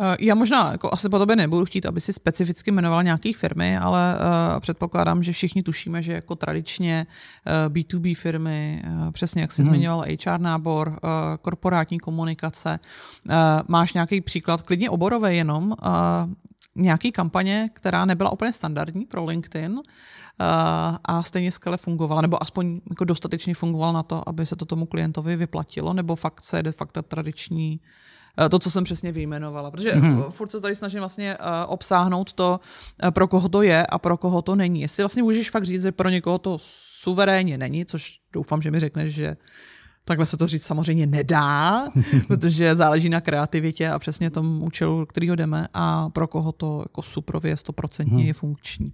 Eh, 0.00 0.16
já 0.20 0.34
možná 0.34 0.72
jako 0.72 0.92
asi 0.92 1.08
po 1.08 1.18
tobě 1.18 1.36
nebudu 1.36 1.64
chtít, 1.64 1.86
aby 1.86 2.00
si 2.00 2.12
specificky 2.12 2.70
jmenoval 2.70 3.02
nějaké 3.02 3.32
firmy, 3.36 3.78
ale 3.78 4.14
uh, 4.14 4.60
předpokládám, 4.60 5.22
že 5.22 5.32
všichni 5.32 5.62
tušíme, 5.62 6.02
že 6.02 6.12
jako 6.12 6.34
tradičně 6.34 7.06
uh, 7.46 7.72
B2B 7.72 8.14
firmy, 8.14 8.82
uh, 8.86 9.10
přesně 9.10 9.42
jak 9.42 9.52
jsi 9.52 9.62
hmm. 9.62 9.70
zmiňoval 9.70 10.04
HR 10.24 10.40
nábor, 10.40 10.88
uh, 10.88 11.10
korporátní 11.40 11.98
komunikace, 11.98 12.78
uh, 13.28 13.34
máš 13.68 13.92
nějaký 13.92 14.20
příklad, 14.20 14.62
klidně 14.62 14.90
oborové 14.90 15.34
jenom, 15.34 15.66
uh, 15.66 16.32
nějaký 16.76 17.12
kampaně, 17.12 17.70
která 17.72 18.04
nebyla 18.04 18.32
úplně 18.32 18.52
standardní 18.52 19.06
pro 19.06 19.24
LinkedIn, 19.24 19.80
a 21.04 21.22
stejně 21.22 21.52
skvěle 21.52 21.76
fungovala, 21.76 22.20
nebo 22.20 22.42
aspoň 22.42 22.80
jako 22.90 23.04
dostatečně 23.04 23.54
fungovala 23.54 23.92
na 23.92 24.02
to, 24.02 24.28
aby 24.28 24.46
se 24.46 24.56
to 24.56 24.64
tomu 24.64 24.86
klientovi 24.86 25.36
vyplatilo, 25.36 25.92
nebo 25.92 26.16
fakt 26.16 26.40
se 26.40 26.62
jde 26.62 26.72
fakt 26.72 26.92
ta 26.92 27.02
tradiční 27.02 27.80
Eh, 28.38 28.48
to, 28.48 28.58
co 28.58 28.70
jsem 28.70 28.84
přesně 28.84 29.12
vyjmenovala. 29.12 29.70
Protože 29.70 29.92
mm-hmm. 29.92 30.30
furt 30.30 30.50
se 30.50 30.60
tady 30.60 30.76
snažím 30.76 31.00
vlastně 31.00 31.36
uh, 31.38 31.46
obsáhnout 31.66 32.32
to, 32.32 32.60
uh, 33.04 33.10
pro 33.10 33.28
koho 33.28 33.48
to 33.48 33.62
je 33.62 33.86
a 33.86 33.98
pro 33.98 34.16
koho 34.16 34.42
to 34.42 34.54
není. 34.54 34.80
Jestli 34.80 35.02
vlastně 35.02 35.22
můžeš 35.22 35.50
fakt 35.50 35.64
říct, 35.64 35.82
že 35.82 35.92
pro 35.92 36.08
někoho 36.08 36.38
to 36.38 36.56
suverénně 37.02 37.58
není, 37.58 37.86
což 37.86 38.18
doufám, 38.32 38.62
že 38.62 38.70
mi 38.70 38.80
řekneš, 38.80 39.14
že 39.14 39.36
Takhle 40.04 40.26
se 40.26 40.36
to 40.36 40.46
říct 40.46 40.62
samozřejmě 40.62 41.06
nedá, 41.06 41.88
protože 42.28 42.74
záleží 42.74 43.08
na 43.08 43.20
kreativitě 43.20 43.88
a 43.88 43.98
přesně 43.98 44.30
tom 44.30 44.62
účelu, 44.62 45.06
kterýho 45.06 45.36
jdeme 45.36 45.68
a 45.74 46.10
pro 46.10 46.28
koho 46.28 46.52
to 46.52 46.80
jako 46.84 47.02
suprově 47.02 47.56
stoprocentně 47.56 48.16
hmm. 48.16 48.26
je 48.26 48.34
funkční. 48.34 48.92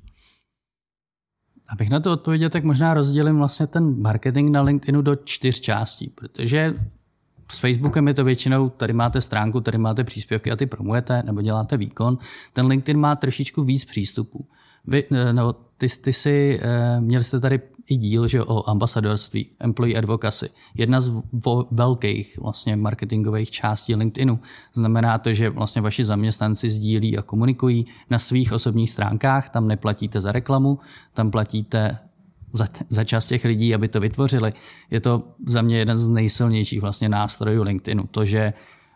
Abych 1.68 1.90
na 1.90 2.00
to 2.00 2.12
odpověděl, 2.12 2.50
tak 2.50 2.64
možná 2.64 2.94
rozdělím 2.94 3.38
vlastně 3.38 3.66
ten 3.66 4.02
marketing 4.02 4.50
na 4.50 4.62
LinkedInu 4.62 5.02
do 5.02 5.16
čtyř 5.16 5.60
částí, 5.60 6.08
protože 6.14 6.74
s 7.52 7.58
Facebookem 7.58 8.08
je 8.08 8.14
to 8.14 8.24
většinou, 8.24 8.68
tady 8.68 8.92
máte 8.92 9.20
stránku, 9.20 9.60
tady 9.60 9.78
máte 9.78 10.04
příspěvky 10.04 10.50
a 10.50 10.56
ty 10.56 10.66
promujete 10.66 11.22
nebo 11.22 11.42
děláte 11.42 11.76
výkon. 11.76 12.18
Ten 12.52 12.66
LinkedIn 12.66 13.00
má 13.00 13.16
trošičku 13.16 13.64
víc 13.64 13.84
přístupů. 13.84 14.46
Vy, 14.90 15.04
no, 15.32 15.52
ty, 15.52 15.88
ty 15.88 16.12
si, 16.12 16.60
eh, 16.62 17.00
měli 17.00 17.24
jste 17.24 17.40
tady 17.40 17.60
i 17.86 17.96
díl 17.96 18.28
že, 18.28 18.42
o 18.42 18.70
ambasadorství, 18.70 19.46
employee 19.60 19.98
advocacy. 19.98 20.50
Jedna 20.74 21.00
z 21.00 21.12
velkých 21.70 22.38
vlastně 22.38 22.76
marketingových 22.76 23.50
částí 23.50 23.94
LinkedInu. 23.94 24.40
Znamená 24.74 25.18
to, 25.18 25.34
že 25.34 25.50
vlastně 25.50 25.82
vaši 25.82 26.04
zaměstnanci 26.04 26.70
sdílí 26.70 27.18
a 27.18 27.22
komunikují 27.22 27.86
na 28.10 28.18
svých 28.18 28.52
osobních 28.52 28.90
stránkách, 28.90 29.50
tam 29.50 29.68
neplatíte 29.68 30.20
za 30.20 30.32
reklamu, 30.32 30.78
tam 31.14 31.30
platíte 31.30 31.98
za, 32.52 32.66
za 32.88 33.04
čas 33.04 33.26
těch 33.26 33.44
lidí, 33.44 33.74
aby 33.74 33.88
to 33.88 34.00
vytvořili. 34.00 34.52
Je 34.90 35.00
to 35.00 35.22
za 35.46 35.62
mě 35.62 35.78
jeden 35.78 35.96
z 35.96 36.08
nejsilnějších 36.08 36.80
vlastně 36.80 37.08
nástrojů 37.08 37.62
LinkedInu. 37.62 38.04
To, 38.10 38.24
že 38.24 38.52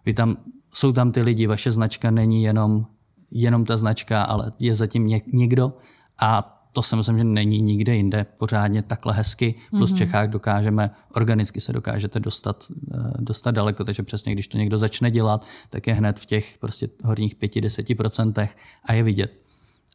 vy 0.07 0.15
tam, 0.15 0.37
jsou 0.75 0.93
tam 0.93 1.13
ty 1.13 1.23
lidi, 1.23 1.47
vaše 1.47 1.71
značka 1.71 2.11
není 2.11 2.43
jenom, 2.43 2.87
jenom 3.35 3.65
ta 3.65 3.77
značka, 3.77 4.23
ale 4.23 4.53
je 4.59 4.75
zatím 4.75 5.21
někdo 5.33 5.73
a 6.21 6.51
to 6.75 6.83
si 6.83 6.97
myslím, 6.97 7.19
že 7.19 7.25
není 7.25 7.61
nikde 7.61 7.97
jinde 7.97 8.27
pořádně 8.39 8.83
takhle 8.83 9.15
hezky. 9.15 9.55
Plus 9.71 9.91
mm-hmm. 9.91 9.95
v 9.95 9.99
Čechách 9.99 10.27
dokážeme, 10.27 10.91
organicky 11.15 11.61
se 11.61 11.73
dokážete 11.73 12.21
dostat, 12.21 12.65
eh, 12.95 12.99
dostat 13.19 13.51
daleko, 13.51 13.85
takže 13.85 14.03
přesně 14.03 14.33
když 14.33 14.49
to 14.49 14.59
někdo 14.59 14.79
začne 14.79 15.11
dělat, 15.11 15.47
tak 15.71 15.87
je 15.87 15.95
hned 15.95 16.21
v 16.21 16.27
těch 16.27 16.59
prostě 16.61 16.89
horních 17.05 17.37
5-10% 17.37 18.49
a 18.85 18.93
je 18.93 19.03
vidět. 19.03 19.33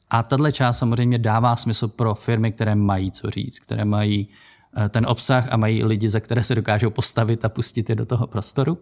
A 0.10 0.24
tahle 0.24 0.52
část 0.52 0.78
samozřejmě 0.78 1.18
dává 1.18 1.56
smysl 1.56 1.88
pro 1.88 2.16
firmy, 2.16 2.52
které 2.52 2.76
mají 2.76 3.12
co 3.12 3.30
říct, 3.30 3.60
které 3.60 3.86
mají 3.86 4.28
eh, 4.78 4.90
ten 4.90 5.06
obsah 5.06 5.48
a 5.54 5.58
mají 5.58 5.84
lidi, 5.84 6.10
za 6.10 6.20
které 6.20 6.44
se 6.44 6.56
dokážou 6.56 6.90
postavit 6.90 7.46
a 7.46 7.50
pustit 7.50 7.90
je 7.90 7.96
do 7.96 8.06
toho 8.06 8.28
prostoru. 8.28 8.78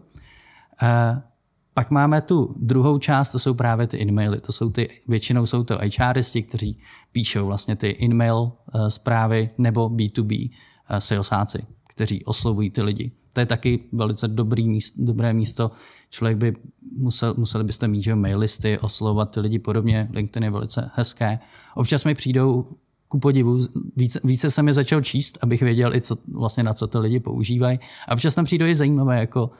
Eh, 1.78 1.84
pak 1.84 1.90
máme 1.90 2.20
tu 2.20 2.54
druhou 2.58 2.98
část, 2.98 3.30
to 3.30 3.38
jsou 3.38 3.54
právě 3.54 3.86
ty 3.86 4.02
e-maily. 4.02 4.40
To 4.40 4.52
jsou 4.52 4.70
ty, 4.70 4.88
většinou 5.08 5.46
jsou 5.46 5.64
to 5.64 5.78
HRisti, 5.98 6.42
kteří 6.42 6.78
píšou 7.12 7.46
vlastně 7.46 7.76
ty 7.76 7.96
e-mail 8.00 8.52
eh, 8.74 8.90
zprávy 8.90 9.50
nebo 9.58 9.88
B2B 9.88 10.50
salesáci, 10.98 11.66
kteří 11.88 12.24
oslovují 12.24 12.70
ty 12.70 12.82
lidi. 12.82 13.12
To 13.32 13.40
je 13.40 13.46
taky 13.46 13.84
velice 13.92 14.28
dobrý 14.28 14.68
místo, 14.68 15.02
dobré 15.04 15.32
místo. 15.32 15.70
Člověk 16.10 16.36
by 16.36 16.56
musel, 16.96 17.34
museli 17.36 17.64
byste 17.64 17.88
mít 17.88 18.02
že 18.02 18.14
mail 18.14 18.38
listy, 18.38 18.78
oslovovat 18.78 19.30
ty 19.30 19.40
lidi 19.40 19.58
podobně. 19.58 20.08
LinkedIn 20.12 20.44
je 20.44 20.50
velice 20.50 20.90
hezké. 20.94 21.38
Občas 21.74 22.04
mi 22.04 22.14
přijdou 22.14 22.66
ku 23.08 23.18
podivu, 23.18 23.58
více, 23.96 24.20
více 24.24 24.50
jsem 24.50 24.68
je 24.68 24.74
začal 24.74 25.00
číst, 25.00 25.38
abych 25.42 25.62
věděl 25.62 25.94
i 25.94 26.00
co, 26.00 26.16
vlastně 26.32 26.62
na 26.62 26.74
co 26.74 26.86
to 26.86 27.00
lidi 27.00 27.20
používají. 27.20 27.78
A 28.08 28.12
občas 28.12 28.34
tam 28.34 28.44
přijdou 28.44 28.66
i 28.66 28.76
zajímavé 28.76 29.20
jako 29.20 29.44
uh, 29.44 29.52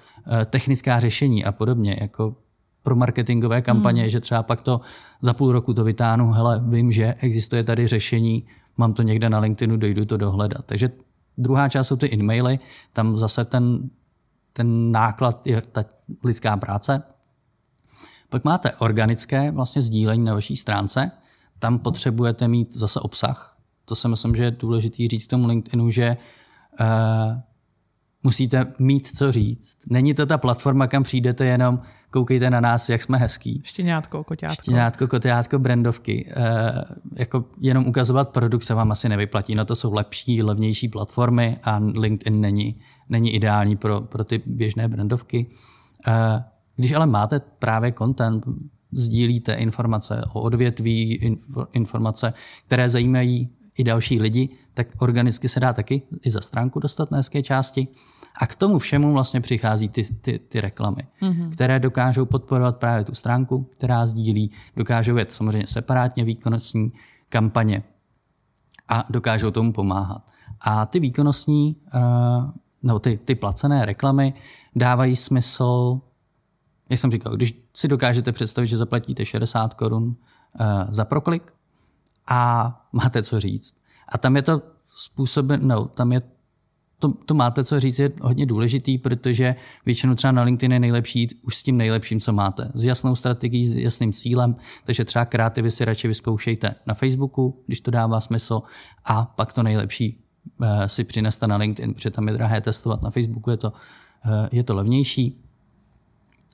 technická 0.45 1.01
řešení 1.01 1.45
a 1.45 1.53
podobně, 1.53 1.99
jako 2.01 2.37
pro 2.83 2.97
marketingové 2.97 3.63
kampaně, 3.63 4.03
hmm. 4.03 4.11
že 4.11 4.21
třeba 4.21 4.43
pak 4.43 4.61
to 4.61 4.81
za 5.23 5.35
půl 5.35 5.53
roku 5.53 5.75
to 5.75 5.85
vytáhnu, 5.85 6.33
hele, 6.33 6.63
vím, 6.69 6.93
že 6.93 7.15
existuje 7.21 7.65
tady 7.65 7.87
řešení, 7.87 8.47
mám 8.77 8.93
to 8.93 9.03
někde 9.03 9.31
na 9.31 9.39
LinkedInu, 9.39 9.77
dojdu 9.77 10.05
to 10.05 10.17
dohledat. 10.17 10.65
Takže 10.67 10.91
Druhá 11.39 11.69
část 11.69 11.89
jsou 11.89 11.97
ty 11.97 12.15
e-maily, 12.15 12.59
tam 12.93 13.19
zase 13.19 13.45
ten, 13.45 13.91
ten 14.53 14.93
náklad 14.93 15.47
je 15.47 15.61
ta 15.63 15.85
lidská 16.25 16.57
práce. 16.57 17.03
Pak 18.29 18.45
máte 18.45 18.73
organické 18.73 19.51
vlastně 19.51 19.83
sdílení 19.83 20.25
na 20.25 20.35
vaší 20.35 20.57
stránce, 20.57 21.11
tam 21.59 21.79
potřebujete 21.79 22.49
mít 22.49 22.75
zase 22.75 23.01
obsah. 23.01 23.57
To 23.85 23.95
si 23.95 24.09
myslím, 24.09 24.35
že 24.35 24.43
je 24.43 24.51
důležité 24.51 25.07
říct 25.07 25.27
tomu 25.27 25.47
LinkedInu, 25.47 25.91
že 25.91 26.17
uh, 26.81 26.87
musíte 28.23 28.73
mít 28.79 29.17
co 29.17 29.33
říct. 29.33 29.79
Není 29.91 30.15
to 30.15 30.27
ta 30.27 30.39
platforma, 30.39 30.87
kam 30.87 31.03
přijdete 31.03 31.45
jenom 31.47 31.81
koukejte 32.11 32.51
na 32.51 32.61
nás, 32.61 32.89
jak 32.89 33.03
jsme 33.03 33.19
hezký. 33.19 33.63
Štěňátko, 33.65 34.25
koťátko. 34.25 34.63
Štěňátko, 34.63 35.09
koťátko, 35.09 35.59
brandovky. 35.59 36.33
E, 36.37 36.45
jako 37.17 37.45
jenom 37.61 37.87
ukazovat 37.87 38.29
produkt 38.29 38.63
se 38.63 38.75
vám 38.75 38.93
asi 38.93 39.09
nevyplatí. 39.09 39.55
No 39.55 39.65
to 39.65 39.75
jsou 39.75 39.95
lepší, 39.95 40.43
levnější 40.43 40.89
platformy 40.89 41.59
a 41.63 41.81
LinkedIn 41.95 42.41
není, 42.41 42.81
není 43.09 43.35
ideální 43.35 43.77
pro, 43.77 44.01
pro 44.01 44.25
ty 44.25 44.43
běžné 44.47 44.89
brandovky. 44.89 45.47
E, 46.07 46.45
když 46.77 46.93
ale 46.93 47.07
máte 47.07 47.41
právě 47.59 47.93
content, 47.93 48.45
sdílíte 48.93 49.55
informace 49.55 50.25
o 50.33 50.41
odvětví, 50.41 51.37
informace, 51.73 52.33
které 52.67 52.89
zajímají 52.89 53.49
i 53.79 53.85
další 53.85 54.21
lidi, 54.21 54.49
tak 54.75 54.87
organicky 54.99 55.49
se 55.49 55.61
dá 55.61 55.73
taky 55.73 56.03
i 56.23 56.31
za 56.31 56.41
stránku 56.41 56.81
dostat 56.81 57.11
na 57.11 57.17
hezké 57.17 57.43
části. 57.43 57.89
A 58.41 58.47
k 58.47 58.55
tomu 58.55 58.79
všemu 58.79 59.13
vlastně 59.13 59.41
přichází 59.41 59.89
ty, 59.89 60.05
ty, 60.21 60.39
ty 60.39 60.61
reklamy, 60.61 61.03
mm-hmm. 61.23 61.51
které 61.51 61.81
dokážou 61.81 62.27
podporovat 62.27 62.77
právě 62.77 63.05
tu 63.05 63.15
stránku, 63.15 63.71
která 63.77 64.07
sdílí, 64.07 64.51
dokážou 64.77 65.17
jet 65.17 65.33
samozřejmě 65.33 65.67
separátně 65.67 66.25
výkonnostní 66.25 66.93
kampaně 67.29 67.83
a 68.89 69.05
dokážou 69.11 69.51
tomu 69.51 69.73
pomáhat. 69.73 70.23
A 70.61 70.87
ty 70.87 71.01
výkonnostní, 71.01 71.77
uh, 71.95 72.51
no 72.83 72.99
ty, 72.99 73.19
ty 73.25 73.35
placené 73.35 73.85
reklamy 73.85 74.35
dávají 74.77 75.17
smysl, 75.17 76.01
jak 76.89 76.99
jsem 76.99 77.11
říkal, 77.11 77.37
když 77.37 77.55
si 77.75 77.89
dokážete 77.89 78.33
představit, 78.33 78.69
že 78.69 78.77
zaplatíte 78.77 79.25
60 79.25 79.75
korun 79.75 80.05
uh, 80.05 80.67
za 80.89 81.05
proklik 81.05 81.53
a 82.27 82.73
máte 82.93 83.23
co 83.23 83.41
říct. 83.41 83.77
A 84.09 84.19
tam 84.19 84.37
je 84.37 84.43
to 84.43 84.63
způsobem, 84.97 85.61
no, 85.63 85.85
tam 85.85 86.13
je 86.13 86.23
to, 86.99 87.13
to 87.13 87.35
máte 87.35 87.65
co 87.65 87.81
říct, 87.81 87.99
je 87.99 88.13
hodně 88.21 88.47
důležitý, 88.47 88.99
protože 88.99 89.55
většinou 89.87 90.15
třeba 90.15 90.33
na 90.33 90.43
LinkedIn 90.43 90.73
je 90.73 90.81
nejlepší 90.81 91.21
jít 91.21 91.35
už 91.43 91.57
s 91.57 91.63
tím 91.63 91.77
nejlepším, 91.77 92.21
co 92.21 92.33
máte. 92.33 92.71
S 92.75 92.85
jasnou 92.85 93.15
strategií, 93.17 93.67
s 93.67 93.75
jasným 93.75 94.13
cílem, 94.13 94.57
takže 94.85 95.05
třeba 95.05 95.25
kreativy 95.25 95.71
si 95.71 95.85
radši 95.85 96.09
vyzkoušejte 96.09 96.75
na 96.87 96.95
Facebooku, 96.95 97.63
když 97.67 97.81
to 97.81 97.91
dává 97.91 98.21
smysl, 98.21 98.63
a 99.05 99.25
pak 99.25 99.53
to 99.53 99.63
nejlepší 99.63 100.25
eh, 100.63 100.89
si 100.89 101.05
přineste 101.05 101.47
na 101.47 101.57
LinkedIn, 101.57 101.95
protože 101.95 102.11
tam 102.11 102.29
je 102.29 102.35
drahé 102.35 102.61
testovat. 102.61 103.03
Na 103.03 103.11
Facebooku 103.11 103.51
je 103.51 103.57
to, 103.57 103.73
eh, 104.25 104.49
je 104.53 104.65
to 104.65 104.75
levnější. 104.75 105.45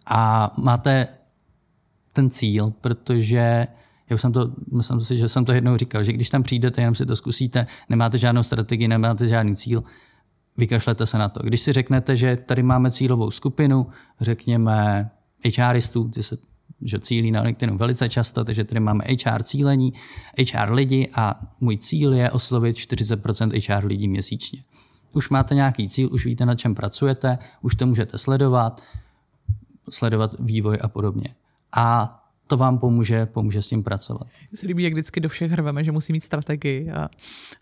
A 0.06 0.52
máte 0.56 1.08
ten 2.12 2.30
cíl, 2.30 2.72
protože 2.80 3.66
já 4.10 4.14
už 4.14 4.20
jsem 4.20 4.32
to, 4.32 4.52
myslím 4.72 5.00
si, 5.00 5.16
že 5.16 5.28
jsem 5.28 5.44
to 5.44 5.52
jednou 5.52 5.76
říkal, 5.76 6.04
že 6.04 6.12
když 6.12 6.30
tam 6.30 6.42
přijdete, 6.42 6.82
jenom 6.82 6.94
si 6.94 7.06
to 7.06 7.16
zkusíte, 7.16 7.66
nemáte 7.88 8.18
žádnou 8.18 8.42
strategii, 8.42 8.88
nemáte 8.88 9.28
žádný 9.28 9.56
cíl, 9.56 9.84
vykašlete 10.56 11.06
se 11.06 11.18
na 11.18 11.28
to. 11.28 11.42
Když 11.42 11.60
si 11.60 11.72
řeknete, 11.72 12.16
že 12.16 12.36
tady 12.36 12.62
máme 12.62 12.90
cílovou 12.90 13.30
skupinu, 13.30 13.86
řekněme 14.20 15.10
HRistů, 15.58 16.08
ty 16.08 16.22
se 16.22 16.36
že 16.84 16.98
cílí 16.98 17.30
na 17.30 17.42
LinkedInu 17.42 17.78
velice 17.78 18.08
často, 18.08 18.44
takže 18.44 18.64
tady 18.64 18.80
máme 18.80 19.04
HR 19.04 19.42
cílení, 19.42 19.92
HR 20.52 20.72
lidi 20.72 21.10
a 21.14 21.40
můj 21.60 21.78
cíl 21.78 22.14
je 22.14 22.30
oslovit 22.30 22.76
40% 22.76 23.78
HR 23.78 23.86
lidí 23.86 24.08
měsíčně. 24.08 24.62
Už 25.14 25.30
máte 25.30 25.54
nějaký 25.54 25.88
cíl, 25.88 26.08
už 26.12 26.24
víte, 26.24 26.46
na 26.46 26.54
čem 26.54 26.74
pracujete, 26.74 27.38
už 27.62 27.74
to 27.74 27.86
můžete 27.86 28.18
sledovat, 28.18 28.82
sledovat 29.90 30.36
vývoj 30.38 30.78
a 30.80 30.88
podobně. 30.88 31.34
A 31.76 32.20
to 32.46 32.56
vám 32.56 32.78
pomůže, 32.78 33.26
pomůže 33.26 33.62
s 33.62 33.68
tím 33.68 33.82
pracovat. 33.82 34.26
Mně 34.50 34.58
se 34.58 34.66
líbí, 34.66 34.82
jak 34.82 34.92
vždycky 34.92 35.20
do 35.20 35.28
všech 35.28 35.50
hrveme, 35.50 35.84
že 35.84 35.92
musí 35.92 36.12
mít 36.12 36.24
strategii 36.24 36.90
a 36.90 37.08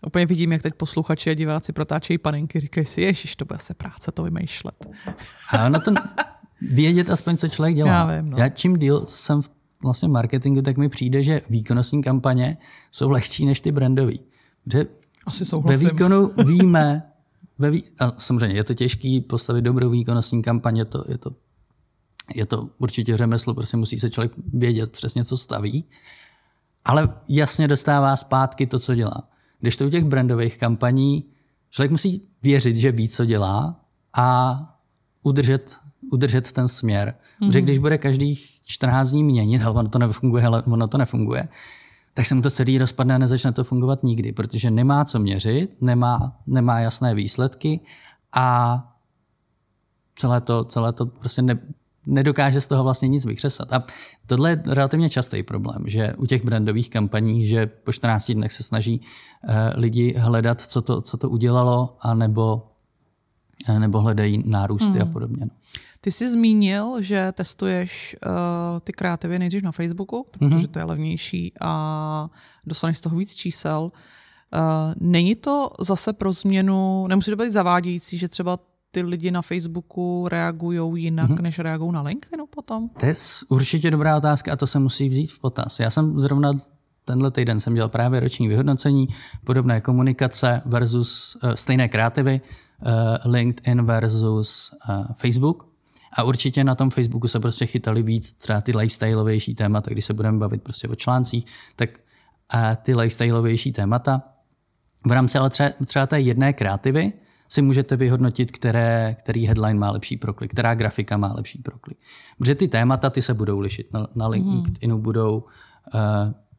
úplně 0.07 0.25
vidím, 0.25 0.51
jak 0.51 0.61
teď 0.61 0.73
posluchači 0.73 1.29
a 1.29 1.33
diváci 1.33 1.73
protáčejí 1.73 2.17
panenky, 2.17 2.59
říkají 2.59 2.85
si, 2.85 3.01
ježiš, 3.01 3.35
to 3.35 3.45
bude 3.45 3.59
se 3.59 3.73
práce 3.73 4.11
to 4.11 4.23
vymýšlet. 4.23 4.85
A 5.51 5.69
na 5.69 5.79
ten, 5.79 5.95
vědět 6.61 7.09
aspoň, 7.09 7.37
co 7.37 7.47
člověk 7.47 7.75
dělá. 7.75 7.89
Já 7.89 8.21
vím, 8.21 8.29
no. 8.29 8.37
Já 8.37 8.49
čím 8.49 8.77
díl 8.77 9.05
jsem 9.05 9.41
v 9.41 9.49
vlastně 9.83 10.07
marketingu, 10.07 10.61
tak 10.61 10.77
mi 10.77 10.89
přijde, 10.89 11.23
že 11.23 11.41
výkonnostní 11.49 12.03
kampaně 12.03 12.57
jsou 12.91 13.09
lehčí 13.09 13.45
než 13.45 13.61
ty 13.61 13.71
brandové. 13.71 14.13
Že 14.73 14.85
Asi 15.25 15.39
ve 15.39 15.45
souhlasím. 15.45 15.89
výkonu 15.89 16.31
víme, 16.45 17.03
ve 17.59 17.71
vý... 17.71 17.83
a 17.99 18.13
samozřejmě 18.17 18.57
je 18.57 18.63
to 18.63 18.73
těžký 18.73 19.21
postavit 19.21 19.61
dobrou 19.61 19.89
výkonnostní 19.89 20.41
kampaň, 20.41 20.77
je 20.77 20.85
to, 20.85 21.05
je 21.07 21.17
to, 21.17 21.35
je 22.35 22.45
to 22.45 22.69
určitě 22.77 23.17
řemeslo, 23.17 23.53
prostě 23.53 23.77
musí 23.77 23.99
se 23.99 24.09
člověk 24.09 24.31
vědět 24.53 24.91
přesně, 24.91 25.23
co 25.23 25.37
staví, 25.37 25.85
ale 26.85 27.09
jasně 27.27 27.67
dostává 27.67 28.15
zpátky 28.15 28.67
to, 28.67 28.79
co 28.79 28.95
dělá. 28.95 29.29
Když 29.59 29.77
to 29.77 29.87
u 29.87 29.89
těch 29.89 30.03
brandových 30.03 30.57
kampaní, 30.57 31.25
člověk 31.69 31.91
musí 31.91 32.27
věřit, 32.43 32.75
že 32.75 32.91
ví, 32.91 33.09
co 33.09 33.25
dělá 33.25 33.79
a 34.13 34.59
udržet, 35.23 35.75
udržet 36.11 36.51
ten 36.51 36.67
směr. 36.67 37.15
Mm-hmm. 37.41 37.51
Že 37.51 37.61
když 37.61 37.77
bude 37.77 37.97
každých 37.97 38.59
14 38.63 39.11
dní 39.11 39.23
měnit, 39.23 39.57
hele, 39.57 39.75
ono 39.75 39.89
to 39.89 39.99
nefunguje, 39.99 40.43
hele, 40.43 40.63
ono 40.63 40.87
to 40.87 40.97
nefunguje, 40.97 41.47
tak 42.13 42.25
se 42.25 42.35
mu 42.35 42.41
to 42.41 42.49
celý 42.49 42.77
rozpadne 42.77 43.15
a 43.15 43.17
nezačne 43.17 43.51
to 43.51 43.63
fungovat 43.63 44.03
nikdy, 44.03 44.31
protože 44.31 44.71
nemá 44.71 45.05
co 45.05 45.19
měřit, 45.19 45.81
nemá, 45.81 46.37
nemá 46.47 46.79
jasné 46.79 47.15
výsledky 47.15 47.79
a 48.33 48.77
celé 50.15 50.41
to, 50.41 50.63
celé 50.63 50.93
to 50.93 51.05
prostě 51.05 51.41
ne, 51.41 51.59
nedokáže 52.05 52.61
z 52.61 52.67
toho 52.67 52.83
vlastně 52.83 53.07
nic 53.07 53.25
vykřesat. 53.25 53.73
A 53.73 53.83
tohle 54.27 54.49
je 54.49 54.63
relativně 54.65 55.09
častý 55.09 55.43
problém, 55.43 55.83
že 55.85 56.13
u 56.17 56.25
těch 56.25 56.45
brandových 56.45 56.89
kampaní, 56.89 57.45
že 57.45 57.65
po 57.65 57.91
14 57.91 58.31
dnech 58.31 58.51
se 58.51 58.63
snaží 58.63 59.01
uh, 59.01 59.55
lidi 59.75 60.15
hledat, 60.17 60.61
co 60.61 60.81
to, 60.81 61.01
co 61.01 61.17
to 61.17 61.29
udělalo, 61.29 61.97
anebo, 61.99 62.67
uh, 63.69 63.79
nebo 63.79 64.01
hledají 64.01 64.43
nárůsty 64.45 64.99
hmm. 64.99 65.01
a 65.01 65.05
podobně. 65.05 65.45
No. 65.45 65.51
Ty 66.01 66.11
jsi 66.11 66.29
zmínil, 66.29 67.01
že 67.01 67.31
testuješ 67.31 68.15
uh, 68.25 68.31
ty 68.79 68.93
kreativy 68.93 69.39
nejdřív 69.39 69.63
na 69.63 69.71
Facebooku, 69.71 70.27
protože 70.31 70.55
mm-hmm. 70.55 70.71
to 70.71 70.79
je 70.79 70.85
levnější 70.85 71.53
a 71.61 72.29
dostaneš 72.67 72.97
z 72.97 73.01
toho 73.01 73.17
víc 73.17 73.35
čísel. 73.35 73.81
Uh, 73.83 74.93
není 74.99 75.35
to 75.35 75.69
zase 75.79 76.13
pro 76.13 76.33
změnu, 76.33 77.07
nemusí 77.07 77.31
to 77.31 77.37
být 77.37 77.51
zavádějící, 77.51 78.17
že 78.17 78.27
třeba 78.27 78.59
ty 78.93 79.01
lidi 79.01 79.31
na 79.31 79.41
Facebooku 79.41 80.27
reagují 80.27 81.03
jinak, 81.03 81.29
mm-hmm. 81.29 81.41
než 81.41 81.59
reagují 81.59 81.91
na 81.91 82.01
LinkedInu 82.01 82.45
potom? 82.45 82.89
To 82.89 83.05
je 83.05 83.15
určitě 83.49 83.91
dobrá 83.91 84.17
otázka 84.17 84.53
a 84.53 84.55
to 84.55 84.67
se 84.67 84.79
musí 84.79 85.09
vzít 85.09 85.31
v 85.31 85.39
potaz. 85.39 85.79
Já 85.79 85.89
jsem 85.89 86.19
zrovna 86.19 86.51
tenhle 87.05 87.31
týden 87.31 87.59
jsem 87.59 87.73
dělal 87.73 87.89
právě 87.89 88.19
roční 88.19 88.47
vyhodnocení, 88.47 89.07
podobné 89.43 89.81
komunikace 89.81 90.61
versus 90.65 91.37
uh, 91.43 91.53
stejné 91.53 91.89
kreativy, 91.89 92.41
uh, 92.41 93.31
LinkedIn 93.31 93.85
versus 93.85 94.71
uh, 94.89 95.05
Facebook. 95.17 95.73
A 96.13 96.23
určitě 96.23 96.63
na 96.63 96.75
tom 96.75 96.89
Facebooku 96.89 97.27
se 97.27 97.39
prostě 97.39 97.65
chytali 97.65 98.03
víc 98.03 98.33
třeba 98.33 98.61
ty 98.61 98.77
lifestyleovější 98.77 99.55
témata, 99.55 99.91
když 99.91 100.05
se 100.05 100.13
budeme 100.13 100.37
bavit 100.37 100.63
prostě 100.63 100.87
o 100.87 100.95
článcích, 100.95 101.45
tak 101.75 101.89
a 102.49 102.75
ty 102.75 102.95
lifestyleovější 102.95 103.71
témata. 103.71 104.21
V 105.05 105.11
rámci 105.11 105.37
ale 105.37 105.49
třeba, 105.49 105.69
třeba 105.85 106.07
té 106.07 106.19
jedné 106.19 106.53
kreativy 106.53 107.13
si 107.53 107.61
můžete 107.61 107.95
vyhodnotit, 107.95 108.51
které, 108.51 109.15
který 109.19 109.45
headline 109.45 109.79
má 109.79 109.91
lepší 109.91 110.17
proklik, 110.17 110.51
která 110.51 110.75
grafika 110.75 111.17
má 111.17 111.33
lepší 111.33 111.59
proklik. 111.59 111.97
Protože 112.37 112.55
ty 112.55 112.67
témata 112.67 113.09
ty 113.09 113.21
se 113.21 113.33
budou 113.33 113.59
lišit. 113.59 113.93
Na, 113.93 114.07
na 114.15 114.27
LinkedInu 114.27 114.97
budou 114.97 115.37
uh, 115.37 116.01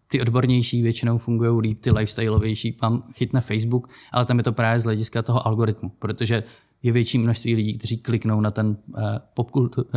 ty 0.09 0.21
odbornější 0.21 0.83
většinou 0.83 1.19
fungují 1.19 1.61
líp, 1.61 1.81
ty 1.81 1.91
lifestyleovější 1.91 2.79
vám 2.83 3.03
chytne 3.13 3.41
Facebook, 3.41 3.89
ale 4.13 4.27
tam 4.27 4.39
je 4.39 4.45
to 4.45 4.53
právě 4.53 4.81
z 4.81 4.85
hlediska 4.85 5.23
toho 5.23 5.47
algoritmu, 5.47 5.93
protože 5.99 6.43
je 6.83 6.93
větší 6.93 7.19
množství 7.19 7.55
lidí, 7.55 7.79
kteří 7.79 7.99
kliknou 7.99 8.41
na 8.41 8.51
ten, 8.51 8.67
uh, 8.67 9.03
popkultu, 9.35 9.83
uh, 9.83 9.91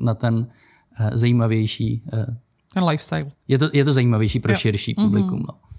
na 0.00 0.14
ten 0.14 0.34
uh, 0.34 1.10
zajímavější. 1.12 2.02
Uh, 2.12 2.34
ten 2.74 2.84
lifestyle. 2.84 3.32
Je 3.48 3.58
to, 3.58 3.68
je 3.72 3.84
to 3.84 3.92
zajímavější 3.92 4.40
pro 4.40 4.52
jo. 4.52 4.58
širší 4.58 4.94
publikum. 4.94 5.40
Mm-hmm. 5.40 5.46
No. 5.48 5.69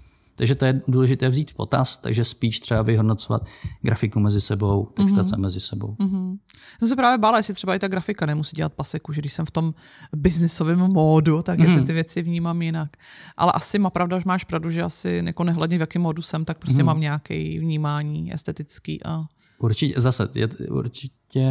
Takže 0.42 0.54
to 0.54 0.64
je 0.64 0.82
důležité 0.88 1.28
vzít 1.28 1.50
v 1.50 1.54
potaz, 1.54 1.96
takže 1.96 2.24
spíš 2.24 2.60
třeba 2.60 2.82
vyhodnocovat 2.82 3.46
grafiku 3.82 4.20
mezi 4.20 4.40
sebou, 4.40 4.88
textace 4.94 5.36
mm-hmm. 5.36 5.40
mezi 5.40 5.60
sebou. 5.60 5.96
Mm-hmm. 5.98 6.38
Jsem 6.78 6.88
se 6.88 6.96
právě 6.96 7.18
bála, 7.18 7.36
jestli 7.36 7.54
třeba 7.54 7.74
i 7.74 7.78
ta 7.78 7.88
grafika 7.88 8.26
nemusí 8.26 8.56
dělat 8.56 8.72
paseku, 8.72 9.12
že 9.12 9.20
když 9.20 9.32
jsem 9.32 9.46
v 9.46 9.50
tom 9.50 9.74
biznisovém 10.16 10.78
módu, 10.78 11.42
tak 11.42 11.58
mm-hmm. 11.58 11.62
jestli 11.62 11.82
ty 11.82 11.92
věci 11.92 12.22
vnímám 12.22 12.62
jinak. 12.62 12.96
Ale 13.36 13.52
asi 13.52 13.78
má 13.78 13.90
pravda, 13.90 14.18
že 14.18 14.24
máš 14.26 14.44
pravdu, 14.44 14.70
že 14.70 14.82
asi 14.82 15.22
jako 15.26 15.44
nehledně 15.44 15.78
v 15.78 15.80
jakém 15.80 16.02
módu 16.02 16.22
jsem, 16.22 16.44
tak 16.44 16.58
prostě 16.58 16.82
mm-hmm. 16.82 16.86
mám 16.86 17.00
nějaké 17.00 17.34
vnímání 17.34 18.34
estetický 18.34 19.04
a 19.04 19.24
Určitě, 19.58 20.00
zase, 20.00 20.28
je, 20.34 20.48
určitě 20.70 21.46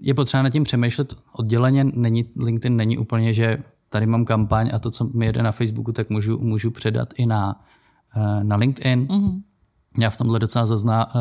je 0.00 0.14
potřeba 0.14 0.42
nad 0.42 0.50
tím 0.50 0.64
přemýšlet 0.64 1.14
odděleně. 1.32 1.84
Není, 1.84 2.24
LinkedIn 2.36 2.76
není 2.76 2.98
úplně, 2.98 3.34
že 3.34 3.58
tady 3.92 4.06
mám 4.06 4.24
kampaň 4.24 4.70
a 4.74 4.78
to, 4.78 4.90
co 4.90 5.04
mi 5.04 5.26
jede 5.26 5.42
na 5.42 5.52
Facebooku, 5.52 5.92
tak 5.92 6.10
můžu, 6.10 6.38
můžu 6.38 6.70
předat 6.70 7.08
i 7.16 7.26
na, 7.26 7.64
eh, 8.16 8.44
na 8.44 8.56
LinkedIn. 8.56 9.06
Mm-hmm. 9.06 9.42
Já 9.98 10.10
v 10.10 10.16
tomhle 10.16 10.38
docela 10.38 10.66
zazná, 10.66 11.06
eh, 11.14 11.18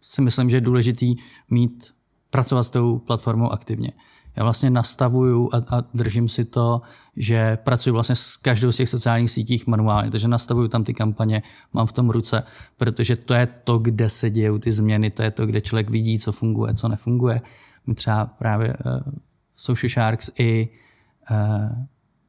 si 0.00 0.22
myslím, 0.22 0.50
že 0.50 0.56
je 0.56 0.60
důležitý 0.60 1.16
mít, 1.50 1.86
pracovat 2.30 2.62
s 2.62 2.70
tou 2.70 2.98
platformou 2.98 3.50
aktivně 3.50 3.92
já 4.38 4.44
vlastně 4.44 4.70
nastavuju 4.70 5.50
a, 5.52 5.76
a 5.76 5.84
držím 5.94 6.28
si 6.28 6.44
to, 6.44 6.80
že 7.16 7.56
pracuji 7.56 7.90
vlastně 7.90 8.14
s 8.14 8.36
každou 8.36 8.72
z 8.72 8.76
těch 8.76 8.88
sociálních 8.88 9.30
sítích 9.30 9.66
manuálně, 9.66 10.10
takže 10.10 10.28
nastavuju 10.28 10.68
tam 10.68 10.84
ty 10.84 10.94
kampaně, 10.94 11.42
mám 11.72 11.86
v 11.86 11.92
tom 11.92 12.10
ruce, 12.10 12.42
protože 12.76 13.16
to 13.16 13.34
je 13.34 13.48
to, 13.64 13.78
kde 13.78 14.10
se 14.10 14.30
dějí 14.30 14.60
ty 14.60 14.72
změny, 14.72 15.10
to 15.10 15.22
je 15.22 15.30
to, 15.30 15.46
kde 15.46 15.60
člověk 15.60 15.90
vidí, 15.90 16.18
co 16.18 16.32
funguje, 16.32 16.74
co 16.74 16.88
nefunguje. 16.88 17.40
My 17.86 17.94
třeba 17.94 18.26
právě 18.26 18.68
uh, 18.68 19.12
Social 19.56 19.90
Sharks 19.90 20.30
i 20.38 20.68
uh, 20.68 20.87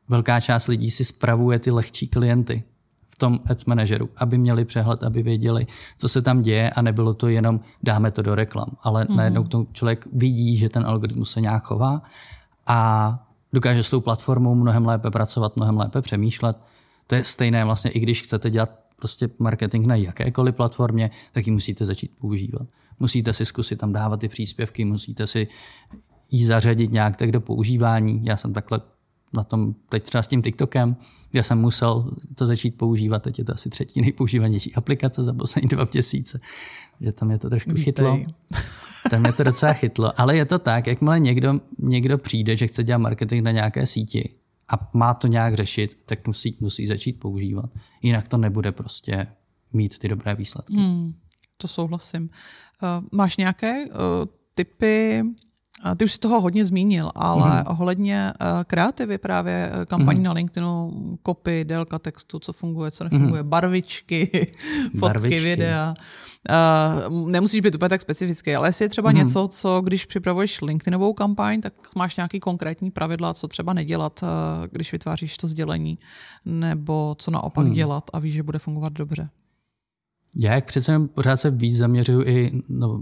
velká 0.10 0.40
část 0.40 0.68
lidí 0.68 0.92
si 0.92 1.06
spravuje 1.06 1.60
ty 1.60 1.72
lehčí 1.72 2.08
klienty 2.08 2.64
tom 3.20 3.40
ads 3.46 3.66
manageru, 3.66 4.10
aby 4.18 4.38
měli 4.38 4.66
přehled, 4.66 5.04
aby 5.04 5.24
věděli, 5.24 5.68
co 5.98 6.10
se 6.10 6.22
tam 6.22 6.42
děje 6.42 6.70
a 6.70 6.82
nebylo 6.82 7.14
to 7.14 7.28
jenom 7.28 7.60
dáme 7.84 8.12
to 8.12 8.22
do 8.22 8.36
reklam, 8.36 8.70
ale 8.82 9.06
mm-hmm. 9.06 9.16
najednou 9.16 9.44
to 9.44 9.68
člověk 9.74 10.08
vidí, 10.14 10.58
že 10.58 10.70
ten 10.70 10.86
algoritmus 10.86 11.32
se 11.32 11.42
nějak 11.42 11.64
chová 11.64 12.02
a 12.68 12.80
dokáže 13.54 13.84
s 13.84 13.90
tou 13.90 14.02
platformou 14.02 14.56
mnohem 14.56 14.86
lépe 14.86 15.12
pracovat, 15.12 15.56
mnohem 15.56 15.78
lépe 15.78 16.02
přemýšlet. 16.02 16.58
To 17.08 17.16
je 17.16 17.24
stejné 17.24 17.66
vlastně, 17.66 17.92
i 17.92 18.00
když 18.00 18.22
chcete 18.22 18.50
dělat 18.50 18.70
prostě 18.96 19.30
marketing 19.40 19.86
na 19.86 19.96
jakékoliv 19.96 20.56
platformě, 20.56 21.12
tak 21.32 21.48
ji 21.48 21.54
musíte 21.54 21.86
začít 21.86 22.12
používat. 22.20 22.68
Musíte 23.00 23.34
si 23.34 23.46
zkusit 23.46 23.80
tam 23.80 23.94
dávat 23.94 24.20
ty 24.20 24.28
příspěvky, 24.28 24.86
musíte 24.86 25.28
si 25.28 25.48
ji 26.32 26.46
zařadit 26.46 26.92
nějak 26.92 27.16
tak 27.16 27.32
do 27.32 27.42
používání. 27.42 28.26
Já 28.26 28.38
jsem 28.38 28.54
takhle 28.54 28.82
na 29.34 29.44
tom 29.44 29.76
teď 29.90 30.04
třeba 30.04 30.24
s 30.24 30.28
tím 30.28 30.42
TikTokem, 30.42 30.96
kde 31.32 31.44
jsem 31.44 31.60
musel 31.60 32.12
to 32.36 32.48
začít 32.48 32.78
používat. 32.78 33.24
Teď 33.24 33.40
je 33.40 33.46
to 33.46 33.54
asi 33.54 33.70
třetí 33.70 34.02
nejpoužívanější 34.02 34.76
aplikace 34.76 35.24
za 35.24 35.34
poslední 35.34 35.70
dva 35.70 35.88
měsíce. 35.94 36.40
Že 37.02 37.12
tam 37.12 37.32
je 37.32 37.38
to 37.38 37.50
trošku 37.50 37.70
Vítej. 37.70 37.84
chytlo. 37.84 38.20
Tam 39.10 39.26
je 39.26 39.34
to 39.34 39.44
docela 39.44 39.74
chytlo. 39.74 40.22
Ale 40.22 40.38
je 40.38 40.46
to 40.46 40.60
tak, 40.60 40.88
jakmile 40.88 41.20
někdo, 41.20 41.60
někdo 41.80 42.18
přijde, 42.18 42.56
že 42.58 42.68
chce 42.68 42.84
dělat 42.84 42.98
marketing 42.98 43.44
na 43.44 43.52
nějaké 43.52 43.86
síti 43.86 44.36
a 44.70 44.90
má 44.94 45.14
to 45.14 45.28
nějak 45.28 45.54
řešit, 45.54 45.98
tak 46.06 46.28
musí, 46.28 46.58
musí 46.60 46.86
začít 46.86 47.20
používat. 47.20 47.70
Jinak 48.02 48.28
to 48.28 48.38
nebude 48.38 48.72
prostě 48.72 49.28
mít 49.74 50.00
ty 50.00 50.08
dobré 50.08 50.36
výsledky. 50.36 50.74
Hmm, 50.74 51.14
to 51.58 51.68
souhlasím. 51.68 52.24
Uh, 52.24 53.06
máš 53.12 53.38
nějaké 53.38 53.86
uh, 53.86 53.96
typy 54.54 55.24
ty 55.98 56.06
už 56.06 56.12
si 56.12 56.20
toho 56.20 56.42
hodně 56.42 56.66
zmínil, 56.66 57.12
ale 57.16 57.58
mm. 57.58 57.64
ohledně 57.68 58.34
uh, 58.42 58.64
kreativy 58.64 59.18
právě 59.18 59.72
eh, 59.74 59.86
kampaní 59.86 60.20
mm. 60.20 60.26
na 60.26 60.32
LinkedInu, 60.32 60.92
kopy, 61.24 61.66
délka 61.66 62.00
textu, 62.00 62.40
co 62.40 62.54
funguje, 62.54 62.92
co 62.92 63.04
nefunguje, 63.04 63.44
mm. 63.44 63.50
barvičky, 63.50 64.26
fotky, 64.84 65.00
barvičky. 65.00 65.40
videa. 65.40 65.94
Uh, 67.10 67.30
nemusíš 67.30 67.62
být 67.62 67.76
úplně 67.76 67.90
tak 67.90 68.02
specifický, 68.02 68.56
ale 68.56 68.68
jestli 68.68 68.86
je 68.86 68.90
třeba 68.90 69.10
mm. 69.12 69.18
něco, 69.18 69.48
co 69.48 69.82
když 69.82 70.06
připravuješ 70.06 70.62
LinkedInovou 70.62 71.14
kampaň, 71.14 71.62
tak 71.62 71.74
máš 71.96 72.18
nějaký 72.18 72.40
konkrétní 72.40 72.92
pravidla, 72.92 73.34
co 73.34 73.48
třeba 73.48 73.74
nedělat, 73.74 74.24
uh, 74.24 74.30
když 74.72 74.92
vytváříš 74.92 75.38
to 75.38 75.48
sdělení, 75.48 76.00
nebo 76.46 77.16
co 77.18 77.32
naopak 77.32 77.68
mm. 77.68 77.74
dělat 77.74 78.04
a 78.14 78.20
víš, 78.20 78.34
že 78.34 78.44
bude 78.44 78.60
fungovat 78.60 78.94
dobře. 78.94 79.30
Já 80.36 80.54
jak 80.54 80.66
přece 80.66 81.00
pořád 81.00 81.38
se 81.38 81.52
víc 81.52 81.78
zaměřuju 81.78 82.22
i 82.22 82.62
no, 82.70 83.02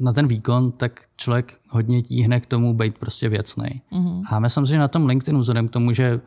na 0.00 0.12
ten 0.12 0.28
výkon, 0.28 0.72
tak 0.72 1.02
člověk 1.16 1.58
hodně 1.68 2.02
tíhne 2.02 2.40
k 2.40 2.46
tomu 2.46 2.74
být 2.74 2.98
prostě 2.98 3.28
věcný. 3.28 3.82
Mm-hmm. 3.92 4.22
A 4.30 4.48
si, 4.48 4.72
že 4.72 4.78
na 4.78 4.88
tom 4.88 5.06
LinkedInu, 5.06 5.40
vzhledem 5.40 5.68
k 5.68 5.72
tomu, 5.72 5.92
že 5.92 6.20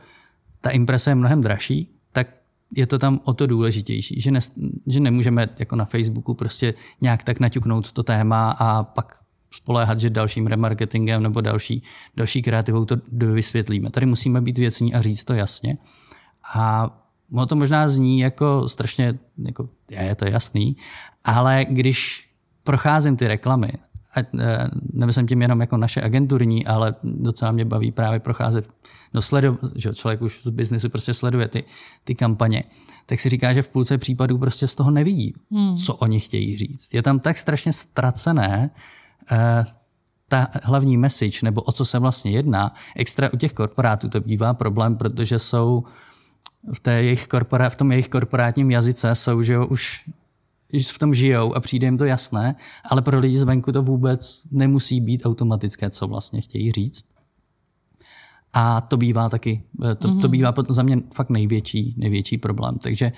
ta 0.62 0.70
imprese 0.70 1.12
je 1.12 1.16
mnohem 1.16 1.41
dražší, 1.41 1.89
tak 2.12 2.28
je 2.76 2.88
to 2.88 3.00
tam 3.00 3.20
o 3.24 3.34
to 3.34 3.48
důležitější, 3.48 4.22
že, 4.22 4.32
ne, 4.32 4.39
že 4.88 5.00
nemůžeme 5.00 5.50
jako 5.60 5.76
na 5.76 5.86
Facebooku 5.86 6.34
prostě 6.34 6.74
nějak 7.02 7.24
tak 7.24 7.39
naťuknout 7.39 7.91
to 7.91 8.04
téma 8.04 8.52
a 8.52 8.84
pak 8.84 9.18
spoléhat, 9.52 10.00
že 10.00 10.10
dalším 10.10 10.48
remarketingem 10.48 11.24
nebo 11.24 11.41
další, 11.41 11.84
další 12.18 12.41
kreativou 12.41 12.86
to 12.86 12.95
vysvětlíme. 13.12 13.89
Tady 13.89 14.06
musíme 14.06 14.41
být 14.41 14.58
věcní 14.58 14.93
a 14.93 15.02
říct 15.02 15.24
to 15.24 15.34
jasně. 15.34 15.78
A 16.54 16.89
Ono 17.32 17.45
to 17.45 17.55
možná 17.55 17.89
zní 17.89 18.19
jako 18.19 18.69
strašně, 18.69 19.19
jako, 19.38 19.69
je, 19.89 20.15
to 20.15 20.25
jasný, 20.25 20.78
ale 21.23 21.65
když 21.69 22.30
procházím 22.63 23.17
ty 23.17 23.28
reklamy 23.28 23.71
a 24.15 24.19
e, 24.19 24.69
nemyslím 24.93 25.28
tím 25.28 25.41
jenom 25.41 25.61
jako 25.61 25.78
naše 25.78 26.01
agenturní, 26.01 26.65
ale 26.65 26.95
docela 27.03 27.51
mě 27.51 27.65
baví 27.65 27.91
právě 27.91 28.19
procházet, 28.19 28.69
no 29.13 29.21
sledu, 29.21 29.59
že 29.75 29.95
člověk 29.95 30.21
už 30.21 30.43
z 30.43 30.49
biznesu 30.49 30.89
prostě 30.89 31.13
sleduje 31.13 31.47
ty, 31.47 31.63
ty 32.03 32.15
kampaně, 32.15 32.63
tak 33.05 33.19
si 33.19 33.30
říká, 33.30 33.53
že 33.53 33.61
v 33.61 33.69
půlce 33.69 33.97
případů 33.97 34.38
prostě 34.38 34.67
z 34.67 34.75
toho 34.75 34.91
nevidí, 34.91 35.34
hmm. 35.51 35.78
co 35.78 35.95
oni 35.95 36.19
chtějí 36.19 36.57
říct. 36.57 36.93
Je 36.93 37.01
tam 37.01 37.19
tak 37.19 37.38
strašně 37.38 37.73
ztracené 37.73 38.69
eh, 39.32 39.65
ta 40.28 40.47
hlavní 40.63 40.97
message, 40.97 41.39
nebo 41.43 41.61
o 41.61 41.71
co 41.71 41.86
se 41.86 41.99
vlastně 41.99 42.32
jedná. 42.32 42.73
Extra 42.95 43.34
u 43.34 43.38
těch 43.38 43.53
korporátů 43.53 44.09
to 44.09 44.21
bývá 44.21 44.53
problém, 44.53 44.97
protože 44.97 45.39
jsou 45.39 45.84
v, 46.74 46.80
té 46.80 47.03
jejich 47.03 47.28
korporá, 47.28 47.70
v 47.70 47.76
tom 47.76 47.91
jejich 47.91 48.09
korporátním 48.09 48.72
jazyce 48.72 49.15
jsou, 49.15 49.41
že 49.41 49.53
jo, 49.53 49.68
už 49.68 50.05
v 50.91 50.99
tom 50.99 51.13
žijou 51.13 51.53
a 51.53 51.59
přijde 51.59 51.88
jim 51.88 51.97
to 51.97 52.05
jasné, 52.05 52.55
ale 52.86 53.01
pro 53.01 53.20
lidi 53.20 53.38
zvenku 53.38 53.72
to 53.72 53.84
vůbec 53.84 54.41
nemusí 54.51 55.01
být 55.01 55.26
automatické, 55.26 55.89
co 55.89 56.07
vlastně 56.07 56.41
chtějí 56.41 56.72
říct. 56.72 57.05
A 58.53 58.82
to 58.82 58.97
bývá 58.97 59.30
taky, 59.30 59.63
to, 59.82 59.95
to 59.95 60.07
mhm. 60.07 60.32
bývá 60.32 60.53
za 60.70 60.84
mě 60.84 60.97
fakt 61.13 61.30
největší, 61.30 61.95
největší 61.97 62.38
problém. 62.38 62.78
Takže 62.78 63.11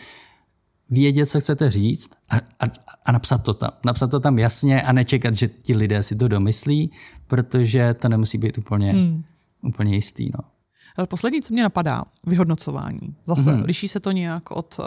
vědět, 0.89 1.25
co 1.25 1.39
chcete 1.39 1.71
říct 1.71 2.11
a, 2.29 2.35
a, 2.35 2.71
a 3.05 3.11
napsat 3.11 3.37
to 3.37 3.53
tam. 3.53 3.71
Napsat 3.85 4.11
to 4.11 4.19
tam 4.19 4.39
jasně 4.39 4.81
a 4.81 4.91
nečekat, 4.91 5.35
že 5.35 5.47
ti 5.47 5.75
lidé 5.75 6.03
si 6.03 6.15
to 6.15 6.27
domyslí, 6.27 6.91
protože 7.27 7.93
to 7.93 8.09
nemusí 8.09 8.37
být 8.37 8.57
úplně, 8.57 8.91
hmm. 8.91 9.23
úplně 9.61 9.95
jistý. 9.95 10.29
No. 10.37 10.58
Ale 10.97 11.07
poslední, 11.07 11.41
co 11.41 11.53
mě 11.53 11.63
napadá, 11.63 12.03
vyhodnocování. 12.27 13.15
Zase 13.25 13.51
mm-hmm. 13.51 13.65
liší 13.65 13.87
se 13.87 13.99
to 13.99 14.11
nějak 14.11 14.51
od 14.51 14.79
uh, 14.79 14.85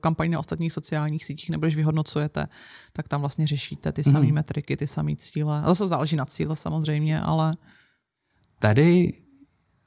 kampaní 0.00 0.30
na 0.30 0.38
ostatních 0.38 0.72
sociálních 0.72 1.24
sítích, 1.24 1.50
nebo 1.50 1.66
když 1.66 1.76
vyhodnocujete, 1.76 2.46
tak 2.92 3.08
tam 3.08 3.20
vlastně 3.20 3.46
řešíte 3.46 3.92
ty 3.92 4.02
mm-hmm. 4.02 4.12
samé 4.12 4.32
metriky, 4.32 4.76
ty 4.76 4.86
samé 4.86 5.16
cíle. 5.16 5.62
A 5.62 5.68
zase 5.68 5.86
záleží 5.86 6.16
na 6.16 6.24
cíle 6.24 6.56
samozřejmě, 6.56 7.20
ale... 7.20 7.56
Tady 8.58 9.12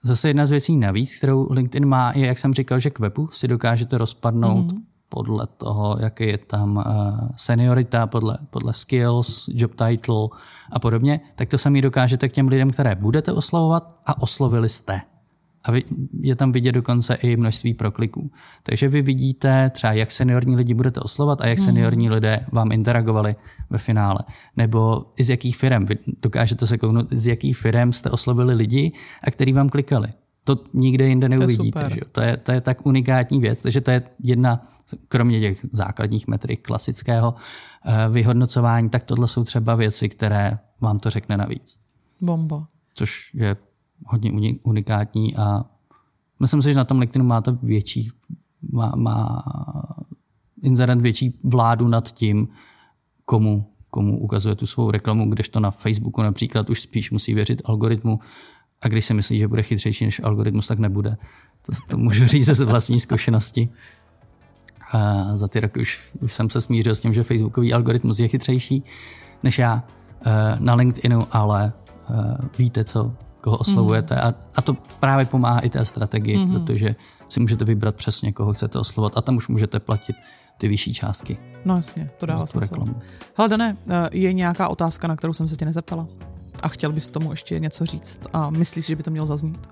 zase 0.03 0.27
jedna 0.29 0.45
z 0.45 0.51
věcí 0.51 0.77
navíc, 0.77 1.17
kterou 1.17 1.47
LinkedIn 1.51 1.85
má, 1.85 2.13
je, 2.15 2.27
jak 2.27 2.39
jsem 2.39 2.53
říkal, 2.53 2.79
že 2.79 2.89
k 2.89 2.99
webu 2.99 3.29
si 3.31 3.47
dokážete 3.47 3.97
rozpadnout 3.97 4.71
mm-hmm. 4.71 4.81
podle 5.09 5.47
toho, 5.47 5.97
jaký 5.99 6.27
je 6.27 6.37
tam 6.37 6.77
uh, 6.77 6.83
seniorita, 7.35 8.07
podle, 8.07 8.37
podle 8.49 8.73
skills, 8.73 9.45
job 9.47 9.71
title 9.71 10.27
a 10.71 10.79
podobně, 10.79 11.19
tak 11.35 11.49
to 11.49 11.57
sami 11.57 11.81
dokážete 11.81 12.29
k 12.29 12.33
těm 12.33 12.47
lidem, 12.47 12.71
které 12.71 12.95
budete 12.95 13.31
oslovovat 13.31 14.01
a 14.05 14.21
oslovili 14.21 14.69
jste. 14.69 15.01
A 15.67 15.71
je 16.21 16.35
tam 16.35 16.51
vidět 16.51 16.71
dokonce 16.71 17.13
i 17.13 17.37
množství 17.37 17.73
prokliků. 17.73 18.31
Takže 18.63 18.87
vy 18.87 19.01
vidíte 19.01 19.69
třeba, 19.69 19.93
jak 19.93 20.11
seniorní 20.11 20.55
lidi 20.55 20.73
budete 20.73 20.99
oslovat 20.99 21.41
a 21.41 21.47
jak 21.47 21.57
mhm. 21.57 21.65
seniorní 21.65 22.09
lidé 22.09 22.45
vám 22.51 22.71
interagovali 22.71 23.35
ve 23.69 23.77
finále. 23.77 24.19
Nebo 24.57 25.05
i 25.17 25.23
z 25.23 25.29
jakých 25.29 25.57
firm. 25.57 25.85
Vy 25.85 25.97
dokážete 26.21 26.67
se 26.67 26.77
kouknout, 26.77 27.07
z 27.11 27.27
jakých 27.27 27.57
firm 27.57 27.93
jste 27.93 28.09
oslovili 28.09 28.53
lidi 28.53 28.91
a 29.23 29.31
který 29.31 29.53
vám 29.53 29.69
klikali. 29.69 30.07
To 30.43 30.63
nikde 30.73 31.07
jinde 31.07 31.29
neuvidíte. 31.29 31.79
To 31.79 31.85
je, 31.85 31.89
že? 31.95 32.01
To, 32.11 32.21
je, 32.21 32.37
to 32.37 32.51
je 32.51 32.61
tak 32.61 32.85
unikátní 32.85 33.39
věc. 33.39 33.61
Takže 33.61 33.81
to 33.81 33.91
je 33.91 34.01
jedna, 34.23 34.67
kromě 35.07 35.39
těch 35.39 35.65
základních 35.71 36.27
metrik 36.27 36.61
klasického 36.61 37.35
eh, 37.85 38.09
vyhodnocování, 38.09 38.89
tak 38.89 39.03
tohle 39.03 39.27
jsou 39.27 39.43
třeba 39.43 39.75
věci, 39.75 40.09
které 40.09 40.57
vám 40.81 40.99
to 40.99 41.09
řekne 41.09 41.37
navíc. 41.37 41.77
Bomba. 42.21 42.67
Což 42.93 43.31
je 43.33 43.55
hodně 44.05 44.55
unikátní 44.63 45.35
a 45.35 45.65
myslím 46.39 46.61
si, 46.61 46.69
že 46.71 46.77
na 46.77 46.85
tom 46.85 46.99
LinkedInu 46.99 47.25
má 47.25 47.41
to 47.41 47.57
větší, 47.63 48.11
má, 48.71 48.91
má 48.95 49.43
inzerent 50.61 51.01
větší 51.01 51.39
vládu 51.43 51.87
nad 51.87 52.11
tím, 52.11 52.47
komu, 53.25 53.71
komu 53.89 54.19
ukazuje 54.19 54.55
tu 54.55 54.67
svou 54.67 54.91
reklamu, 54.91 55.29
kdežto 55.29 55.59
na 55.59 55.71
Facebooku 55.71 56.21
například 56.21 56.69
už 56.69 56.81
spíš 56.81 57.11
musí 57.11 57.33
věřit 57.33 57.61
algoritmu 57.65 58.19
a 58.83 58.87
když 58.87 59.05
si 59.05 59.13
myslí, 59.13 59.39
že 59.39 59.47
bude 59.47 59.63
chytřejší 59.63 60.05
než 60.05 60.21
algoritmus, 60.23 60.67
tak 60.67 60.79
nebude. 60.79 61.17
To, 61.65 61.71
to 61.89 61.97
můžu 61.97 62.27
říct 62.27 62.45
ze 62.45 62.65
vlastní 62.65 62.99
zkušenosti. 62.99 63.69
A 64.91 65.31
za 65.37 65.47
ty 65.47 65.59
roky 65.59 65.81
už, 65.81 66.01
už 66.21 66.33
jsem 66.33 66.49
se 66.49 66.61
smířil 66.61 66.95
s 66.95 66.99
tím, 66.99 67.13
že 67.13 67.23
Facebookový 67.23 67.73
algoritmus 67.73 68.19
je 68.19 68.27
chytřejší 68.27 68.83
než 69.43 69.59
já 69.59 69.83
eh, 70.25 70.57
na 70.59 70.75
LinkedInu, 70.75 71.27
ale 71.31 71.73
eh, 72.09 72.37
víte, 72.57 72.83
co, 72.83 73.13
koho 73.45 73.57
oslovujete. 73.57 74.15
Mm. 74.15 74.21
A, 74.21 74.33
a 74.55 74.61
to 74.61 74.73
právě 74.99 75.25
pomáhá 75.25 75.59
i 75.59 75.69
té 75.69 75.85
strategii, 75.85 76.37
mm. 76.37 76.53
protože 76.53 76.95
si 77.29 77.39
můžete 77.39 77.65
vybrat 77.65 77.95
přesně, 77.95 78.31
koho 78.31 78.53
chcete 78.53 78.79
oslovovat 78.79 79.17
a 79.17 79.21
tam 79.21 79.37
už 79.37 79.47
můžete 79.47 79.79
platit 79.79 80.15
ty 80.57 80.67
vyšší 80.67 80.93
částky. 80.93 81.37
No 81.65 81.75
jasně, 81.75 82.09
to 82.17 82.25
dává 82.25 82.45
smysl. 82.45 82.85
Hele, 83.37 83.49
Dané, 83.49 83.77
eh, 83.89 84.09
je 84.11 84.33
nějaká 84.33 84.67
otázka, 84.67 85.07
na 85.07 85.15
kterou 85.15 85.33
jsem 85.33 85.47
se 85.47 85.55
tě 85.55 85.65
nezeptala? 85.65 86.07
A 86.63 86.67
chtěl 86.67 86.91
bys 86.91 87.09
tomu 87.09 87.31
ještě 87.31 87.59
něco 87.59 87.85
říct? 87.85 88.19
A 88.33 88.49
myslíš, 88.49 88.85
že 88.85 88.95
by 88.95 89.03
to 89.03 89.11
mělo 89.11 89.25
zaznít? 89.25 89.67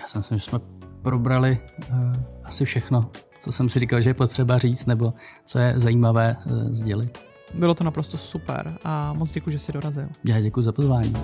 Já 0.00 0.08
si 0.08 0.18
myslím, 0.18 0.38
že 0.38 0.44
jsme 0.44 0.58
probrali 1.02 1.58
uh, 1.90 1.96
asi 2.44 2.64
všechno, 2.64 3.10
co 3.38 3.52
jsem 3.52 3.68
si 3.68 3.78
říkal, 3.78 4.00
že 4.00 4.10
je 4.10 4.14
potřeba 4.14 4.58
říct, 4.58 4.86
nebo 4.86 5.12
co 5.44 5.58
je 5.58 5.74
zajímavé 5.76 6.36
uh, 6.46 6.72
sdělit. 6.72 7.18
Bylo 7.54 7.74
to 7.74 7.84
naprosto 7.84 8.18
super 8.18 8.78
a 8.84 9.12
moc 9.12 9.30
děkuji, 9.30 9.50
že 9.50 9.58
jsi 9.58 9.72
dorazil. 9.72 10.08
Já 10.24 10.40
děkuji 10.40 10.62
za 10.62 10.72
pozvání. 10.72 11.14